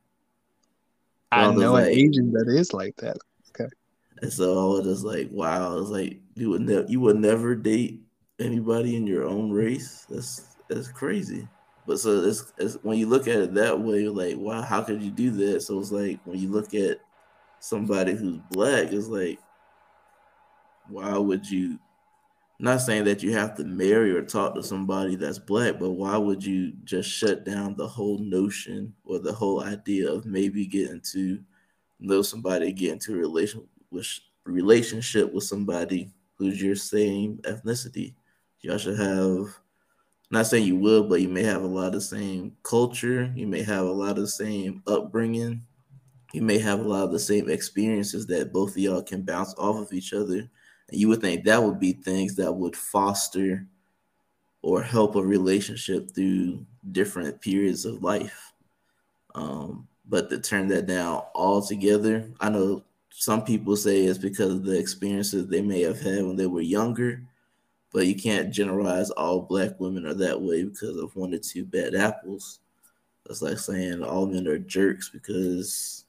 I 1.32 1.45
those, 1.45 1.57
know 1.57 1.76
an 1.76 1.88
Asian 1.88 2.32
that 2.34 2.47
is 2.49 2.74
like 2.74 2.95
that. 2.97 3.18
Okay. 3.49 3.70
And 4.22 4.34
so 4.34 4.51
I 4.53 4.78
was 4.78 4.86
just 4.86 5.05
like, 5.05 5.30
wow, 5.32 5.78
it's 5.78 5.89
like 5.89 6.20
you 6.36 6.49
would 6.49 6.61
never 6.61 6.86
you 6.89 6.99
would 7.01 7.18
never 7.18 7.55
date 7.55 8.01
anybody 8.39 8.95
in 8.95 9.07
your 9.07 9.26
own 9.26 9.51
race. 9.51 10.05
That's 10.09 10.57
that's 10.70 10.89
crazy. 10.89 11.47
But 11.86 11.99
so 11.99 12.22
it's, 12.22 12.51
it's 12.57 12.76
when 12.84 12.97
you 12.97 13.07
look 13.07 13.30
at 13.30 13.38
it 13.38 13.53
that 13.53 13.80
way, 13.80 14.01
you're 14.01 14.13
like, 14.13 14.36
wow, 14.38 14.61
how 14.61 14.82
could 14.82 15.01
you 15.01 15.11
do 15.11 15.32
that? 15.32 15.61
So 15.61 15.80
it's 15.80 15.91
like 15.91 16.20
when 16.26 16.38
you 16.39 16.49
look 16.49 16.74
at 16.74 16.99
somebody 17.59 18.13
who's 18.13 18.39
black, 18.51 18.91
it's 18.91 19.07
like, 19.07 19.39
why 20.89 21.18
would 21.18 21.49
you 21.49 21.80
not 22.60 22.82
saying 22.82 23.03
that 23.03 23.22
you 23.22 23.34
have 23.34 23.55
to 23.55 23.64
marry 23.64 24.12
or 24.12 24.24
talk 24.24 24.55
to 24.55 24.64
somebody 24.64 25.16
that's 25.16 25.38
black, 25.38 25.80
but 25.80 25.91
why 25.91 26.18
would 26.18 26.43
you 26.43 26.74
just 26.84 27.10
shut 27.10 27.45
down 27.45 27.76
the 27.76 27.88
whole 27.88 28.18
notion 28.18 28.93
or 29.05 29.20
the 29.20 29.32
whole 29.32 29.64
idea 29.64 30.12
of 30.12 30.26
maybe 30.26 30.66
getting 30.66 31.01
to 31.12 31.39
know 31.99 32.22
somebody, 32.22 32.72
get 32.72 32.93
into 32.93 33.14
a 33.14 33.18
relation 33.18 33.68
with 33.91 34.08
relationship 34.45 35.32
with 35.34 35.43
somebody 35.43 36.12
who's 36.36 36.62
your 36.62 36.76
same 36.76 37.38
ethnicity? 37.43 38.16
Y'all 38.62 38.78
should 38.80 38.97
have 38.99 39.60
not 40.30 40.47
saying 40.47 40.66
you 40.66 40.76
will, 40.76 41.08
but 41.08 41.22
you 41.22 41.30
may 41.30 41.43
have 41.43 41.62
a 41.62 41.68
lot 41.68 41.88
of 41.88 41.93
the 41.93 42.01
same 42.01 42.55
culture, 42.64 43.32
you 43.36 43.47
may 43.47 43.62
have 43.62 43.86
a 43.86 43.91
lot 43.91 44.12
of 44.12 44.18
the 44.18 44.28
same 44.28 44.82
upbringing, 44.88 45.62
you 46.34 46.41
may 46.41 46.58
have 46.58 46.80
a 46.80 46.84
lot 46.84 47.03
of 47.03 47.12
the 47.12 47.20
same 47.20 47.49
experiences 47.49 48.26
that 48.28 48.51
both 48.51 48.72
of 48.72 48.78
y'all 48.78 49.01
can 49.01 49.22
bounce 49.22 49.53
off 49.58 49.78
of 49.78 49.93
each 49.93 50.14
other. 50.14 50.49
You 50.91 51.09
would 51.09 51.21
think 51.21 51.43
that 51.43 51.61
would 51.61 51.79
be 51.79 51.93
things 51.93 52.35
that 52.35 52.51
would 52.51 52.75
foster 52.75 53.65
or 54.61 54.81
help 54.81 55.15
a 55.15 55.21
relationship 55.23 56.11
through 56.11 56.65
different 56.91 57.41
periods 57.41 57.85
of 57.85 58.03
life. 58.03 58.53
Um, 59.35 59.88
but 60.07 60.29
to 60.29 60.39
turn 60.39 60.67
that 60.69 60.88
down 60.88 61.23
altogether, 61.35 62.31
I 62.39 62.49
know 62.49 62.83
some 63.09 63.43
people 63.43 63.75
say 63.75 64.01
it's 64.03 64.17
because 64.17 64.53
of 64.53 64.63
the 64.63 64.77
experiences 64.77 65.47
they 65.47 65.61
may 65.61 65.81
have 65.81 65.99
had 65.99 66.23
when 66.23 66.35
they 66.35 66.47
were 66.47 66.61
younger, 66.61 67.21
but 67.91 68.07
you 68.07 68.15
can't 68.15 68.51
generalize 68.51 69.09
all 69.11 69.41
black 69.41 69.79
women 69.79 70.05
are 70.05 70.13
that 70.13 70.41
way 70.41 70.63
because 70.63 70.97
of 70.97 71.15
one 71.15 71.33
or 71.33 71.39
two 71.39 71.65
bad 71.65 71.95
apples. 71.95 72.59
That's 73.25 73.41
like 73.41 73.57
saying 73.57 74.03
all 74.03 74.25
men 74.25 74.47
are 74.47 74.59
jerks 74.59 75.09
because 75.09 76.05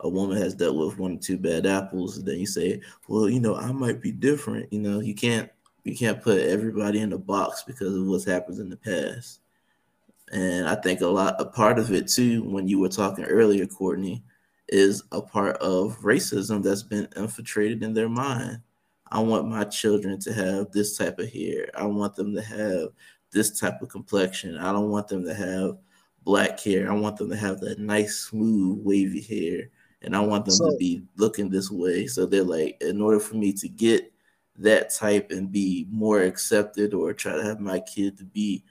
a 0.00 0.08
woman 0.08 0.36
has 0.36 0.54
dealt 0.54 0.76
with 0.76 0.98
one 0.98 1.16
or 1.16 1.20
two 1.20 1.38
bad 1.38 1.66
apples, 1.66 2.22
then 2.22 2.38
you 2.38 2.46
say, 2.46 2.80
"Well, 3.08 3.28
you 3.28 3.40
know, 3.40 3.56
I 3.56 3.72
might 3.72 4.00
be 4.00 4.12
different." 4.12 4.72
You 4.72 4.80
know, 4.80 5.00
you 5.00 5.14
can't 5.14 5.50
you 5.84 5.96
can't 5.96 6.22
put 6.22 6.40
everybody 6.40 7.00
in 7.00 7.12
a 7.12 7.18
box 7.18 7.62
because 7.62 7.94
of 7.94 8.06
what's 8.06 8.24
happened 8.24 8.58
in 8.58 8.70
the 8.70 8.76
past. 8.76 9.40
And 10.32 10.68
I 10.68 10.74
think 10.76 11.00
a 11.00 11.06
lot 11.06 11.40
a 11.40 11.44
part 11.44 11.78
of 11.78 11.92
it 11.92 12.08
too, 12.08 12.42
when 12.44 12.66
you 12.68 12.78
were 12.78 12.88
talking 12.88 13.24
earlier, 13.24 13.66
Courtney, 13.66 14.22
is 14.68 15.02
a 15.12 15.20
part 15.20 15.56
of 15.58 15.98
racism 16.00 16.62
that's 16.62 16.82
been 16.82 17.08
infiltrated 17.16 17.82
in 17.82 17.94
their 17.94 18.08
mind. 18.08 18.60
I 19.10 19.20
want 19.20 19.48
my 19.48 19.64
children 19.64 20.18
to 20.20 20.32
have 20.32 20.72
this 20.72 20.96
type 20.96 21.18
of 21.18 21.30
hair. 21.30 21.68
I 21.74 21.84
want 21.84 22.16
them 22.16 22.34
to 22.34 22.42
have 22.42 22.88
this 23.30 23.60
type 23.60 23.82
of 23.82 23.88
complexion. 23.90 24.56
I 24.56 24.72
don't 24.72 24.90
want 24.90 25.08
them 25.08 25.24
to 25.24 25.34
have 25.34 25.78
black 26.24 26.58
hair. 26.60 26.90
I 26.90 26.94
want 26.94 27.18
them 27.18 27.28
to 27.30 27.36
have 27.36 27.60
that 27.60 27.78
nice, 27.78 28.16
smooth, 28.16 28.80
wavy 28.82 29.20
hair. 29.20 29.68
And 30.04 30.14
I 30.14 30.20
want 30.20 30.44
them 30.44 30.54
So- 30.54 30.70
to 30.70 30.76
be 30.76 31.02
looking 31.16 31.48
this 31.50 31.70
way. 31.70 32.06
So 32.06 32.26
they're 32.26 32.44
like, 32.44 32.76
in 32.80 33.00
order 33.00 33.18
for 33.18 33.36
me 33.36 33.52
to 33.54 33.68
get 33.68 34.12
that 34.58 34.90
type 34.94 35.30
and 35.32 35.50
be 35.50 35.86
more 35.90 36.20
accepted 36.22 36.94
or 36.94 37.12
try 37.12 37.34
to 37.34 37.42
have 37.42 37.58
my 37.58 37.80
kid 37.80 38.16
to 38.18 38.24
be 38.24 38.62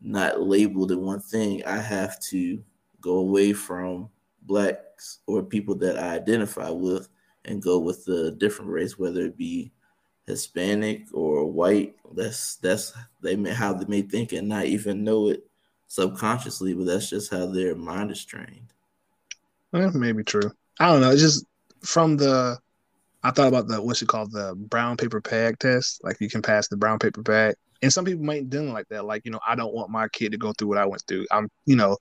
not 0.00 0.40
labeled 0.40 0.92
in 0.92 1.00
one 1.02 1.20
thing, 1.20 1.64
I 1.64 1.78
have 1.78 2.18
to 2.30 2.62
go 3.00 3.16
away 3.16 3.52
from 3.52 4.08
blacks 4.42 5.18
or 5.26 5.42
people 5.42 5.74
that 5.76 5.98
I 5.98 6.14
identify 6.14 6.70
with 6.70 7.08
and 7.44 7.62
go 7.62 7.78
with 7.78 8.04
the 8.04 8.30
different 8.32 8.70
race, 8.70 8.98
whether 8.98 9.22
it 9.22 9.36
be 9.36 9.72
Hispanic 10.26 11.06
or 11.12 11.46
white. 11.46 11.96
That's 12.14 12.56
that's 12.56 12.92
they 13.20 13.36
may 13.36 13.52
how 13.52 13.72
they 13.74 13.86
may 13.86 14.02
think 14.02 14.32
and 14.32 14.48
not 14.48 14.64
even 14.66 15.04
know 15.04 15.28
it 15.28 15.46
subconsciously, 15.88 16.74
but 16.74 16.86
that's 16.86 17.10
just 17.10 17.30
how 17.30 17.46
their 17.46 17.74
mind 17.74 18.10
is 18.10 18.24
trained. 18.24 18.72
Eh, 19.72 19.90
maybe 19.94 20.24
true. 20.24 20.50
I 20.78 20.92
don't 20.92 21.00
know. 21.00 21.10
It's 21.10 21.22
just 21.22 21.44
from 21.82 22.16
the. 22.16 22.58
I 23.22 23.30
thought 23.32 23.48
about 23.48 23.66
the 23.66 23.82
what's 23.82 24.02
it 24.02 24.08
called 24.08 24.30
the 24.30 24.54
brown 24.56 24.96
paper 24.96 25.20
bag 25.20 25.58
test. 25.58 26.00
Like 26.04 26.20
you 26.20 26.28
can 26.28 26.42
pass 26.42 26.68
the 26.68 26.76
brown 26.76 26.98
paper 26.98 27.22
bag, 27.22 27.56
and 27.82 27.92
some 27.92 28.04
people 28.04 28.24
might 28.24 28.50
do 28.50 28.62
like 28.62 28.86
that. 28.88 29.04
Like 29.04 29.22
you 29.24 29.30
know, 29.30 29.40
I 29.46 29.54
don't 29.54 29.74
want 29.74 29.90
my 29.90 30.08
kid 30.08 30.32
to 30.32 30.38
go 30.38 30.52
through 30.52 30.68
what 30.68 30.78
I 30.78 30.86
went 30.86 31.02
through. 31.08 31.26
I'm 31.30 31.48
you 31.64 31.76
know, 31.76 31.96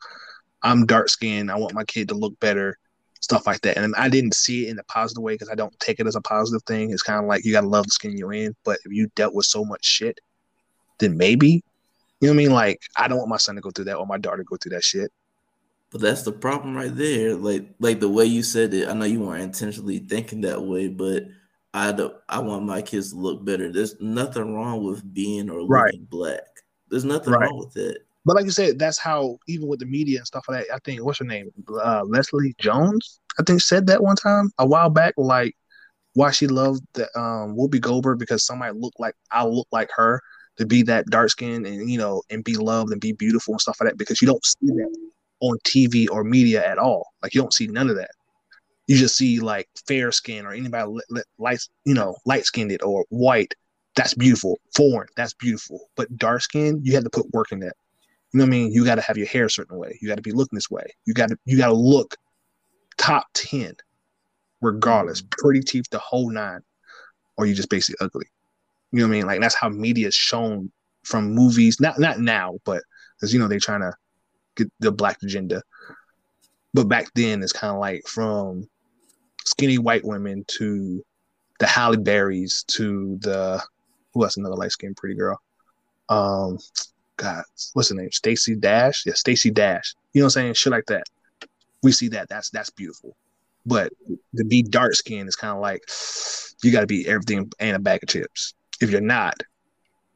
I'm 0.61 0.85
dark 0.85 1.09
skinned. 1.09 1.51
I 1.51 1.55
want 1.57 1.73
my 1.73 1.83
kid 1.85 2.09
to 2.09 2.15
look 2.15 2.39
better, 2.39 2.77
stuff 3.21 3.47
like 3.47 3.61
that. 3.61 3.77
And 3.77 3.95
I 3.95 4.09
didn't 4.09 4.35
see 4.35 4.67
it 4.67 4.71
in 4.71 4.79
a 4.79 4.83
positive 4.83 5.23
way 5.23 5.33
because 5.33 5.49
I 5.49 5.55
don't 5.55 5.77
take 5.79 5.99
it 5.99 6.07
as 6.07 6.15
a 6.15 6.21
positive 6.21 6.63
thing. 6.63 6.91
It's 6.91 7.03
kind 7.03 7.19
of 7.19 7.27
like 7.27 7.45
you 7.45 7.51
gotta 7.51 7.67
love 7.67 7.85
the 7.85 7.91
skin 7.91 8.17
you're 8.17 8.33
in. 8.33 8.55
But 8.63 8.79
if 8.85 8.91
you 8.91 9.09
dealt 9.15 9.33
with 9.33 9.45
so 9.45 9.65
much 9.65 9.85
shit, 9.85 10.19
then 10.99 11.17
maybe, 11.17 11.63
you 12.19 12.27
know 12.27 12.29
what 12.29 12.33
I 12.33 12.37
mean? 12.37 12.51
Like 12.51 12.81
I 12.97 13.07
don't 13.07 13.17
want 13.17 13.29
my 13.29 13.37
son 13.37 13.55
to 13.55 13.61
go 13.61 13.71
through 13.71 13.85
that 13.85 13.97
or 13.97 14.05
my 14.05 14.17
daughter 14.17 14.37
to 14.37 14.43
go 14.43 14.57
through 14.57 14.71
that 14.71 14.83
shit. 14.83 15.11
But 15.95 16.01
that's 16.01 16.23
the 16.23 16.33
problem 16.33 16.75
right 16.75 16.93
there. 16.93 17.35
Like 17.35 17.69
like 17.79 18.01
the 18.01 18.09
way 18.09 18.25
you 18.25 18.43
said 18.43 18.73
it, 18.73 18.89
I 18.89 18.93
know 18.93 19.05
you 19.05 19.21
weren't 19.21 19.43
intentionally 19.43 19.99
thinking 19.99 20.41
that 20.41 20.61
way, 20.61 20.89
but 20.89 21.23
I 21.73 21.93
don't, 21.93 22.13
I 22.27 22.39
want 22.39 22.65
my 22.65 22.81
kids 22.81 23.13
to 23.13 23.17
look 23.17 23.45
better. 23.45 23.71
There's 23.71 23.95
nothing 24.01 24.53
wrong 24.53 24.83
with 24.83 25.13
being 25.13 25.49
or 25.49 25.61
looking 25.61 25.69
right. 25.69 26.09
black. 26.09 26.41
There's 26.89 27.05
nothing 27.05 27.31
right. 27.31 27.43
wrong 27.43 27.59
with 27.59 27.77
it. 27.77 27.99
But 28.25 28.35
like 28.35 28.43
you 28.43 28.51
said, 28.51 28.77
that's 28.77 28.97
how 28.97 29.37
even 29.47 29.69
with 29.69 29.79
the 29.79 29.85
media 29.85 30.17
and 30.17 30.27
stuff 30.27 30.43
like 30.49 30.67
that. 30.67 30.75
I 30.75 30.79
think 30.83 31.01
what's 31.01 31.19
her 31.19 31.23
name, 31.23 31.49
uh, 31.81 32.03
Leslie 32.03 32.55
Jones, 32.59 33.21
I 33.39 33.43
think 33.43 33.61
said 33.61 33.87
that 33.87 34.03
one 34.03 34.17
time 34.17 34.51
a 34.57 34.67
while 34.67 34.89
back. 34.89 35.13
Like 35.15 35.55
why 36.11 36.31
she 36.31 36.47
loved 36.47 36.83
the 36.95 37.03
um, 37.17 37.55
Whoopi 37.55 37.79
Goldberg 37.79 38.19
because 38.19 38.45
somebody 38.45 38.77
looked 38.77 38.99
like 38.99 39.15
I 39.31 39.45
look 39.45 39.69
like 39.71 39.91
her 39.95 40.21
to 40.57 40.65
be 40.65 40.81
that 40.83 41.05
dark 41.05 41.29
skin 41.29 41.65
and 41.65 41.89
you 41.89 41.97
know 41.97 42.21
and 42.29 42.43
be 42.43 42.57
loved 42.57 42.91
and 42.91 42.99
be 42.99 43.13
beautiful 43.13 43.53
and 43.53 43.61
stuff 43.61 43.77
like 43.79 43.91
that 43.91 43.97
because 43.97 44.21
you 44.21 44.27
don't 44.27 44.43
see 44.43 44.67
that 44.67 44.93
on 45.49 45.57
TV 45.59 46.07
or 46.09 46.23
media 46.23 46.65
at 46.65 46.77
all. 46.77 47.13
Like 47.21 47.33
you 47.33 47.41
don't 47.41 47.53
see 47.53 47.67
none 47.67 47.89
of 47.89 47.95
that. 47.95 48.11
You 48.87 48.97
just 48.97 49.17
see 49.17 49.39
like 49.39 49.67
fair 49.87 50.11
skin 50.11 50.45
or 50.45 50.51
anybody 50.51 50.91
light, 51.37 51.61
you 51.85 51.93
know, 51.93 52.15
light 52.25 52.45
skinned 52.45 52.81
or 52.83 53.05
white. 53.09 53.53
That's 53.95 54.13
beautiful. 54.13 54.59
Foreign, 54.75 55.07
that's 55.15 55.33
beautiful. 55.33 55.89
But 55.95 56.15
dark 56.17 56.41
skin, 56.41 56.81
you 56.83 56.93
have 56.93 57.03
to 57.03 57.09
put 57.09 57.33
work 57.33 57.51
in 57.51 57.59
that. 57.59 57.75
You 58.31 58.39
know 58.39 58.43
what 58.43 58.49
I 58.49 58.51
mean? 58.51 58.71
You 58.71 58.83
got 58.83 58.95
to 58.95 59.01
have 59.01 59.17
your 59.17 59.27
hair 59.27 59.45
a 59.45 59.49
certain 59.49 59.77
way. 59.77 59.97
You 60.01 60.09
got 60.09 60.15
to 60.15 60.21
be 60.21 60.33
looking 60.33 60.57
this 60.57 60.69
way. 60.69 60.85
You 61.05 61.13
got 61.13 61.29
to 61.29 61.37
you 61.45 61.57
got 61.57 61.67
to 61.67 61.73
look 61.73 62.15
top 62.97 63.27
ten, 63.33 63.75
regardless. 64.61 65.21
Mm-hmm. 65.21 65.41
Pretty 65.41 65.61
teeth, 65.61 65.85
the 65.89 65.99
whole 65.99 66.29
nine, 66.29 66.59
or 67.37 67.45
you 67.45 67.55
just 67.55 67.69
basically 67.69 68.05
ugly. 68.05 68.27
You 68.91 68.99
know 68.99 69.07
what 69.07 69.13
I 69.13 69.17
mean? 69.17 69.25
Like 69.25 69.41
that's 69.41 69.55
how 69.55 69.69
media 69.69 70.07
is 70.07 70.15
shown 70.15 70.71
from 71.03 71.33
movies. 71.33 71.79
Not 71.79 71.97
not 71.99 72.19
now, 72.19 72.59
but 72.65 72.83
because 73.15 73.33
you 73.33 73.39
know 73.39 73.47
they're 73.47 73.59
trying 73.59 73.81
to 73.81 73.93
get 74.55 74.71
the 74.79 74.91
black 74.91 75.17
agenda. 75.23 75.61
But 76.73 76.89
back 76.89 77.07
then, 77.15 77.41
it's 77.41 77.53
kind 77.53 77.73
of 77.73 77.79
like 77.79 78.05
from 78.07 78.67
skinny 79.45 79.77
white 79.77 80.03
women 80.03 80.43
to 80.57 81.03
the 81.59 81.67
Halle 81.67 81.97
Berrys 81.97 82.65
to 82.67 83.17
the 83.21 83.63
who 84.13 84.23
else 84.23 84.37
another 84.37 84.55
light 84.55 84.71
skinned 84.71 84.97
pretty 84.97 85.15
girl. 85.15 85.39
Um, 86.09 86.57
God, 87.17 87.43
what's 87.73 87.89
her 87.89 87.95
name? 87.95 88.11
Stacey 88.11 88.55
Dash. 88.55 89.03
Yeah, 89.05 89.13
Stacey 89.13 89.51
Dash. 89.51 89.93
You 90.13 90.21
know 90.21 90.25
what 90.25 90.37
I'm 90.37 90.41
saying? 90.41 90.53
Shit 90.53 90.71
like 90.71 90.85
that. 90.87 91.03
We 91.83 91.91
see 91.91 92.09
that. 92.09 92.29
That's 92.29 92.49
that's 92.49 92.69
beautiful. 92.69 93.15
But 93.65 93.91
to 94.35 94.43
be 94.43 94.63
dark 94.63 94.95
skinned 94.95 95.27
is 95.27 95.35
kind 95.35 95.53
of 95.55 95.61
like 95.61 95.83
you 96.63 96.71
got 96.71 96.81
to 96.81 96.87
be 96.87 97.07
everything 97.07 97.51
and 97.59 97.75
a 97.75 97.79
bag 97.79 98.03
of 98.03 98.09
chips. 98.09 98.53
If 98.81 98.89
you're 98.91 99.01
not, 99.01 99.41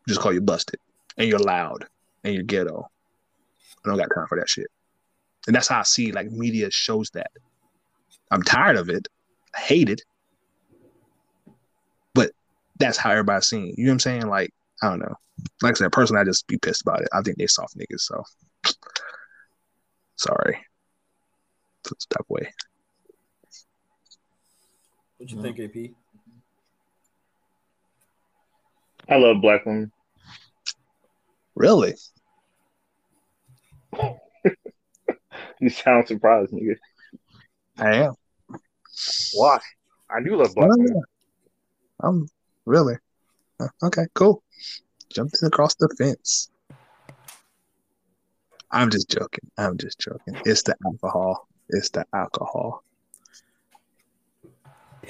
just 0.07 0.19
call 0.19 0.33
you 0.33 0.41
busted, 0.41 0.79
and 1.17 1.27
you're 1.27 1.39
loud, 1.39 1.87
and 2.23 2.33
you're 2.33 2.43
ghetto. 2.43 2.89
I 3.85 3.89
don't 3.89 3.97
got 3.97 4.09
time 4.13 4.27
for 4.27 4.37
that 4.37 4.49
shit. 4.49 4.67
And 5.47 5.55
that's 5.55 5.67
how 5.67 5.79
I 5.79 5.83
see 5.83 6.11
like 6.11 6.31
media 6.31 6.69
shows 6.71 7.09
that. 7.11 7.31
I'm 8.31 8.43
tired 8.43 8.77
of 8.77 8.89
it. 8.89 9.07
I 9.55 9.59
hate 9.59 9.89
it. 9.89 10.01
But 12.13 12.31
that's 12.77 12.97
how 12.97 13.11
everybody's 13.11 13.47
seeing. 13.47 13.73
You 13.77 13.85
know 13.85 13.91
what 13.91 13.93
I'm 13.93 13.99
saying? 13.99 14.27
Like, 14.27 14.51
I 14.83 14.89
don't 14.89 14.99
know. 14.99 15.15
Like 15.61 15.71
I 15.71 15.75
said, 15.75 15.91
personally, 15.91 16.21
I 16.21 16.25
just 16.25 16.47
be 16.47 16.57
pissed 16.57 16.81
about 16.81 17.01
it. 17.01 17.09
I 17.13 17.21
think 17.21 17.37
they 17.37 17.47
soft 17.47 17.77
niggas, 17.77 18.01
so 18.01 18.23
sorry. 20.17 20.59
That's 21.85 22.05
that 22.11 22.29
way. 22.29 22.51
What 25.17 25.31
you 25.31 25.41
think, 25.41 25.59
AP? 25.59 25.91
I 29.09 29.15
love 29.15 29.41
black 29.41 29.65
women. 29.65 29.91
Really? 31.55 31.95
you 35.59 35.69
sound 35.69 36.07
surprised, 36.07 36.51
nigga. 36.51 36.75
I 37.77 37.95
am. 37.95 38.13
Why? 39.33 39.59
I 40.09 40.21
do 40.23 40.35
love 40.35 40.53
black 40.55 40.69
women. 40.69 41.01
I'm 42.01 42.27
really 42.65 42.95
uh, 43.59 43.67
okay. 43.83 44.05
Cool. 44.13 44.41
Jumping 45.09 45.39
across 45.43 45.75
the 45.75 45.89
fence. 45.97 46.49
I'm 48.71 48.89
just 48.89 49.09
joking. 49.09 49.49
I'm 49.57 49.77
just 49.77 49.99
joking. 49.99 50.39
It's 50.45 50.63
the 50.63 50.75
alcohol. 50.85 51.47
It's 51.69 51.89
the 51.89 52.05
alcohol. 52.13 52.83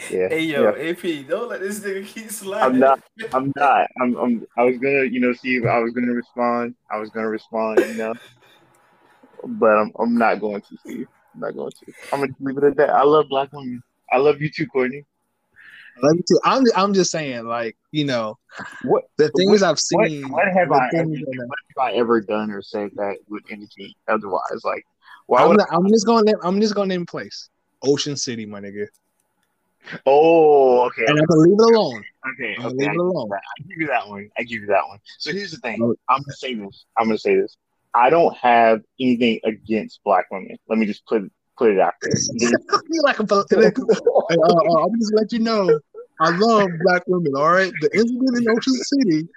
Yeah. 0.10 0.30
Hey 0.30 0.44
yo, 0.44 0.74
yeah. 0.76 0.92
AP, 0.92 1.28
don't 1.28 1.50
let 1.50 1.60
this 1.60 1.82
nigga 1.82 2.06
keep 2.06 2.32
sliding. 2.32 2.76
I'm 2.76 2.80
not. 2.80 3.02
I'm 3.34 3.52
not. 3.56 3.88
I'm. 4.02 4.16
I'm. 4.18 4.48
I 4.58 4.64
was 4.64 4.78
gonna, 4.78 5.04
you 5.04 5.20
know, 5.20 5.34
see 5.34 5.58
if 5.58 5.66
I 5.66 5.80
was 5.80 5.94
gonna 5.94 6.14
respond. 6.14 6.76
I 6.90 6.98
was 6.98 7.10
gonna 7.10 7.28
respond, 7.28 7.80
you 7.80 7.96
know, 7.96 8.14
but 9.44 9.70
I'm. 9.70 9.92
I'm 10.00 10.18
not 10.18 10.40
going 10.40 10.62
to. 10.62 10.78
See, 10.86 11.06
I'm 11.34 11.40
not 11.40 11.56
going 11.56 11.72
to. 11.72 11.94
I'm 12.12 12.22
gonna 12.22 12.34
leave 12.40 12.58
it 12.58 12.64
at 12.64 12.78
that. 12.78 12.90
I 12.90 13.04
love 13.04 13.28
black 13.30 13.52
women. 13.54 13.82
I 14.12 14.18
love 14.18 14.42
you 14.42 14.50
too, 14.50 14.68
Courtney. 14.68 15.06
I 15.98 16.08
love 16.08 16.16
you 16.16 16.24
too. 16.28 16.40
I'm. 16.44 16.64
I'm 16.76 16.94
just 16.94 17.12
saying, 17.12 17.46
like, 17.46 17.78
you 17.92 18.06
know, 18.06 18.38
what 18.84 19.04
the 19.18 19.30
things 19.30 19.62
what, 19.62 19.70
I've 19.70 19.80
seen. 19.80 20.32
What, 20.32 20.46
what 20.46 20.54
have 20.54 20.72
I? 20.72 20.90
Ever, 20.96 21.10
what 21.10 21.58
have 21.78 21.78
I 21.78 21.92
ever 21.94 22.22
done 22.22 22.52
or 22.52 22.62
said 22.62 22.92
that 22.96 23.18
would 23.30 23.50
indicate 23.50 23.96
otherwise? 24.08 24.64
Like, 24.64 24.86
why 25.28 25.44
I'm, 25.44 25.56
not, 25.56 25.68
I'm 25.72 25.88
just 25.90 26.06
gonna. 26.06 26.34
I'm 26.44 26.62
just 26.62 26.76
gonna 26.76 26.88
name 26.88 27.04
a 27.04 27.06
place. 27.06 27.50
Ocean 27.84 28.18
City, 28.18 28.46
my 28.46 28.60
nigga. 28.60 28.88
Oh, 30.06 30.86
okay. 30.88 31.06
And 31.08 31.20
I'm 31.20 31.26
gonna 31.26 31.42
leave 31.42 31.54
it 31.54 31.74
alone. 31.74 32.04
Okay, 32.34 32.56
okay. 32.60 32.76
Leave 32.76 32.92
it 32.92 32.98
alone. 32.98 33.30
I 33.34 33.64
give 33.68 33.78
you 33.78 33.88
that 33.88 34.08
one. 34.08 34.30
I 34.38 34.44
give 34.44 34.62
you 34.62 34.68
that 34.68 34.88
one. 34.88 35.00
So 35.18 35.32
here's 35.32 35.52
the 35.52 35.58
thing. 35.58 35.82
Oh. 35.82 35.96
I'm 36.10 36.22
gonna 36.22 36.34
say 36.34 36.54
this. 36.56 36.86
I'm 36.98 37.08
gonna 37.08 37.18
say 37.18 37.36
this. 37.36 37.56
I 37.94 38.10
don't 38.10 38.36
have 38.38 38.82
anything 39.00 39.40
against 39.44 40.02
black 40.04 40.26
women. 40.32 40.58
Let 40.68 40.78
me 40.80 40.86
just 40.86 41.06
put 41.06 41.32
put 41.58 41.72
it 41.72 41.80
out 41.80 41.94
there. 42.02 42.14
you 42.34 43.02
like 43.04 43.20
a, 43.20 43.24
uh, 43.34 43.36
uh, 43.36 44.84
I'm 44.84 45.00
just 45.00 45.14
let 45.14 45.32
you 45.32 45.40
know. 45.40 45.80
I 46.22 46.30
love 46.38 46.70
black 46.84 47.04
women. 47.08 47.34
All 47.36 47.52
right, 47.52 47.72
the 47.82 47.90
incident 47.94 48.38
in 48.38 48.50
Ocean 48.50 48.74
City. 48.74 49.28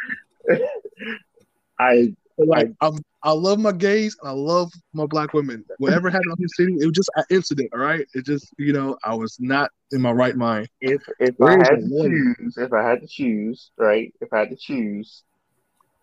I 1.79 2.15
like 2.39 2.71
I, 2.81 2.87
I'm 2.87 2.99
I 3.23 3.33
love 3.33 3.59
my 3.59 3.73
gays 3.73 4.17
and 4.21 4.29
I 4.29 4.33
love 4.33 4.73
my 4.93 5.07
black 5.07 5.33
women. 5.33 5.65
Whatever 5.79 6.11
happened 6.11 6.35
in 6.39 6.43
the 6.43 6.49
city, 6.49 6.75
it 6.81 6.87
was 6.87 6.95
just 6.95 7.11
an 7.17 7.25
incident. 7.31 7.71
All 7.73 7.81
right, 7.81 8.07
it 8.15 8.25
just 8.25 8.53
you 8.59 8.73
know 8.73 8.97
I 9.05 9.15
was 9.15 9.37
not 9.41 9.71
in 9.93 10.01
my 10.01 10.11
right 10.11 10.37
mind. 10.37 10.69
If 10.81 11.03
if 11.21 11.35
Where 11.37 11.53
I 11.53 11.57
had 11.59 11.81
to 11.81 11.89
woman? 11.89 12.35
choose, 12.39 12.57
if 12.57 12.73
I 12.73 12.83
had 12.83 13.01
to 13.01 13.07
choose, 13.07 13.71
right, 13.79 14.13
if 14.21 14.33
I 14.33 14.41
had 14.41 14.51
to 14.51 14.57
choose, 14.57 15.23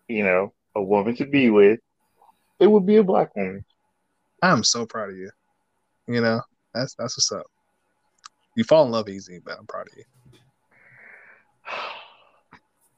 you 0.08 0.24
know, 0.24 0.52
a 0.74 0.82
woman 0.82 1.14
to 1.16 1.26
be 1.26 1.50
with, 1.50 1.80
it 2.60 2.66
would 2.66 2.86
be 2.86 2.96
a 2.96 3.04
black 3.04 3.34
woman. 3.34 3.64
I'm 4.42 4.62
so 4.62 4.86
proud 4.86 5.10
of 5.10 5.16
you. 5.16 5.30
You 6.06 6.20
know, 6.20 6.40
that's 6.74 6.94
that's 6.94 7.16
what's 7.16 7.32
up. 7.32 7.46
You 8.56 8.64
fall 8.64 8.84
in 8.84 8.92
love 8.92 9.08
easy, 9.08 9.40
but 9.44 9.58
I'm 9.58 9.66
proud 9.66 9.88
of 9.88 9.96
you. 9.96 10.04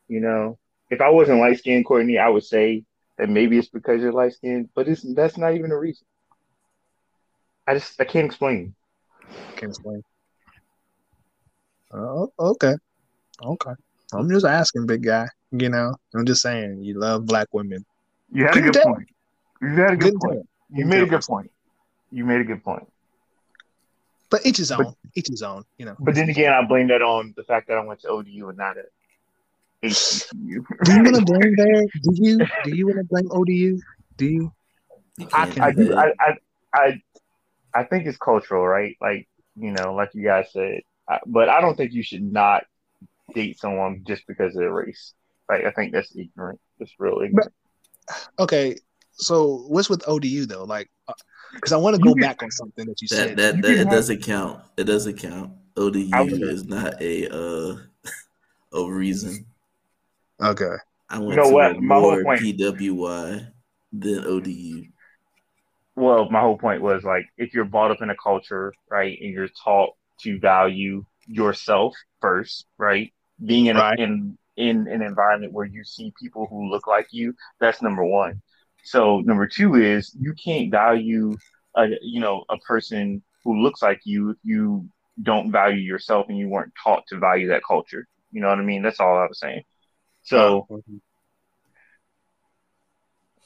You 0.08 0.20
know, 0.20 0.58
if 0.90 1.00
I 1.00 1.08
wasn't 1.08 1.38
light 1.40 1.58
skinned, 1.58 1.86
Courtney, 1.86 2.18
I 2.18 2.28
would 2.28 2.44
say 2.44 2.84
that 3.16 3.30
maybe 3.30 3.56
it's 3.56 3.68
because 3.68 4.02
you're 4.02 4.12
light 4.12 4.34
skinned, 4.34 4.68
but 4.74 4.86
it's 4.86 5.00
that's 5.14 5.38
not 5.38 5.54
even 5.54 5.70
a 5.70 5.78
reason. 5.78 6.04
I 7.66 7.74
just 7.74 7.98
I 7.98 8.04
can't 8.04 8.26
explain. 8.26 8.74
Can't 9.56 9.70
explain. 9.70 10.02
Oh, 11.94 12.30
okay, 12.38 12.74
okay. 13.42 13.72
I'm 14.12 14.28
just 14.28 14.44
asking, 14.44 14.84
big 14.84 15.04
guy. 15.04 15.28
You 15.50 15.70
know, 15.70 15.94
I'm 16.14 16.26
just 16.26 16.42
saying 16.42 16.82
you 16.82 16.98
love 16.98 17.24
black 17.24 17.48
women. 17.52 17.82
You 18.30 18.44
had 18.44 18.56
a 18.56 18.60
good 18.60 18.82
point. 18.82 19.08
You 19.62 19.68
had 19.68 19.92
a 19.92 19.96
good, 19.96 20.14
good 20.14 20.20
point. 20.20 20.48
You 20.70 20.86
made 20.86 21.02
a 21.02 21.06
good 21.06 21.22
point. 21.22 21.50
You 22.10 22.24
made 22.24 22.40
a 22.40 22.44
good 22.44 22.64
point. 22.64 22.86
But 24.28 24.44
each 24.44 24.56
his 24.56 24.72
own. 24.72 24.84
But, 24.84 24.94
each 25.14 25.28
his 25.28 25.42
own. 25.42 25.64
You 25.78 25.86
know. 25.86 25.96
But 26.00 26.14
then 26.14 26.28
again, 26.28 26.52
I 26.52 26.64
blame 26.66 26.88
that 26.88 27.00
on 27.00 27.32
the 27.36 27.44
fact 27.44 27.68
that 27.68 27.78
I 27.78 27.84
went 27.84 28.00
to 28.00 28.08
ODU 28.08 28.48
and 28.48 28.58
not 28.58 28.76
at 28.76 28.86
HBCU. 29.84 30.32
do 30.84 30.92
you 30.94 31.02
want 31.02 31.16
to 31.16 31.24
blame 31.24 31.54
there? 31.56 31.82
Do 32.02 32.14
you? 32.14 32.38
Do 32.64 32.74
you 32.74 32.86
want 32.86 32.98
to 32.98 33.04
blame 33.04 33.28
ODU? 33.30 33.80
Do 34.16 34.26
you? 34.26 34.52
I, 35.32 35.52
I 35.60 35.72
do. 35.72 35.94
I, 35.94 36.12
I, 36.18 36.36
I, 36.74 37.02
I 37.74 37.84
think 37.84 38.06
it's 38.06 38.18
cultural, 38.18 38.66
right? 38.66 38.96
Like 39.00 39.28
you 39.56 39.70
know, 39.70 39.94
like 39.94 40.10
you 40.14 40.24
guys 40.24 40.50
said. 40.52 40.80
I, 41.08 41.18
but 41.26 41.48
I 41.48 41.60
don't 41.60 41.76
think 41.76 41.92
you 41.92 42.02
should 42.02 42.22
not 42.22 42.64
date 43.34 43.58
someone 43.58 44.04
just 44.06 44.26
because 44.26 44.54
of 44.54 44.60
their 44.60 44.72
race. 44.72 45.14
Like 45.48 45.64
I 45.64 45.70
think 45.70 45.92
that's 45.92 46.16
ignorant. 46.16 46.60
It's 46.80 46.92
really 46.98 47.26
ignorant. 47.26 47.52
But, 48.06 48.42
okay, 48.44 48.76
so 49.12 49.64
what's 49.68 49.90
with 49.90 50.06
ODU 50.08 50.46
though? 50.46 50.64
Like, 50.64 50.90
because 51.54 51.72
uh, 51.72 51.78
I 51.78 51.80
want 51.80 51.96
to 51.96 52.02
go 52.02 52.14
back 52.14 52.42
on 52.42 52.50
something 52.50 52.86
that 52.86 53.00
you 53.00 53.08
that, 53.08 53.16
said. 53.16 53.36
That, 53.36 53.62
that, 53.62 53.80
it 53.80 53.90
doesn't 53.90 54.22
count. 54.22 54.60
It 54.76 54.84
doesn't 54.84 55.18
count. 55.18 55.52
ODU 55.76 56.10
is 56.48 56.64
not 56.64 57.00
a 57.00 57.28
uh 57.32 57.76
a 58.78 58.90
reason. 58.90 59.46
Okay. 60.40 60.76
I 61.08 61.18
went 61.18 61.30
you 61.30 61.36
know 61.36 61.48
to 61.48 61.54
what? 61.54 61.80
My 61.80 61.94
whole 61.96 62.22
point. 62.22 62.40
PWI 62.40 63.48
than 63.92 64.24
ODU. 64.24 64.84
Well, 65.94 66.30
my 66.30 66.40
whole 66.40 66.56
point 66.56 66.80
was 66.80 67.04
like 67.04 67.26
if 67.36 67.52
you're 67.52 67.66
brought 67.66 67.90
up 67.90 68.00
in 68.00 68.10
a 68.10 68.16
culture, 68.16 68.72
right, 68.90 69.18
and 69.20 69.30
you're 69.30 69.48
taught 69.62 69.90
to 70.22 70.38
value 70.38 71.04
yourself 71.26 71.94
first, 72.20 72.66
right? 72.78 73.12
Being 73.44 73.66
in 73.66 73.76
right. 73.76 73.98
a, 73.98 74.02
in 74.02 74.38
in 74.56 74.88
an 74.88 75.02
environment 75.02 75.52
where 75.52 75.66
you 75.66 75.84
see 75.84 76.12
people 76.20 76.46
who 76.48 76.70
look 76.70 76.86
like 76.86 77.08
you, 77.10 77.34
that's 77.60 77.82
number 77.82 78.04
one. 78.04 78.40
So 78.82 79.20
number 79.20 79.46
two 79.46 79.76
is 79.76 80.14
you 80.18 80.34
can't 80.34 80.70
value 80.70 81.36
a 81.76 81.88
you 82.02 82.20
know 82.20 82.44
a 82.50 82.58
person 82.58 83.22
who 83.44 83.62
looks 83.62 83.82
like 83.82 84.00
you 84.04 84.30
if 84.30 84.36
you 84.42 84.88
don't 85.22 85.52
value 85.52 85.80
yourself 85.80 86.26
and 86.28 86.38
you 86.38 86.48
weren't 86.48 86.72
taught 86.82 87.06
to 87.08 87.18
value 87.18 87.48
that 87.48 87.62
culture. 87.66 88.06
You 88.30 88.40
know 88.40 88.48
what 88.48 88.58
I 88.58 88.62
mean? 88.62 88.82
That's 88.82 89.00
all 89.00 89.18
I 89.18 89.26
was 89.26 89.38
saying. 89.38 89.62
So, 90.22 90.66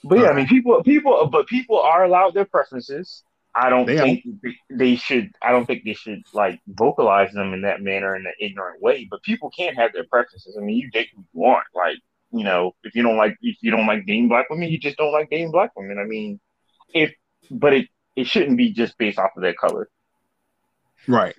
but 0.05 0.19
yeah, 0.19 0.29
I 0.29 0.35
mean, 0.35 0.47
people, 0.47 0.83
people, 0.83 1.27
but 1.27 1.47
people 1.47 1.81
are 1.81 2.05
allowed 2.05 2.35
their 2.35 2.45
preferences. 2.45 3.25
I 3.55 3.71
don't 3.71 3.87
they 3.87 3.97
think 3.97 4.25
they 4.69 4.97
should. 4.97 5.31
I 5.41 5.51
don't 5.51 5.65
think 5.65 5.85
they 5.85 5.95
should 5.95 6.23
like 6.35 6.61
vocalize 6.67 7.33
them 7.33 7.55
in 7.55 7.63
that 7.63 7.81
manner 7.81 8.15
in 8.15 8.27
an 8.27 8.35
ignorant 8.39 8.83
way. 8.83 9.09
But 9.11 9.23
people 9.23 9.51
can't 9.51 9.77
have 9.77 9.93
their 9.95 10.05
preferences. 10.05 10.57
I 10.61 10.63
mean, 10.63 10.77
you 10.77 10.91
date 10.91 11.09
who 11.15 11.23
you 11.23 11.41
want. 11.41 11.65
Like, 11.75 11.97
you 12.33 12.45
know, 12.45 12.76
if 12.87 12.95
you 12.95 13.03
don't 13.03 13.17
like 13.17 13.37
if 13.43 13.57
you 13.61 13.71
don't 13.71 13.87
like 13.87 14.07
dating 14.07 14.29
black 14.29 14.49
women, 14.49 14.69
you 14.69 14.79
just 14.79 14.97
don't 14.97 15.13
like 15.13 15.29
dating 15.31 15.51
black 15.51 15.71
women. 15.77 15.99
I 15.99 16.05
mean, 16.05 16.41
if 16.95 17.13
but 17.51 17.73
it 17.75 17.89
it 18.15 18.27
shouldn't 18.27 18.57
be 18.57 18.73
just 18.73 18.97
based 18.99 19.19
off 19.19 19.37
of 19.37 19.43
their 19.43 19.55
color. 19.55 19.89
Right. 21.07 21.35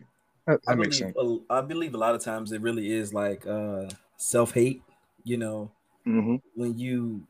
That, 0.46 0.64
that 0.66 0.72
I 0.72 0.76
makes 0.76 1.00
believe, 1.00 1.16
sense. 1.16 1.42
I 1.50 1.62
believe 1.62 1.94
a 1.94 1.98
lot 1.98 2.16
of 2.16 2.24
times 2.24 2.52
it 2.52 2.62
really 2.62 2.92
is 2.92 3.14
like 3.14 3.46
uh, 3.48 3.90
self 4.18 4.54
hate. 4.54 4.82
You 5.24 5.38
know, 5.38 5.72
mm-hmm. 6.06 6.36
when 6.56 6.78
you 6.78 7.28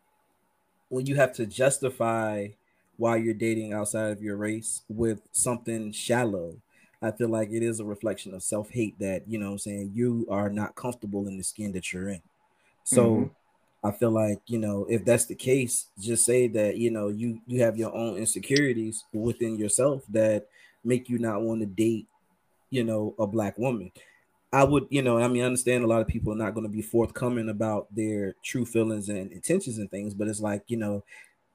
when 0.89 1.05
you 1.05 1.15
have 1.15 1.33
to 1.33 1.45
justify 1.45 2.49
why 2.97 3.15
you're 3.15 3.33
dating 3.33 3.73
outside 3.73 4.11
of 4.11 4.21
your 4.21 4.35
race 4.35 4.81
with 4.89 5.21
something 5.31 5.91
shallow. 5.91 6.57
I 6.99 7.11
feel 7.11 7.29
like 7.29 7.49
it 7.51 7.61
is 7.61 7.79
a 7.79 7.85
reflection 7.85 8.33
of 8.33 8.41
self 8.41 8.71
hate 8.71 8.97
that 8.99 9.27
you 9.27 9.37
know 9.37 9.51
I'm 9.51 9.59
saying 9.59 9.91
you 9.93 10.25
are 10.29 10.49
not 10.49 10.75
comfortable 10.75 11.27
in 11.27 11.37
the 11.37 11.43
skin 11.43 11.71
that 11.73 11.93
you're 11.93 12.09
in. 12.09 12.21
So 12.83 13.05
mm-hmm. 13.05 13.23
I 13.83 13.91
feel 13.91 14.11
like 14.11 14.41
you 14.47 14.59
know 14.59 14.85
if 14.89 15.05
that's 15.05 15.25
the 15.25 15.35
case, 15.35 15.87
just 15.99 16.25
say 16.25 16.47
that 16.49 16.77
you 16.77 16.91
know 16.91 17.09
you 17.09 17.41
you 17.45 17.61
have 17.63 17.77
your 17.77 17.93
own 17.95 18.17
insecurities 18.17 19.03
within 19.13 19.57
yourself 19.57 20.03
that 20.09 20.47
make 20.83 21.09
you 21.09 21.19
not 21.19 21.41
want 21.41 21.61
to 21.61 21.65
date 21.65 22.07
you 22.69 22.83
know, 22.83 23.15
a 23.19 23.27
black 23.27 23.57
woman. 23.57 23.91
I 24.51 24.63
would, 24.63 24.87
you 24.89 25.01
know, 25.01 25.19
I 25.19 25.27
mean, 25.27 25.43
I 25.43 25.45
understand 25.45 25.83
a 25.83 25.87
lot 25.87 26.01
of 26.01 26.07
people 26.07 26.33
are 26.33 26.37
not 26.37 26.53
going 26.53 26.65
to 26.65 26.71
be 26.71 26.81
forthcoming 26.81 27.49
about 27.49 27.93
their 27.93 28.35
true 28.43 28.65
feelings 28.65 29.09
and 29.09 29.31
intentions 29.31 29.77
and 29.77 29.91
things, 29.91 30.13
but 30.13 30.27
it's 30.27 30.39
like, 30.39 30.63
you 30.67 30.77
know, 30.77 31.03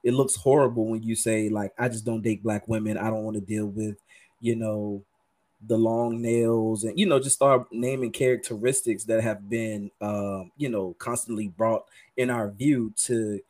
it 0.04 0.14
looks 0.14 0.36
horrible 0.36 0.86
when 0.86 1.02
you 1.02 1.14
say, 1.14 1.48
like, 1.48 1.72
I 1.78 1.88
just 1.88 2.04
don't 2.04 2.22
date 2.22 2.42
black 2.42 2.68
women. 2.68 2.98
I 2.98 3.04
don't 3.04 3.24
want 3.24 3.36
to 3.36 3.40
deal 3.40 3.66
with, 3.66 3.96
you 4.40 4.56
know, 4.56 5.04
the 5.66 5.78
long 5.78 6.20
nails 6.20 6.84
and, 6.84 6.98
you 6.98 7.06
know, 7.06 7.20
just 7.20 7.36
start 7.36 7.66
naming 7.70 8.10
characteristics 8.10 9.04
that 9.04 9.22
have 9.22 9.48
been, 9.48 9.90
um, 10.00 10.50
you 10.56 10.68
know, 10.68 10.94
constantly 10.98 11.48
brought 11.48 11.84
in 12.16 12.30
our 12.30 12.50
view 12.50 12.92
to 12.96 13.40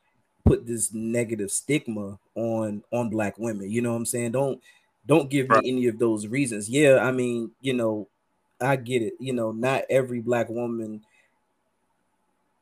put 0.45 0.67
this 0.67 0.93
negative 0.93 1.51
stigma 1.51 2.19
on 2.35 2.83
on 2.93 3.09
black 3.09 3.39
women. 3.39 3.71
You 3.71 3.81
know 3.81 3.91
what 3.91 3.99
I'm 3.99 4.07
saying? 4.07 4.33
Don't 4.33 4.61
don't 5.07 5.31
give 5.31 5.49
me 5.49 5.57
any 5.65 5.87
of 5.89 5.99
those 5.99 6.27
reasons. 6.27 6.69
Yeah, 6.69 6.99
I 6.99 7.13
mean, 7.13 7.51
you 7.61 7.75
know, 7.75 8.09
I 8.61 8.77
get 8.77 9.03
it. 9.03 9.15
You 9.19 9.33
know, 9.33 9.53
not 9.53 9.85
every 9.89 10.21
black 10.21 10.49
woman, 10.49 11.03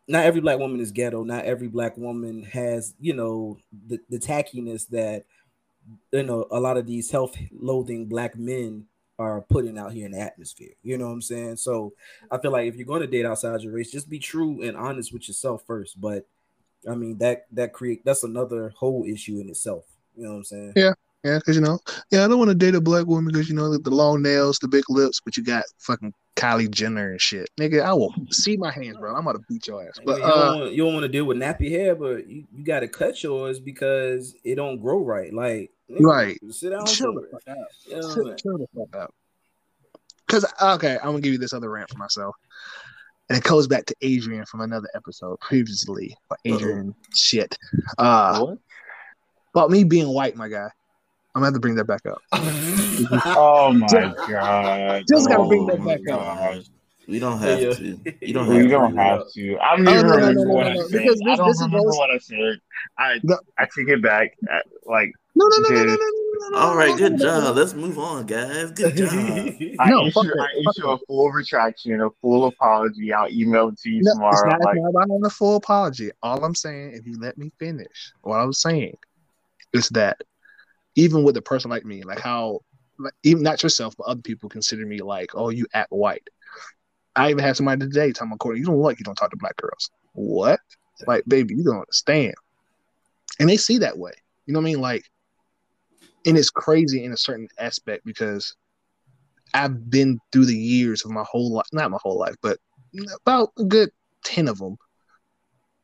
not 0.07 0.25
every 0.25 0.41
black 0.41 0.59
woman 0.59 0.81
is 0.81 0.93
ghetto. 0.93 1.25
Not 1.25 1.45
every 1.45 1.69
black 1.69 1.97
woman 1.97 2.45
has, 2.45 2.95
you 3.01 3.15
know, 3.15 3.59
the, 3.89 3.99
the 4.09 4.19
tackiness 4.19 4.89
that 4.89 5.25
you 6.13 6.23
know 6.23 6.47
a 6.51 6.61
lot 6.61 6.77
of 6.77 6.87
these 6.87 7.09
self-loathing 7.09 8.07
black 8.07 8.39
men 8.39 8.87
are 9.21 9.43
putting 9.43 9.77
out 9.77 9.93
here 9.93 10.07
in 10.07 10.13
the 10.13 10.19
atmosphere. 10.19 10.73
You 10.83 10.97
know 10.97 11.07
what 11.07 11.13
I'm 11.13 11.23
saying? 11.23 11.57
So 11.57 11.93
I 12.31 12.39
feel 12.39 12.53
like 12.53 12.67
if 12.67 12.77
you're 12.77 12.87
going 12.87 13.03
to 13.03 13.07
date 13.07 13.27
outside 13.27 13.61
your 13.61 13.75
race, 13.75 13.93
just 13.93 14.09
be 14.09 14.19
true 14.19 14.63
and 14.63 14.77
honest 14.77 15.13
with 15.13 15.29
yourself 15.29 15.63
first. 15.67 16.01
But 16.01 16.27
I 16.91 16.95
mean 16.95 17.19
that 17.19 17.47
that 17.53 17.75
create 17.75 18.03
that's 18.05 18.25
another 18.25 18.73
whole 18.75 19.05
issue 19.07 19.39
in 19.39 19.51
itself. 19.51 19.85
You 20.17 20.25
know 20.25 20.31
what 20.31 20.37
I'm 20.37 20.45
saying? 20.45 20.73
Yeah. 20.75 20.93
Yeah, 21.23 21.37
because 21.37 21.55
you 21.55 21.61
know, 21.61 21.79
yeah, 22.11 22.25
I 22.25 22.29
don't 22.29 22.39
want 22.39 22.49
to 22.49 22.55
date 22.55 22.75
a 22.75 22.81
black 22.81 23.05
woman 23.05 23.31
because 23.31 23.47
you 23.47 23.55
know 23.55 23.77
the 23.77 23.91
long 23.91 24.23
nails, 24.23 24.59
the 24.59 24.69
big 24.69 24.85
lips, 24.89 25.21
but 25.23 25.37
you 25.37 25.45
got 25.45 25.65
fucking 25.77 26.15
Kylie 26.35 26.71
Jenner 26.71 27.11
and 27.11 27.21
shit. 27.21 27.51
Nigga, 27.61 27.83
I 27.83 27.93
will 27.93 28.15
see 28.31 28.57
my 28.57 28.71
hands, 28.71 28.97
bro. 28.97 29.15
I'm 29.15 29.27
gonna 29.27 29.41
beat 29.47 29.67
your 29.67 29.87
ass. 29.87 30.01
But 30.03 30.17
you, 30.17 30.25
uh, 30.25 30.59
don't, 30.59 30.77
don't 30.79 30.93
want 30.95 31.03
to 31.03 31.09
deal 31.09 31.27
with 31.27 31.37
nappy 31.37 31.71
hair, 31.71 31.95
but 31.95 32.27
you, 32.27 32.47
you 32.51 32.65
got 32.65 32.81
to 32.81 32.89
cut 32.89 33.23
yours 33.23 33.61
because 33.61 34.35
it 34.45 34.55
don't 34.55 34.81
grow 34.81 35.05
right. 35.05 35.31
Like, 35.31 35.73
right? 36.01 36.39
Sit 36.51 36.71
down, 36.71 36.87
chill 36.87 37.15
the 37.15 37.29
fuck 37.33 37.43
out. 37.49 37.57
You 37.87 38.01
know 38.01 38.15
chill, 38.15 38.35
chill 38.35 38.59
the 38.59 38.67
fuck 38.77 39.03
out. 39.03 39.15
Because 40.27 40.45
okay, 40.63 40.97
I'm 40.99 41.11
gonna 41.11 41.21
give 41.21 41.33
you 41.33 41.39
this 41.39 41.53
other 41.53 41.71
rant 41.71 41.91
for 41.91 41.99
myself, 41.99 42.37
and 43.29 43.39
it 43.39 43.45
goes 43.45 43.67
back 43.67 43.87
to 43.87 43.97
Adrian 44.03 44.45
from 44.47 44.61
another 44.61 44.89
episode 44.95 45.41
previously. 45.41 46.17
But 46.29 46.39
Adrian, 46.45 46.91
Uh-oh. 46.91 47.11
shit. 47.15 47.57
Uh, 47.99 48.41
what? 48.41 48.59
About 49.55 49.71
me 49.71 49.83
being 49.85 50.09
white, 50.09 50.37
my 50.37 50.49
guy. 50.49 50.69
I'm 51.35 51.43
gonna 51.43 51.47
have 51.47 51.55
to 51.55 51.61
bring 51.61 51.75
that 51.77 51.85
back 51.85 52.07
up. 52.07 52.21
oh 53.37 53.73
my 53.73 53.87
god! 54.29 55.05
Just 55.09 55.29
gotta 55.29 55.47
bring 55.47 55.67
that 55.67 55.85
back 55.85 56.01
up. 56.13 56.65
We 57.11 57.19
don't 57.19 57.39
have 57.41 57.61
yeah. 57.61 57.75
to. 57.75 58.15
You 58.21 58.33
don't. 58.33 58.47
Have 58.47 58.57
we 58.57 58.63
to 58.63 58.69
don't 58.69 58.97
have 58.97 59.31
to. 59.33 59.59
I 59.59 59.77
don't 59.77 59.89
even 59.89 60.07
remember 60.07 60.49
what 60.49 60.67
I 60.69 60.77
said. 60.77 61.01
I 61.27 61.37
don't 61.37 61.61
remember 61.61 61.89
what 61.89 62.11
I 62.11 62.19
said. 62.19 62.61
I. 62.97 63.21
I 63.59 63.65
take 63.65 63.89
it 63.89 64.01
back. 64.01 64.37
Like 64.87 65.13
no, 65.35 65.47
no, 65.47 65.57
no, 65.59 65.69
no, 65.69 65.85
no, 65.85 65.95
no, 65.95 66.49
no. 66.51 66.59
All 66.59 66.77
right, 66.77 66.97
good 66.97 67.19
job. 67.19 67.57
Let's 67.57 67.75
move 67.75 67.99
on, 67.99 68.27
guys. 68.27 68.71
Good 68.73 68.97
job. 68.97 69.09
I 69.81 69.91
no, 69.91 70.07
issue, 70.07 70.19
I 70.19 70.71
issue 70.71 70.89
a 70.89 70.99
full 70.99 71.31
retraction, 71.31 72.01
a 72.01 72.11
full 72.23 72.47
apology. 72.47 73.13
I'll 73.13 73.31
email 73.31 73.69
it 73.69 73.79
to 73.81 73.91
you 73.91 74.03
no, 74.03 74.15
tomorrow. 74.15 74.33
It's 74.33 74.43
not, 74.43 74.61
like, 74.65 74.77
it's 74.77 75.09
not 75.09 75.27
a 75.27 75.31
full 75.31 75.57
apology. 75.57 76.11
All 76.23 76.45
I'm 76.45 76.55
saying, 76.55 76.93
if 76.95 77.07
you 77.07 77.19
let 77.19 77.39
me 77.39 77.53
finish, 77.59 78.13
what 78.23 78.39
I 78.39 78.45
was 78.45 78.61
saying 78.61 78.97
is 79.73 79.89
that 79.91 80.19
even 80.95 81.23
with 81.23 81.37
a 81.37 81.43
person 81.43 81.71
like 81.71 81.85
me, 81.85 82.03
like 82.03 82.21
how 82.21 82.61
like, 82.99 83.15
even 83.23 83.43
not 83.43 83.63
yourself, 83.63 83.97
but 83.97 84.07
other 84.07 84.23
people 84.23 84.49
consider 84.49 84.85
me 84.85 84.99
like, 84.99 85.31
oh, 85.35 85.49
you 85.49 85.67
act 85.73 85.91
white. 85.91 86.29
I 87.21 87.29
even 87.29 87.45
had 87.45 87.55
somebody 87.55 87.81
today 87.81 88.13
tell 88.13 88.27
me, 88.27 88.37
Courtney, 88.39 88.61
you 88.61 88.67
don't 88.67 88.81
look, 88.81 88.99
you 88.99 89.05
don't 89.05 89.15
talk 89.15 89.31
to 89.31 89.37
black 89.37 89.55
girls. 89.59 89.91
What? 90.15 90.59
Like, 91.07 91.23
baby, 91.29 91.55
you 91.55 91.63
don't 91.63 91.81
understand. 91.81 92.33
And 93.39 93.47
they 93.47 93.59
see 93.59 93.77
that 93.77 93.99
way. 93.99 94.13
You 94.47 94.55
know 94.55 94.61
what 94.61 94.65
I 94.65 94.73
mean? 94.73 94.81
Like, 94.81 95.05
and 96.25 96.39
it's 96.39 96.49
crazy 96.49 97.05
in 97.05 97.13
a 97.13 97.19
certain 97.19 97.49
aspect 97.59 98.07
because 98.07 98.57
I've 99.53 99.91
been 99.91 100.19
through 100.33 100.47
the 100.47 100.57
years 100.57 101.05
of 101.05 101.11
my 101.11 101.25
whole 101.31 101.53
life, 101.53 101.67
not 101.75 101.91
my 101.91 101.99
whole 102.03 102.19
life, 102.19 102.37
but 102.41 102.57
about 103.27 103.51
a 103.59 103.65
good 103.65 103.91
10 104.25 104.49
of 104.49 104.57
them. 104.57 104.79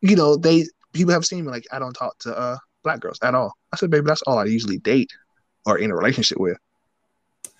You 0.00 0.16
know, 0.16 0.36
they 0.36 0.64
people 0.94 1.12
have 1.12 1.26
seen 1.26 1.44
me 1.44 1.50
like 1.50 1.66
I 1.70 1.78
don't 1.78 1.92
talk 1.92 2.18
to 2.20 2.34
uh 2.34 2.56
black 2.82 3.00
girls 3.00 3.18
at 3.22 3.34
all. 3.34 3.52
I 3.74 3.76
said, 3.76 3.90
baby, 3.90 4.06
that's 4.06 4.22
all 4.22 4.38
I 4.38 4.44
usually 4.44 4.78
date 4.78 5.10
or 5.66 5.76
in 5.76 5.90
a 5.90 5.96
relationship 5.96 6.38
with. 6.38 6.56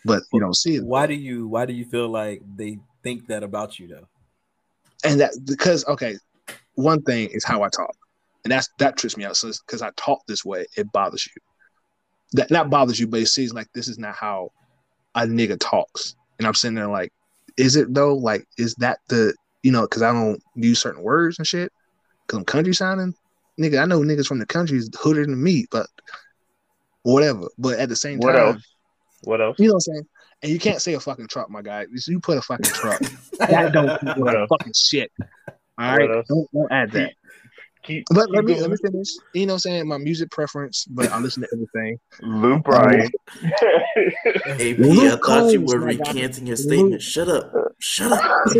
But 0.07 0.23
you 0.33 0.41
don't 0.41 0.57
see 0.57 0.77
it. 0.77 0.85
Why 0.85 1.07
do 1.07 1.15
you 1.15 1.47
why 1.47 1.67
do 1.67 1.75
you 1.75 1.85
feel 1.85 2.09
like 2.09 2.41
they 2.57 2.79
think 3.07 3.29
that 3.29 3.45
about 3.45 3.79
you 3.79 3.87
though? 3.87 4.09
And 5.05 5.21
that 5.21 5.33
because 5.45 5.87
okay, 5.87 6.17
one 6.75 7.03
thing 7.03 7.29
is 7.31 7.45
how 7.45 7.63
I 7.63 7.69
talk. 7.69 7.95
And 8.45 8.51
that's 8.51 8.69
that 8.79 8.97
trips 8.97 9.17
me 9.17 9.25
out. 9.25 9.37
So 9.37 9.51
because 9.67 9.83
I 9.83 9.91
talk 9.97 10.27
this 10.27 10.45
way, 10.45 10.67
it 10.77 10.91
bothers 10.93 11.27
you. 11.27 11.41
That 12.33 12.51
not 12.51 12.71
bothers 12.71 12.99
you, 12.99 13.07
but 13.07 13.21
it 13.21 13.27
seems 13.27 13.53
like 13.55 13.69
this 13.75 13.89
is 13.89 13.99
not 13.99 14.17
how 14.17 14.51
a 15.15 15.23
nigga 15.23 15.57
talks. 15.61 16.17
And 16.39 16.47
I'm 16.47 16.55
sitting 16.55 16.75
there 16.75 16.89
like, 16.89 17.13
is 17.57 17.77
it 17.77 17.95
though? 17.95 18.15
Like, 18.15 18.45
is 18.59 18.75
that 18.77 18.99
the 19.09 19.35
you 19.63 19.71
know, 19.71 19.83
because 19.83 20.03
I 20.03 20.13
don't 20.13 20.43
use 20.55 20.81
certain 20.81 21.03
words 21.03 21.39
and 21.39 21.47
shit. 21.47 21.73
Cause 22.27 22.39
I'm 22.39 22.45
country 22.45 22.75
sounding 22.75 23.15
nigga, 23.61 23.81
I 23.81 23.87
know 23.87 24.01
niggas 24.01 24.27
from 24.27 24.41
the 24.41 24.47
country 24.47 24.79
is 24.79 24.91
hooded 25.01 25.29
than 25.29 25.41
me, 25.41 25.67
but 25.71 25.87
whatever. 27.03 27.49
But 27.57 27.79
at 27.79 27.89
the 27.89 27.97
same 27.97 28.19
what 28.19 28.33
time, 28.33 28.55
else? 28.55 28.63
What 29.23 29.41
else? 29.41 29.59
You 29.61 29.69
know 29.69 29.75
what 29.75 29.77
I'm 29.89 29.95
saying? 29.95 30.09
And 30.43 30.53
you 30.53 30.59
can't 30.59 30.83
say 30.83 30.95
a 30.95 31.01
fucking 31.01 31.29
truck, 31.29 31.51
my 31.51 31.63
guy. 31.63 31.87
You 32.07 32.21
put 32.21 32.39
a 32.39 32.43
fucking 32.43 32.65
truck. 32.65 33.01
that 33.39 33.73
don't 33.73 34.19
like 34.19 34.49
fucking 34.49 34.73
shit. 34.75 35.11
All 35.79 35.97
right, 35.97 36.25
don't, 36.29 36.49
don't 36.53 36.73
add 36.73 36.91
that 36.93 37.13
keep. 37.87 38.07
But 38.11 38.27
keep 38.27 38.35
let 38.35 38.45
me 38.45 38.53
going. 38.55 38.63
let 38.63 38.71
me 38.71 38.77
finish. 38.77 39.09
You 39.33 39.47
know, 39.47 39.53
what 39.53 39.55
I'm 39.55 39.59
saying 39.61 39.89
my 39.89 39.99
music 39.99 40.31
preference, 40.31 40.85
but 40.87 41.11
I 41.11 41.19
listen 41.19 41.43
to 41.43 41.49
everything. 41.53 41.99
Luke 42.23 42.65
Bryan. 42.65 43.11
AP, 44.25 44.79
Luke 44.79 45.21
I 45.25 45.27
thought 45.27 45.53
you 45.53 45.63
were 45.63 45.79
recanting 45.79 46.47
your 46.47 46.57
statement. 46.57 46.93
Luke. 46.93 47.01
Shut 47.01 47.29
up. 47.29 47.53
Shut 47.79 48.13
up. 48.13 48.21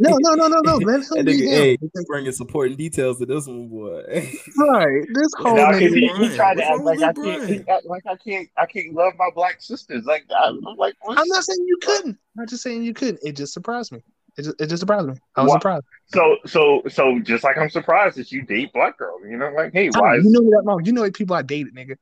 no, 0.00 0.16
no, 0.20 0.34
no, 0.34 0.48
no, 0.48 0.60
no. 0.64 0.76
Let 0.76 1.02
him 1.10 1.24
be 1.24 1.46
hey, 1.46 1.78
bringing 2.06 2.32
supporting 2.32 2.76
details 2.76 3.18
to 3.18 3.26
this 3.26 3.46
one, 3.46 3.68
boy. 3.68 4.02
right. 4.58 5.06
This 5.14 5.28
whole 5.36 5.56
no, 5.56 5.72
he, 5.72 6.08
he 6.08 6.36
tried 6.36 6.56
to 6.56 6.64
act 6.64 6.82
like 6.82 7.02
I 7.02 7.12
can't, 7.12 7.68
act 7.68 7.86
like 7.86 8.02
I 8.06 8.16
can't, 8.16 8.48
I 8.56 8.66
can't 8.66 8.94
love 8.94 9.14
my 9.18 9.30
black 9.34 9.60
sisters. 9.60 10.04
Like 10.04 10.24
I'm 10.36 10.60
like, 10.76 10.94
I'm 11.08 11.28
not 11.28 11.44
saying 11.44 11.64
you 11.66 11.78
couldn't. 11.82 12.18
I'm 12.38 12.46
just 12.46 12.62
saying 12.62 12.82
you 12.82 12.94
couldn't. 12.94 13.20
It 13.22 13.36
just 13.36 13.52
surprised 13.52 13.92
me. 13.92 14.02
It 14.36 14.42
just, 14.42 14.60
it 14.60 14.66
just 14.68 14.80
surprised 14.80 15.08
me. 15.08 15.14
I 15.36 15.42
was 15.42 15.50
why? 15.50 15.56
surprised. 15.56 15.84
So 16.06 16.38
so 16.46 16.82
so 16.88 17.18
just 17.20 17.44
like 17.44 17.58
I'm 17.58 17.70
surprised 17.70 18.16
that 18.16 18.32
you 18.32 18.42
date 18.42 18.72
black 18.72 18.98
girls. 18.98 19.22
You 19.28 19.36
know, 19.36 19.50
like 19.50 19.72
hey, 19.72 19.90
why? 19.90 20.16
You 20.16 20.30
know 20.30 20.40
that 20.50 20.62
mom. 20.64 20.80
You 20.84 20.92
know 20.92 21.02
the 21.04 21.12
people 21.12 21.36
I 21.36 21.42
dated, 21.42 21.74
nigga. 21.74 21.96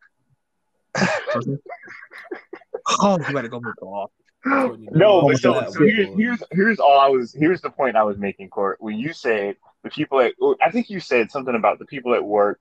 oh, 3.01 3.19
you 3.27 3.35
better 3.35 3.49
go 3.49 3.61
make 3.61 3.83
off. 3.83 4.11
No, 4.45 5.23
but 5.23 5.39
so, 5.39 5.71
so 5.71 5.85
here's, 5.85 6.09
here's 6.17 6.43
here's 6.51 6.81
all 6.81 6.99
I 6.99 7.09
was 7.09 7.35
here's 7.35 7.61
the 7.61 7.71
point 7.71 7.97
I 7.97 8.05
was 8.05 8.17
making, 8.17 8.49
Court. 8.49 8.79
When 8.81 8.99
you 8.99 9.13
said 9.13 9.57
the 9.83 9.91
people 9.91 10.21
at 10.21 10.33
I 10.63 10.71
think 10.71 10.89
you 10.89 11.01
said 11.01 11.31
something 11.31 11.55
about 11.55 11.79
the 11.79 11.85
people 11.85 12.15
at 12.15 12.25
work 12.25 12.61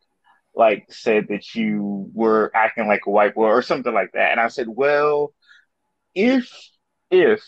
like 0.56 0.88
said 0.90 1.28
that 1.30 1.56
you 1.56 2.10
were 2.14 2.52
acting 2.54 2.88
like 2.88 3.06
a 3.06 3.10
white 3.10 3.36
boy 3.36 3.48
or 3.48 3.62
something 3.62 3.94
like 3.94 4.12
that. 4.14 4.32
And 4.32 4.40
I 4.40 4.48
said, 4.50 4.68
well, 4.68 5.34
if 6.14 6.52
if 7.12 7.42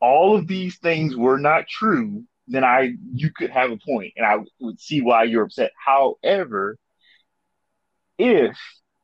all 0.00 0.36
of 0.36 0.46
these 0.46 0.78
things 0.78 1.16
were 1.16 1.38
not 1.38 1.68
true, 1.68 2.24
then 2.46 2.64
I 2.64 2.94
you 3.12 3.30
could 3.30 3.50
have 3.50 3.70
a 3.70 3.76
point 3.76 4.14
and 4.16 4.26
I 4.26 4.38
would 4.60 4.80
see 4.80 5.00
why 5.00 5.24
you're 5.24 5.44
upset. 5.44 5.72
However, 5.84 6.78
if 8.18 8.56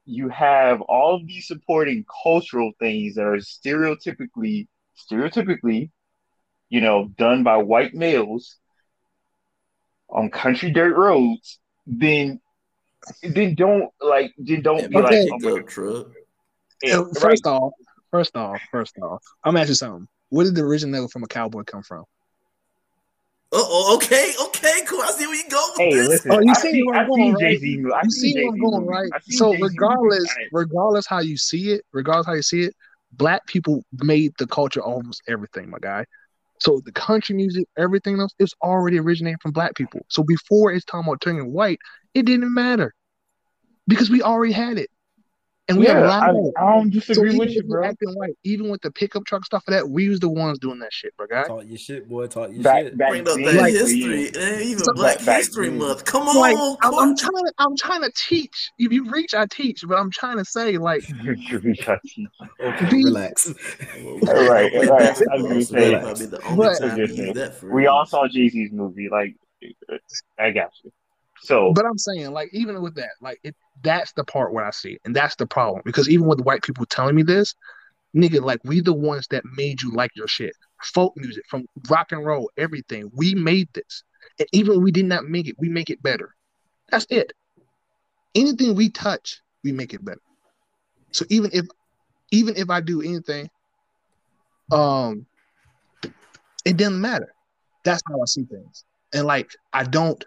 you 0.07 0.29
have 0.29 0.81
all 0.83 1.17
of 1.17 1.27
these 1.27 1.47
supporting 1.47 2.05
cultural 2.23 2.73
things 2.79 3.15
that 3.15 3.25
are 3.25 3.37
stereotypically 3.37 4.67
stereotypically, 5.11 5.91
you 6.69 6.81
know, 6.81 7.09
done 7.17 7.43
by 7.43 7.57
white 7.57 7.95
males 7.95 8.57
on 10.09 10.31
country 10.31 10.71
dirt 10.71 10.97
roads, 10.97 11.59
then 11.87 12.41
then 13.23 13.55
don't 13.55 13.91
like 14.01 14.33
then 14.39 14.63
don't 14.63 14.91
be 14.91 14.97
okay. 14.97 15.29
like 15.31 15.45
oh, 15.45 15.61
truck. 15.63 16.07
Yeah, 16.83 17.05
first 17.21 17.47
right. 17.47 17.53
off, 17.53 17.73
first 18.11 18.37
off, 18.37 18.61
first 18.71 18.99
off, 18.99 19.23
I'm 19.43 19.57
asking 19.57 19.75
something. 19.75 20.09
Where 20.31 20.45
did 20.45 20.55
the 20.55 20.63
original 20.63 21.09
from 21.09 21.23
a 21.23 21.29
cowboy 21.29 21.63
come 21.65 21.83
from? 21.83 22.05
Oh, 23.57 23.95
okay, 23.97 24.33
okay, 24.47 24.81
cool. 24.87 25.01
I 25.03 25.13
see 25.13 25.27
where 25.27 25.37
you 25.37 25.49
go. 25.49 25.65
Hey, 25.77 25.95
this. 25.95 26.09
listen. 26.09 26.33
Oh, 26.33 26.41
you 26.41 26.55
see, 26.57 26.83
where 26.83 27.01
I'm 27.01 27.09
going, 27.09 27.35
right? 27.35 27.61
You 27.63 28.11
see 28.11 28.35
where 28.35 28.53
I'm 28.53 28.59
going, 28.59 28.87
right? 28.87 29.13
So 29.29 29.53
Jay-Z 29.53 29.63
regardless, 29.63 30.35
regardless 30.51 31.07
how 31.07 31.21
you 31.21 31.37
see 31.37 31.71
it, 31.71 31.83
regardless 31.93 32.27
how 32.27 32.33
you 32.35 32.43
see 32.43 32.63
it, 32.63 32.75
black 33.13 33.47
people 33.47 33.85
made 33.93 34.33
the 34.39 34.49
culture 34.49 34.83
almost 34.83 35.23
everything, 35.29 35.71
my 35.71 35.79
guy. 35.81 36.05
So 36.59 36.81
the 36.85 36.93
country 36.93 37.37
music, 37.37 37.67
everything 37.79 38.19
else, 38.19 38.33
it's 38.39 38.55
already 38.63 38.99
originating 38.99 39.39
from 39.41 39.53
black 39.53 39.75
people. 39.75 40.01
So 40.09 40.25
before 40.25 40.73
it's 40.73 40.85
talking 40.85 41.07
about 41.07 41.21
turning 41.21 41.53
white, 41.53 41.79
it 42.15 42.25
didn't 42.25 42.53
matter 42.53 42.93
because 43.87 44.11
we 44.11 44.23
already 44.23 44.53
had 44.53 44.79
it. 44.79 44.89
And 45.67 45.79
we 45.79 45.87
yeah, 45.87 45.95
have 45.95 46.05
I, 46.05 46.29
I 46.59 46.75
don't 46.75 46.91
disagree 46.91 47.33
so 47.33 47.39
with 47.39 47.51
you, 47.51 47.63
bro. 47.63 47.87
Acting 47.87 48.11
white, 48.17 48.37
even 48.45 48.69
with 48.69 48.83
the 48.83 48.91
pickup 48.91 49.25
truck 49.25 49.47
stuff 49.47 49.65
for 49.65 49.71
that, 49.71 49.89
we 49.89 50.11
was 50.11 50.21
the 50.21 50.29
ones 50.29 50.59
doing 50.59 50.79
that 50.81 50.93
shit, 50.93 51.17
bro. 51.17 51.27
Guy. 51.27 51.45
Talk 51.45 51.65
your 51.67 51.79
shit, 51.79 52.07
boy. 52.07 52.27
Talk 52.27 52.53
your 52.53 52.63
back, 52.63 52.85
shit. 52.85 52.99
Back 52.99 53.09
Bring 53.09 53.27
up 53.27 53.37
that 53.37 53.55
like, 53.55 53.73
history, 53.73 54.31
yeah. 54.35 54.61
even 54.61 54.85
so, 54.85 54.93
Black 54.93 55.25
back, 55.25 55.39
History 55.39 55.71
back, 55.71 55.79
Month. 55.79 56.05
Come 56.05 56.29
on, 56.29 56.37
like, 56.37 56.57
I'm, 56.83 56.95
I'm, 56.95 57.17
trying 57.17 57.45
to, 57.47 57.53
I'm 57.57 57.77
trying 57.79 58.03
to 58.03 58.13
teach. 58.15 58.73
If 58.79 58.93
you 58.93 59.09
reach, 59.11 59.33
I 59.33 59.47
teach, 59.47 59.83
but 59.89 59.99
I'm 59.99 60.11
trying 60.11 60.37
to 60.37 60.45
say, 60.45 60.77
like, 60.77 61.09
you 61.23 61.59
reach, 61.61 61.89
I 61.89 61.99
teach. 62.05 62.29
Okay, 62.61 62.89
relax. 62.91 63.49
all 64.05 64.49
right, 64.49 64.71
all 64.75 64.85
right. 64.85 65.23
I 65.33 65.37
was 65.37 65.71
gonna 65.71 66.17
say, 66.17 67.33
but, 67.33 67.63
we 67.63 67.87
all 67.87 68.05
saw 68.05 68.29
Jay 68.29 68.51
Z's 68.51 68.71
movie. 68.71 69.09
Like, 69.11 69.35
I 70.39 70.51
got 70.51 70.73
you. 70.83 70.93
So, 71.41 71.73
but 71.73 71.87
I'm 71.87 71.97
saying, 71.97 72.33
like, 72.33 72.51
even 72.53 72.83
with 72.83 72.97
that, 72.97 73.13
like, 73.23 73.41
it 73.43 73.55
that's 73.83 74.13
the 74.13 74.25
part 74.25 74.53
where 74.53 74.65
I 74.65 74.71
see 74.71 74.93
it, 74.93 75.01
and 75.05 75.15
that's 75.15 75.37
the 75.37 75.47
problem 75.47 75.83
because 75.85 76.09
even 76.09 76.27
with 76.27 76.41
white 76.41 76.63
people 76.63 76.87
telling 76.87 77.15
me 77.15 77.23
this, 77.23 77.55
nigga, 78.17 78.41
like, 78.43 78.61
we 78.65 78.81
the 78.81 78.95
ones 78.95 79.27
that 79.29 79.45
made 79.57 79.83
you 79.83 79.93
like 79.93 80.11
your 80.15 80.29
shit, 80.29 80.55
folk 80.83 81.13
music 81.17 81.45
from 81.49 81.67
rock 81.91 82.13
and 82.13 82.25
roll, 82.25 82.51
everything. 82.57 83.11
We 83.13 83.35
made 83.35 83.69
this, 83.75 84.05
and 84.39 84.49
even 84.53 84.83
we 84.83 84.93
did 84.93 85.07
not 85.07 85.25
make 85.25 85.49
it, 85.49 85.57
we 85.59 85.69
make 85.69 85.91
it 85.91 86.03
better. 86.03 86.35
That's 86.91 87.07
it. 87.11 87.33
Anything 88.35 88.75
we 88.75 88.91
touch, 88.91 89.41
we 89.63 89.73
make 89.73 89.95
it 89.95 90.05
better. 90.05 90.21
So 91.13 91.25
even 91.29 91.51
if, 91.53 91.67
even 92.31 92.57
if 92.57 92.71
I 92.71 92.81
do 92.81 93.03
anything, 93.03 93.49
um, 94.73 95.27
it 96.65 96.77
doesn't 96.77 97.01
matter. 97.01 97.33
That's 97.85 98.03
how 98.09 98.21
I 98.21 98.25
see 98.27 98.45
things, 98.45 98.85
and 99.13 99.27
like, 99.27 99.51
I 99.73 99.85
don't 99.85 100.25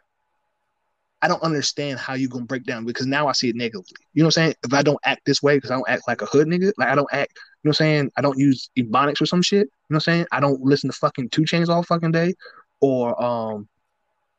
I 1.22 1.28
don't 1.28 1.41
understand 1.41 1.99
how 1.99 2.13
you 2.13 2.30
gonna 2.30 2.45
break 2.45 2.63
down 2.63 2.86
because 2.86 3.07
now 3.07 3.28
I 3.28 3.32
see 3.32 3.49
it 3.49 3.55
negatively. 3.55 3.97
You 4.13 4.22
know 4.22 4.28
what 4.28 4.38
I'm 4.38 4.43
saying? 4.43 4.55
If 4.63 4.74
I 4.74 4.84
don't 4.84 4.99
act 5.03 5.22
this 5.26 5.41
way 5.41 5.57
because 5.57 5.72
I 5.72 5.76
don't 5.76 5.89
act 5.89 6.07
like 6.07 6.22
a 6.22 6.26
hood 6.26 6.47
nigga, 6.47 6.72
like 6.78 6.89
I 6.89 6.95
don't 6.95 7.09
act, 7.11 7.32
you 7.36 7.68
know 7.68 7.70
what 7.70 7.82
I'm 7.82 7.86
saying? 7.86 8.11
I 8.18 8.22
don't 8.22 8.38
use 8.38 8.70
ebonics 8.78 9.22
or 9.22 9.26
some 9.26 9.41
shit. 9.41 9.61
You 9.61 9.65
know 9.89 9.95
what 9.95 9.95
I'm 9.95 10.01
saying? 10.01 10.26
I 10.32 10.39
don't 10.39 10.61
listen 10.61 10.91
to 10.91 10.95
fucking 10.95 11.30
2 11.30 11.41
Chainz 11.43 11.70
all 11.70 11.82
fucking 11.82 12.11
day, 12.11 12.36
or 12.82 13.22
um, 13.22 13.68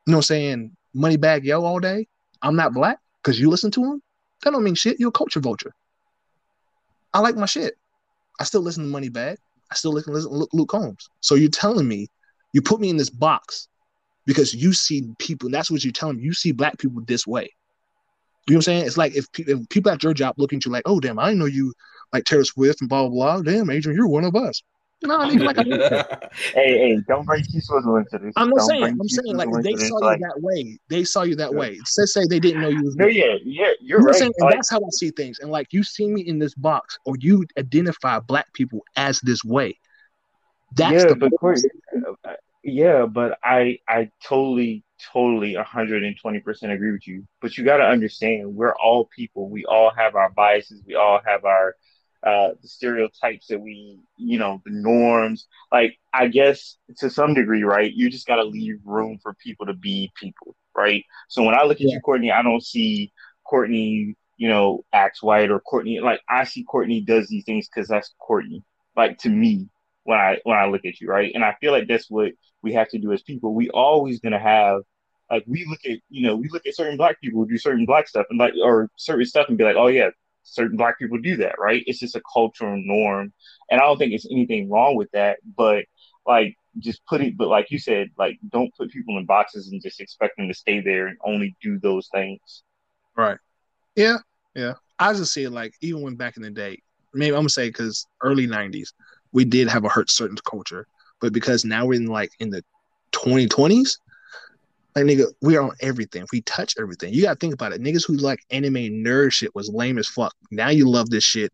you 0.07 0.12
know 0.12 0.18
what 0.18 0.20
I'm 0.20 0.22
saying? 0.22 0.76
Moneybagg 0.95 1.45
Yo 1.45 1.64
all 1.64 1.81
day. 1.81 2.07
I'm 2.43 2.55
not 2.55 2.72
black 2.72 2.99
because 3.22 3.41
you 3.41 3.51
listen 3.51 3.70
to 3.72 3.85
him. 3.85 4.03
That 4.45 4.53
don't 4.53 4.62
mean 4.62 4.76
shit. 4.76 5.01
You're 5.01 5.09
a 5.09 5.12
culture 5.12 5.41
vulture. 5.41 5.72
I 7.12 7.20
like 7.20 7.37
my 7.37 7.47
shit. 7.47 7.74
I 8.39 8.45
still 8.45 8.61
listen 8.61 8.91
to 8.91 8.97
Moneybagg. 8.97 9.37
I 9.70 9.74
still 9.74 9.93
listen 9.93 10.12
to 10.12 10.49
Luke 10.53 10.68
Combs. 10.68 11.11
So 11.20 11.35
you're 11.35 11.51
telling 11.51 11.89
me 11.89 12.09
you 12.53 12.62
put 12.62 12.81
me 12.81 12.89
in 12.89 12.97
this 12.97 13.11
box 13.11 13.68
because 14.29 14.55
you 14.55 14.74
see 14.74 15.11
people, 15.18 15.49
that's 15.49 15.70
what 15.70 15.83
you're 15.83 15.91
telling 15.91 16.18
me. 16.18 16.22
You 16.22 16.35
see 16.35 16.53
black 16.53 16.76
people 16.79 17.01
this 17.07 17.26
way. 17.26 17.51
You 18.47 18.53
know 18.53 18.57
what 18.57 18.57
I'm 18.57 18.62
saying? 18.62 18.87
It's 18.87 18.99
like 18.99 19.16
if, 19.16 19.24
if 19.39 19.66
people 19.70 19.91
at 19.91 20.03
your 20.03 20.12
job 20.12 20.35
looking 20.37 20.59
at 20.59 20.66
you 20.66 20.70
like, 20.70 20.83
oh 20.85 21.01
damn, 21.01 21.18
I 21.18 21.33
know 21.33 21.47
you 21.47 21.72
like 22.12 22.24
Taylor 22.24 22.45
Swift 22.45 22.83
and 22.83 22.91
blah 22.91 23.09
blah 23.09 23.39
blah. 23.39 23.43
Damn, 23.43 23.70
Adrian, 23.70 23.97
you're 23.97 24.07
one 24.07 24.24
of 24.24 24.37
us. 24.37 24.62
No, 25.03 25.16
I 25.16 25.29
mean, 25.29 25.39
like, 25.39 25.57
I 25.59 25.62
hey, 26.55 26.79
hey, 26.79 26.99
don't 27.09 27.24
bring 27.24 27.43
T 27.45 27.61
Swizzle 27.61 27.97
into 27.97 28.18
this. 28.18 28.35
I'm 28.37 28.51
not 28.51 28.66
saying, 28.66 28.85
I'm 28.85 29.09
saying, 29.09 29.37
like, 29.37 29.49
they 29.62 29.76
saw 29.76 29.99
you 29.99 30.07
like, 30.07 30.20
that 30.20 30.41
way. 30.41 30.79
They 30.91 31.05
saw 31.05 31.22
you 31.22 31.37
that 31.37 31.55
way. 31.55 31.79
Say, 31.85 32.05
say 32.05 32.26
they 32.29 32.41
didn't 32.41 32.61
know 32.61 32.68
you 32.68 32.83
was. 32.83 32.97
No, 32.97 33.07
yeah, 33.07 33.37
yeah, 33.45 33.70
you're 33.81 34.01
you 34.01 34.07
right. 34.07 34.16
Saying, 34.16 34.33
like, 34.41 34.55
that's 34.55 34.70
how 34.70 34.79
I 34.79 34.89
see 34.91 35.11
things. 35.11 35.39
And 35.39 35.53
like, 35.53 35.72
you 35.72 35.85
see 35.85 36.09
me 36.09 36.22
in 36.22 36.39
this 36.41 36.55
box, 36.55 36.99
or 37.05 37.14
you 37.20 37.47
identify 37.57 38.18
black 38.18 38.53
people 38.55 38.83
as 38.97 39.20
this 39.20 39.45
way. 39.45 39.79
That's 40.74 41.05
yeah, 41.05 41.09
the 41.11 41.14
but 41.14 42.41
yeah, 42.72 43.06
but 43.06 43.38
I 43.42 43.78
I 43.88 44.10
totally 44.24 44.84
totally 45.12 45.54
120% 45.54 46.72
agree 46.72 46.92
with 46.92 47.06
you. 47.06 47.24
But 47.40 47.56
you 47.56 47.64
got 47.64 47.78
to 47.78 47.84
understand, 47.84 48.54
we're 48.54 48.74
all 48.74 49.08
people. 49.14 49.48
We 49.48 49.64
all 49.64 49.92
have 49.96 50.14
our 50.16 50.30
biases. 50.30 50.82
We 50.86 50.94
all 50.94 51.20
have 51.24 51.44
our 51.44 51.76
uh, 52.24 52.48
the 52.60 52.68
stereotypes 52.68 53.46
that 53.46 53.60
we, 53.60 54.00
you 54.16 54.38
know, 54.38 54.60
the 54.64 54.72
norms. 54.72 55.46
Like, 55.70 55.96
I 56.12 56.26
guess 56.26 56.76
to 56.98 57.10
some 57.10 57.34
degree, 57.34 57.62
right? 57.62 57.92
You 57.92 58.10
just 58.10 58.26
got 58.26 58.36
to 58.36 58.44
leave 58.44 58.80
room 58.84 59.18
for 59.22 59.34
people 59.34 59.66
to 59.66 59.74
be 59.74 60.10
people, 60.20 60.56
right? 60.76 61.04
So 61.28 61.44
when 61.44 61.54
I 61.54 61.62
look 61.62 61.76
at 61.76 61.88
yeah. 61.88 61.94
you, 61.94 62.00
Courtney, 62.00 62.32
I 62.32 62.42
don't 62.42 62.64
see 62.64 63.12
Courtney, 63.44 64.16
you 64.36 64.48
know, 64.48 64.84
acts 64.92 65.22
white 65.22 65.50
or 65.50 65.60
Courtney. 65.60 66.00
Like, 66.00 66.20
I 66.28 66.42
see 66.44 66.64
Courtney 66.64 67.00
does 67.02 67.28
these 67.28 67.44
things 67.44 67.68
because 67.68 67.88
that's 67.88 68.12
Courtney. 68.18 68.64
Like 68.96 69.18
to 69.18 69.28
me, 69.28 69.68
when 70.09 70.18
I 70.18 70.38
when 70.44 70.56
I 70.56 70.64
look 70.64 70.86
at 70.86 71.02
you, 71.02 71.09
right? 71.09 71.30
And 71.34 71.44
I 71.44 71.54
feel 71.61 71.70
like 71.70 71.86
that's 71.86 72.11
what 72.11 72.32
we 72.62 72.72
have 72.72 72.88
to 72.88 72.98
do 72.98 73.12
as 73.12 73.20
people. 73.20 73.54
We 73.54 73.68
always 73.68 74.20
gonna 74.20 74.38
have 74.38 74.80
like 75.30 75.44
we 75.46 75.66
look 75.68 75.80
at 75.84 75.98
you 76.09 76.26
know 76.26 76.34
we 76.34 76.48
look 76.48 76.66
at 76.66 76.74
certain 76.74 76.96
black 76.96 77.20
people 77.20 77.44
do 77.44 77.59
certain 77.59 77.84
black 77.84 78.09
stuff 78.09 78.24
and 78.30 78.38
like 78.38 78.54
or 78.62 78.88
certain 78.96 79.26
stuff 79.26 79.50
and 79.50 79.59
be 79.59 79.64
like, 79.64 79.76
oh 79.76 79.88
yeah, 79.88 80.09
certain 80.44 80.78
black 80.78 80.98
people 80.98 81.18
do 81.18 81.36
that, 81.36 81.56
right? 81.59 81.84
It's 81.86 81.98
just 81.98 82.16
a 82.16 82.22
cultural 82.32 82.82
norm, 82.82 83.34
and 83.70 83.82
I 83.82 83.84
don't 83.84 83.98
think 83.98 84.14
it's 84.14 84.26
anything 84.30 84.70
wrong 84.70 84.96
with 84.96 85.11
that. 85.12 85.40
But 85.59 85.84
like 86.26 86.56
just 86.78 87.04
put 87.04 87.20
it, 87.20 87.36
but 87.36 87.48
like 87.48 87.70
you 87.70 87.78
said, 87.78 88.09
like 88.16 88.38
don't 88.48 88.74
put 88.76 88.90
people 88.90 89.18
in 89.18 89.26
boxes 89.26 89.68
and 89.70 89.82
just 89.82 90.00
expect 90.00 90.38
them 90.38 90.48
to 90.48 90.54
stay 90.54 90.80
there 90.80 91.09
and 91.09 91.18
only 91.22 91.54
do 91.62 91.78
those 91.78 92.09
things. 92.14 92.62
Right. 93.14 93.38
Yeah. 93.94 94.16
Yeah. 94.54 94.74
I 94.98 95.12
just 95.12 95.34
see 95.34 95.44
it 95.44 95.50
like 95.50 95.74
even 95.82 96.00
when 96.00 96.16
back 96.16 96.38
in 96.38 96.42
the 96.42 96.50
day, 96.50 96.80
maybe 97.12 97.34
I'm 97.34 97.40
gonna 97.40 97.50
say 97.50 97.68
because 97.68 98.06
early 98.22 98.46
'90s 98.46 98.88
we 99.33 99.45
did 99.45 99.68
have 99.68 99.85
a 99.85 99.89
hurt 99.89 100.11
certain 100.11 100.37
culture, 100.49 100.87
but 101.20 101.33
because 101.33 101.64
now 101.64 101.87
we're 101.87 101.95
in 101.95 102.07
like 102.07 102.31
in 102.41 102.51
the 102.51 102.62
2020s, 103.12 103.99
like 104.95 105.05
nigga, 105.05 105.26
we 105.43 105.57
are 105.57 105.62
on 105.62 105.72
everything. 105.81 106.26
We 106.33 106.41
touch 106.43 106.74
everything. 106.79 107.12
You 107.12 107.22
gotta 107.22 107.39
think 107.39 107.55
about 107.55 107.72
it. 107.72 107.83
Niggas 107.83 108.07
who 108.07 108.16
like 108.16 108.41
anime 108.51 108.74
nerd 108.74 109.33
shit 109.33 109.55
was 109.55 109.68
lame 109.70 109.99
as 109.99 110.09
fuck. 110.09 110.35
Now 110.51 110.70
you 110.70 110.89
love 110.89 111.11
this 111.11 111.24
shit. 111.24 111.53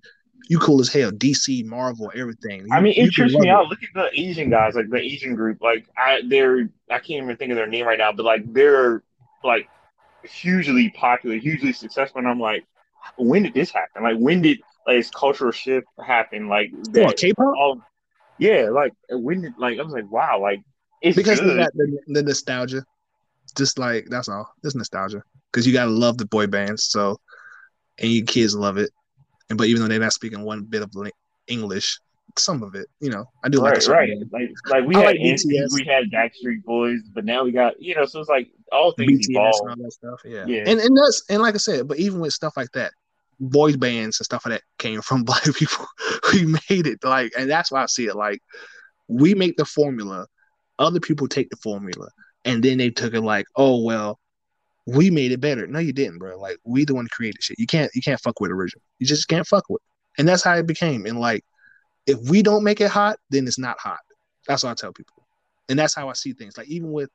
You 0.49 0.59
cool 0.59 0.81
as 0.81 0.93
hell. 0.93 1.11
DC, 1.11 1.65
Marvel, 1.65 2.13
everything. 2.15 2.67
You, 2.67 2.75
I 2.75 2.81
mean, 2.81 2.93
it 2.97 3.13
trips 3.13 3.35
me 3.35 3.49
out. 3.49 3.69
Look 3.69 3.83
at 3.83 3.89
the 3.95 4.11
Asian 4.21 4.51
guys, 4.51 4.75
like 4.75 4.91
the 4.91 4.99
Asian 4.99 5.35
group. 5.35 5.63
Like 5.63 5.87
I, 5.97 6.21
they're 6.27 6.69
I 6.91 6.99
can't 6.99 7.25
even 7.25 7.37
think 7.37 7.51
of 7.51 7.57
their 7.57 7.67
name 7.67 7.87
right 7.87 7.99
now, 7.99 8.13
but 8.13 8.25
like 8.25 8.53
they're 8.53 9.03
like 9.43 9.69
hugely 10.23 10.91
popular, 10.91 11.37
hugely 11.37 11.73
successful. 11.73 12.19
And 12.19 12.29
I'm 12.29 12.41
like, 12.41 12.67
when 13.17 13.43
did 13.43 13.55
this 13.55 13.71
happen? 13.71 14.03
Like 14.03 14.19
when 14.19 14.43
did 14.43 14.61
like 14.87 14.97
this 14.99 15.11
cultural 15.11 15.53
shift 15.53 15.87
happened. 16.05 16.49
Like 16.49 16.71
that, 16.93 17.17
K-pop. 17.17 17.55
All, 17.57 17.81
yeah, 18.39 18.69
like 18.71 18.93
when 19.11 19.43
did 19.43 19.55
like 19.59 19.79
I 19.79 19.83
was 19.83 19.93
like, 19.93 20.11
wow, 20.11 20.41
like 20.41 20.61
it's 21.03 21.17
because 21.17 21.39
that 21.41 21.73
the, 21.75 21.99
the 22.09 22.23
nostalgia. 22.23 22.85
Just 23.57 23.79
like 23.79 24.07
that's 24.09 24.29
all. 24.29 24.53
It's 24.65 24.75
nostalgia 24.75 25.23
because 25.53 25.67
you 25.67 25.73
gotta 25.73 25.91
love 25.91 26.19
the 26.19 26.27
boy 26.27 26.47
bands. 26.47 26.85
So 26.85 27.21
and 27.99 28.11
you 28.11 28.25
kids 28.25 28.55
love 28.55 28.77
it. 28.79 28.91
And 29.51 29.59
but 29.59 29.69
even 29.69 29.83
though 29.83 29.89
they're 29.89 30.01
not 30.01 30.13
speaking 30.13 30.43
one 30.43 30.65
bit 30.65 30.83
of 30.83 30.91
English, 31.47 31.99
some 32.37 32.63
of 32.63 32.75
it, 32.75 32.87
you 33.01 33.11
know, 33.11 33.25
I 33.45 33.49
do 33.49 33.61
right, 33.61 33.77
like 33.77 33.89
right. 33.89 34.11
Like 34.33 34.51
like 34.69 34.85
we 34.87 34.97
I 34.97 35.01
had 35.01 35.17
like 35.17 35.71
we 35.73 35.85
had 35.85 36.11
Backstreet 36.11 36.65
Boys, 36.65 37.01
but 37.13 37.25
now 37.25 37.45
we 37.45 37.53
got 37.53 37.81
you 37.81 37.95
know, 37.95 38.07
so 38.07 38.21
it's 38.21 38.29
like 38.29 38.49
all 38.73 38.93
things 38.93 39.29
BTS 39.29 39.31
evolve. 39.31 39.55
And 39.61 39.71
all 39.71 39.77
that 39.85 39.93
stuff. 39.93 40.21
Yeah. 40.25 40.47
yeah. 40.47 40.65
And 40.67 40.81
and 40.81 40.97
that's 40.97 41.23
and 41.29 41.43
like 41.43 41.55
I 41.55 41.59
said, 41.59 41.87
but 41.87 41.99
even 41.99 42.21
with 42.21 42.33
stuff 42.33 42.57
like 42.57 42.73
that, 42.73 42.93
boys 43.41 43.77
bands 43.77 44.19
and 44.19 44.25
stuff 44.25 44.45
like 44.47 44.55
that 44.55 44.63
came 44.79 45.03
from 45.03 45.25
black 45.25 45.45
people. 45.55 45.87
we 46.33 46.45
made 46.47 46.87
it 46.87 46.99
like, 47.03 47.33
and 47.37 47.51
that's 47.51 47.71
why 47.71 47.83
I 47.83 47.87
see 47.87 48.07
it 48.07 48.17
like 48.17 48.41
we 49.09 49.35
make 49.35 49.57
the 49.57 49.65
formula, 49.65 50.27
other 50.79 51.01
people 51.01 51.29
take 51.29 51.51
the 51.51 51.57
formula, 51.57 52.09
and 52.45 52.63
then 52.63 52.79
they 52.79 52.91
took 52.91 53.15
it 53.15 53.21
like, 53.21 53.47
oh 53.57 53.83
well, 53.83 54.19
we 54.87 55.11
made 55.11 55.33
it 55.33 55.41
better. 55.41 55.67
No, 55.67 55.79
you 55.79 55.93
didn't, 55.93 56.19
bro. 56.19 56.39
Like 56.39 56.59
we 56.65 56.85
the 56.85 56.95
one 56.95 57.09
created 57.09 57.43
shit. 57.43 57.59
You 57.59 57.67
can't 57.67 57.91
you 57.95 58.03
can't 58.03 58.21
fuck 58.21 58.41
with 58.41 58.51
original. 58.51 58.83
You 58.99 59.07
just 59.07 59.29
can't 59.29 59.47
fuck 59.47 59.65
with. 59.69 59.81
It. 59.81 60.21
And 60.21 60.29
that's 60.29 60.45
how 60.45 60.55
it 60.55 60.67
became. 60.67 61.07
And 61.07 61.19
like, 61.19 61.45
if 62.07 62.19
we 62.29 62.43
don't 62.43 62.65
make 62.65 62.81
it 62.81 62.91
hot, 62.91 63.19
then 63.31 63.47
it's 63.47 63.59
not 63.59 63.79
hot. 63.79 63.99
That's 64.47 64.63
what 64.63 64.71
I 64.71 64.75
tell 64.75 64.93
people. 64.93 65.27
And 65.69 65.79
that's 65.79 65.95
how 65.95 66.09
I 66.09 66.13
see 66.13 66.35
things. 66.35 66.57
Like 66.57 66.69
even 66.69 66.93
with, 66.93 67.11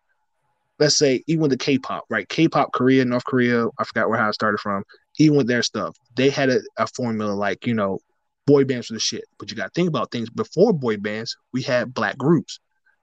let's 0.79 0.97
say, 0.97 1.23
even 1.27 1.49
the 1.49 1.57
K-pop, 1.57 2.05
right? 2.09 2.27
K-pop, 2.27 2.73
Korea, 2.73 3.05
North 3.05 3.23
Korea. 3.23 3.67
I 3.77 3.83
forgot 3.83 4.09
where 4.09 4.17
how 4.17 4.29
it 4.29 4.33
started 4.33 4.59
from. 4.59 4.83
Even 5.19 5.37
with 5.37 5.47
their 5.47 5.63
stuff, 5.63 5.95
they 6.15 6.29
had 6.29 6.49
a, 6.49 6.59
a 6.77 6.87
formula 6.87 7.33
like 7.33 7.67
you 7.67 7.73
know, 7.73 7.99
boy 8.47 8.63
bands 8.63 8.89
were 8.89 8.95
the 8.95 8.99
shit. 8.99 9.25
But 9.37 9.51
you 9.51 9.57
got 9.57 9.65
to 9.65 9.71
think 9.75 9.87
about 9.87 10.11
things 10.11 10.29
before 10.29 10.73
boy 10.73 10.97
bands. 10.97 11.37
We 11.53 11.61
had 11.61 11.93
black 11.93 12.17
groups, 12.17 12.59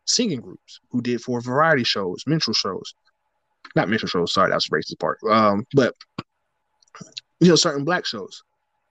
singing 0.07 0.41
groups 0.41 0.81
who 0.91 1.01
did 1.01 1.21
for 1.21 1.41
variety 1.41 1.85
shows, 1.85 2.25
minstrel 2.27 2.55
shows 2.55 2.95
not 3.77 3.89
minstrel 3.89 4.09
shows. 4.09 4.33
Sorry, 4.33 4.51
that's 4.51 4.69
racist 4.71 4.99
part. 4.99 5.19
Um, 5.29 5.67
but 5.75 5.95
you 7.41 7.49
know, 7.49 7.55
certain 7.55 7.85
black 7.85 8.07
shows, 8.07 8.43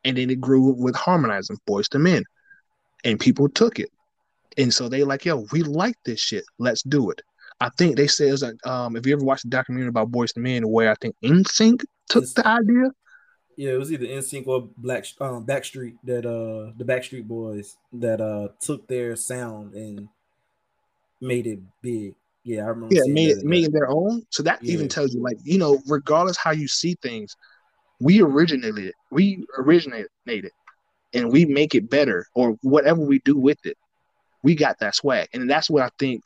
and 0.04 0.16
then 0.18 0.30
it 0.30 0.40
grew 0.40 0.74
with 0.74 0.96
harmonizing 0.96 1.58
Boyz 1.68 1.94
II 1.94 2.02
Men, 2.02 2.24
and 3.04 3.20
people 3.20 3.50
took 3.50 3.80
it, 3.80 3.90
and 4.58 4.74
so 4.74 4.88
they 4.88 5.04
like, 5.04 5.26
yo, 5.26 5.46
we 5.52 5.64
like 5.64 5.96
this 6.06 6.20
shit. 6.20 6.46
Let's 6.60 6.84
do 6.84 7.10
it. 7.10 7.22
I 7.60 7.70
think 7.78 7.96
they 7.96 8.08
said, 8.08 8.42
like, 8.42 8.68
um, 8.68 8.96
if 8.96 9.06
you 9.06 9.14
ever 9.14 9.24
watched 9.24 9.44
the 9.44 9.50
documentary 9.50 9.90
about 9.90 10.12
Boyz 10.12 10.38
II 10.38 10.44
Men, 10.44 10.68
where 10.70 10.92
I 10.92 10.96
think 10.96 11.16
NSYNC 11.24 11.84
took 12.10 12.26
the 12.36 12.48
idea. 12.48 12.92
Yeah, 13.58 13.72
it 13.72 13.78
was 13.78 13.92
either 13.92 14.06
NSYNC 14.06 14.48
or 14.48 14.70
Black 14.78 15.06
um, 15.22 15.46
Backstreet 15.46 15.96
that 16.04 16.26
uh 16.26 16.74
the 16.78 16.84
Backstreet 16.84 17.26
Boys 17.26 17.78
that 17.94 18.20
uh 18.20 18.50
took 18.60 18.88
their 18.88 19.16
sound 19.16 19.74
and 19.74 20.10
made 21.22 21.48
it 21.48 21.60
big. 21.82 22.16
Yeah, 22.44 22.66
I 22.66 22.68
remember. 22.68 22.94
Yeah, 22.94 23.02
made 23.08 23.44
made 23.44 23.72
their 23.72 23.90
own. 23.90 24.24
So 24.30 24.44
that 24.44 24.64
yeah. 24.64 24.74
even 24.74 24.88
tells 24.88 25.14
you, 25.14 25.22
like, 25.22 25.38
you 25.44 25.58
know, 25.58 25.82
regardless 25.88 26.38
how 26.38 26.52
you 26.52 26.68
see 26.68 26.96
things, 27.02 27.36
we 28.00 28.22
originated 28.22 28.86
it. 28.86 28.96
We 29.10 29.44
originated 29.58 30.10
it, 30.26 30.52
and 31.14 31.32
we 31.32 31.46
make 31.46 31.74
it 31.74 31.90
better, 31.90 32.28
or 32.36 32.58
whatever 32.62 33.02
we 33.02 33.20
do 33.20 33.38
with 33.38 33.58
it, 33.66 33.78
we 34.44 34.54
got 34.54 34.78
that 34.80 34.96
swag, 34.96 35.30
and 35.34 35.50
that's 35.50 35.70
what 35.70 35.84
I 35.84 35.90
think. 35.98 36.24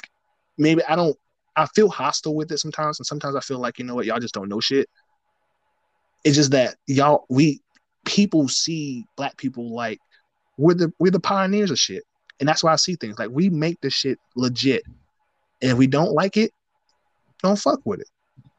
Maybe 0.57 0.83
I 0.83 0.95
don't. 0.95 1.15
I 1.55 1.67
feel 1.67 1.89
hostile 1.89 2.35
with 2.35 2.51
it 2.51 2.59
sometimes, 2.59 2.99
and 2.99 3.05
sometimes 3.05 3.35
I 3.35 3.39
feel 3.39 3.59
like 3.59 3.79
you 3.79 3.85
know 3.85 3.95
what, 3.95 4.05
y'all 4.05 4.19
just 4.19 4.33
don't 4.33 4.49
know 4.49 4.59
shit. 4.59 4.89
It's 6.23 6.35
just 6.35 6.51
that 6.51 6.75
y'all, 6.87 7.25
we 7.29 7.61
people 8.05 8.47
see 8.47 9.05
black 9.15 9.37
people 9.37 9.73
like 9.73 9.99
we're 10.57 10.73
the 10.73 10.91
we're 10.99 11.11
the 11.11 11.19
pioneers 11.19 11.71
of 11.71 11.79
shit, 11.79 12.03
and 12.39 12.49
that's 12.49 12.63
why 12.63 12.73
I 12.73 12.75
see 12.75 12.95
things 12.95 13.17
like 13.17 13.29
we 13.31 13.49
make 13.49 13.79
this 13.81 13.93
shit 13.93 14.19
legit 14.35 14.83
and 15.61 15.71
if 15.71 15.77
we 15.77 15.87
don't 15.87 16.13
like 16.13 16.37
it, 16.37 16.51
don't 17.43 17.57
fuck 17.57 17.81
with 17.85 17.99
it. 17.99 18.07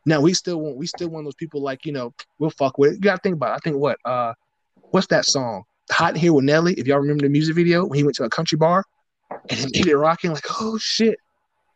Now 0.06 0.20
we 0.20 0.34
still 0.34 0.60
want 0.60 0.76
we 0.76 0.86
still 0.86 1.08
of 1.20 1.24
those 1.24 1.34
people 1.34 1.62
like, 1.62 1.84
you 1.84 1.92
know, 1.92 2.12
we'll 2.38 2.50
fuck 2.50 2.78
with 2.78 2.92
it. 2.92 2.94
You 2.94 3.00
gotta 3.00 3.20
think 3.22 3.34
about 3.34 3.52
it. 3.52 3.54
I 3.54 3.58
think 3.58 3.76
what 3.76 3.98
uh 4.04 4.34
what's 4.90 5.06
that 5.08 5.24
song? 5.24 5.64
Hot 5.90 6.16
Here 6.16 6.32
with 6.32 6.44
Nelly. 6.44 6.74
If 6.74 6.86
y'all 6.86 6.98
remember 6.98 7.22
the 7.22 7.28
music 7.28 7.54
video 7.54 7.84
when 7.84 7.96
he 7.96 8.04
went 8.04 8.16
to 8.16 8.24
a 8.24 8.30
country 8.30 8.56
bar 8.56 8.84
and 9.48 9.74
he 9.74 9.88
it 9.88 9.94
rocking, 9.94 10.32
like, 10.32 10.44
oh 10.60 10.78
shit. 10.78 11.18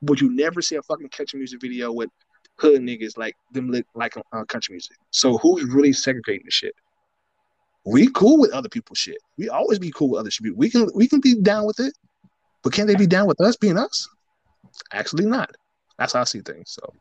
Would 0.03 0.21
you 0.21 0.31
never 0.31 0.61
see 0.61 0.77
a 0.77 0.83
fucking 0.83 1.09
country 1.11 1.39
music 1.39 1.61
video 1.61 1.91
with 1.91 2.11
hood 2.57 2.83
niggas 2.83 3.17
like 3.17 3.37
them 3.53 3.71
look 3.71 3.87
like 3.95 4.17
uh, 4.17 4.45
country 4.45 4.75
music. 4.75 4.97
So 5.11 5.39
who's 5.39 5.65
really 5.65 5.93
segregating 5.93 6.45
the 6.45 6.51
shit? 6.51 6.75
We 7.87 8.09
cool 8.13 8.41
with 8.41 8.53
other 8.53 8.69
people's 8.69 8.99
shit. 8.99 9.19
We 9.37 9.49
always 9.49 9.79
be 9.79 9.91
cool 9.91 10.11
with 10.11 10.21
other 10.21 10.31
shit. 10.31 10.57
We 10.57 10.71
can 10.71 10.89
we 10.95 11.07
can 11.07 11.21
be 11.21 11.35
down 11.35 11.67
with 11.67 11.81
it, 11.81 11.93
but 12.63 12.73
can 12.73 12.87
they 12.87 12.95
be 12.95 13.07
down 13.07 13.27
with 13.27 13.41
us 13.41 13.57
being 13.57 13.77
us? 13.77 14.09
Actually, 14.93 15.27
not. 15.27 15.51
That's 15.99 16.15
how 16.15 16.23
I 16.23 16.25
see 16.25 16.41
things. 16.41 16.71
So 16.71 16.95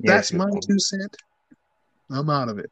that's 0.00 0.32
my 0.32 0.50
two 0.66 0.78
cent. 0.78 1.16
I'm 2.10 2.28
out 2.28 2.48
of 2.48 2.58
it. 2.58 2.70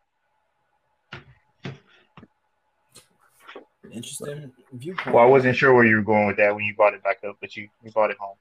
Interesting 3.91 4.53
viewpoint. 4.73 5.15
Well, 5.15 5.25
I 5.25 5.27
wasn't 5.27 5.57
sure 5.57 5.75
where 5.75 5.85
you 5.85 5.97
were 5.97 6.03
going 6.03 6.27
with 6.27 6.37
that 6.37 6.55
when 6.55 6.65
you 6.65 6.75
brought 6.75 6.95
it 6.95 7.03
back 7.03 7.19
up, 7.27 7.37
but 7.41 7.57
you, 7.57 7.69
you 7.83 7.91
brought 7.91 8.11
it 8.11 8.19
home. 8.19 8.37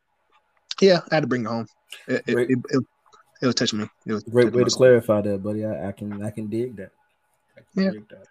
Yeah, 0.82 1.02
I 1.10 1.16
had 1.16 1.22
to 1.22 1.28
bring 1.28 1.46
it 1.46 1.48
home. 1.48 1.68
It, 2.08 2.24
it, 2.28 2.60
it, 2.70 2.84
it, 3.42 3.44
it 3.44 3.46
was 3.46 3.56
touching 3.56 3.80
me. 3.80 3.88
It 4.06 4.14
was 4.14 4.24
a 4.26 4.30
great 4.30 4.54
way 4.54 4.64
to 4.64 4.70
clarify 4.70 5.22
that, 5.22 5.44
buddy. 5.44 5.66
I, 5.66 5.90
I, 5.90 5.92
can 5.92 6.24
I 6.24 6.32
can 6.32 6.48
dig 6.48 6.76
that. 6.78 6.92
Can 7.74 7.84
yeah. 7.84 7.92
Dig 7.92 8.10
that. 8.10 8.28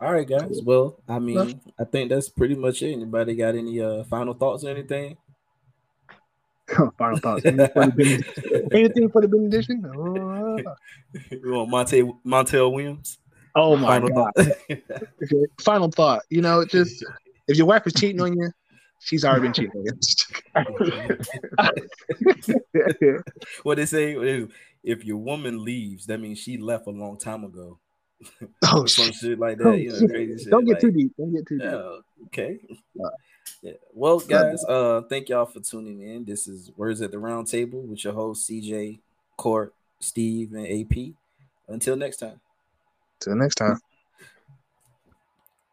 All 0.00 0.12
right, 0.12 0.28
guys. 0.28 0.60
Well, 0.62 0.98
I 1.08 1.18
mean, 1.18 1.60
I 1.78 1.84
think 1.84 2.10
that's 2.10 2.28
pretty 2.28 2.54
much 2.54 2.82
it. 2.82 2.92
Anybody 2.92 3.34
got 3.34 3.54
any 3.54 3.80
uh, 3.80 4.04
final 4.04 4.34
thoughts 4.34 4.64
or 4.64 4.70
anything? 4.70 5.16
Final 6.98 7.18
thoughts. 7.18 7.44
Anything 7.44 7.68
for 7.72 7.86
the, 7.86 8.68
anything 8.72 9.08
for 9.10 9.22
the 9.22 9.28
benediction? 9.28 9.84
Oh. 9.96 10.58
You 11.30 11.52
want 11.52 11.70
Monte 11.70 12.02
Montel 12.26 12.72
Williams? 12.72 13.18
Oh 13.54 13.76
my 13.76 14.00
Final 14.00 14.08
god! 14.10 14.32
Thought. 14.36 15.48
Final 15.62 15.90
thought. 15.90 16.22
You 16.28 16.42
know, 16.42 16.64
just 16.66 17.04
if 17.48 17.56
your 17.56 17.66
wife 17.66 17.86
is 17.86 17.94
cheating 17.94 18.20
on 18.20 18.36
you, 18.36 18.50
she's 19.00 19.24
already 19.24 19.48
been 19.48 19.72
you. 19.74 19.84
what 23.62 23.76
they 23.76 23.86
say 23.86 24.46
if 24.82 25.04
your 25.04 25.18
woman 25.18 25.64
leaves, 25.64 26.06
that 26.06 26.18
means 26.20 26.38
she 26.38 26.58
left 26.58 26.86
a 26.86 26.90
long 26.90 27.18
time 27.18 27.42
ago. 27.44 27.78
Oh, 28.72 28.86
some 28.86 29.12
shit 29.12 29.38
like 29.38 29.58
that. 29.58 29.66
Oh, 29.66 29.72
you 29.72 29.92
know, 29.92 30.08
crazy 30.08 30.44
shit. 30.44 30.50
Don't 30.50 30.64
get 30.64 30.72
like, 30.72 30.80
too 30.80 30.90
deep. 30.90 31.12
Don't 31.18 31.34
get 31.34 31.46
too 31.46 31.58
deep. 31.58 31.70
Yeah, 31.70 31.98
okay. 32.26 32.58
Uh, 32.98 33.10
yeah. 33.62 33.72
Well, 33.92 34.20
guys, 34.20 34.64
uh, 34.64 35.02
thank 35.02 35.28
y'all 35.28 35.44
for 35.46 35.60
tuning 35.60 36.00
in. 36.00 36.24
This 36.24 36.48
is 36.48 36.72
Words 36.76 37.02
at 37.02 37.12
the 37.12 37.18
Round 37.18 37.46
Table 37.46 37.82
with 37.82 38.02
your 38.02 38.14
host 38.14 38.48
CJ, 38.48 39.00
Court, 39.36 39.74
Steve, 40.00 40.54
and 40.54 40.66
AP. 40.66 41.12
Until 41.68 41.96
next 41.96 42.16
time. 42.16 42.40
Until 43.20 43.36
next 43.36 43.56
time. 43.56 43.78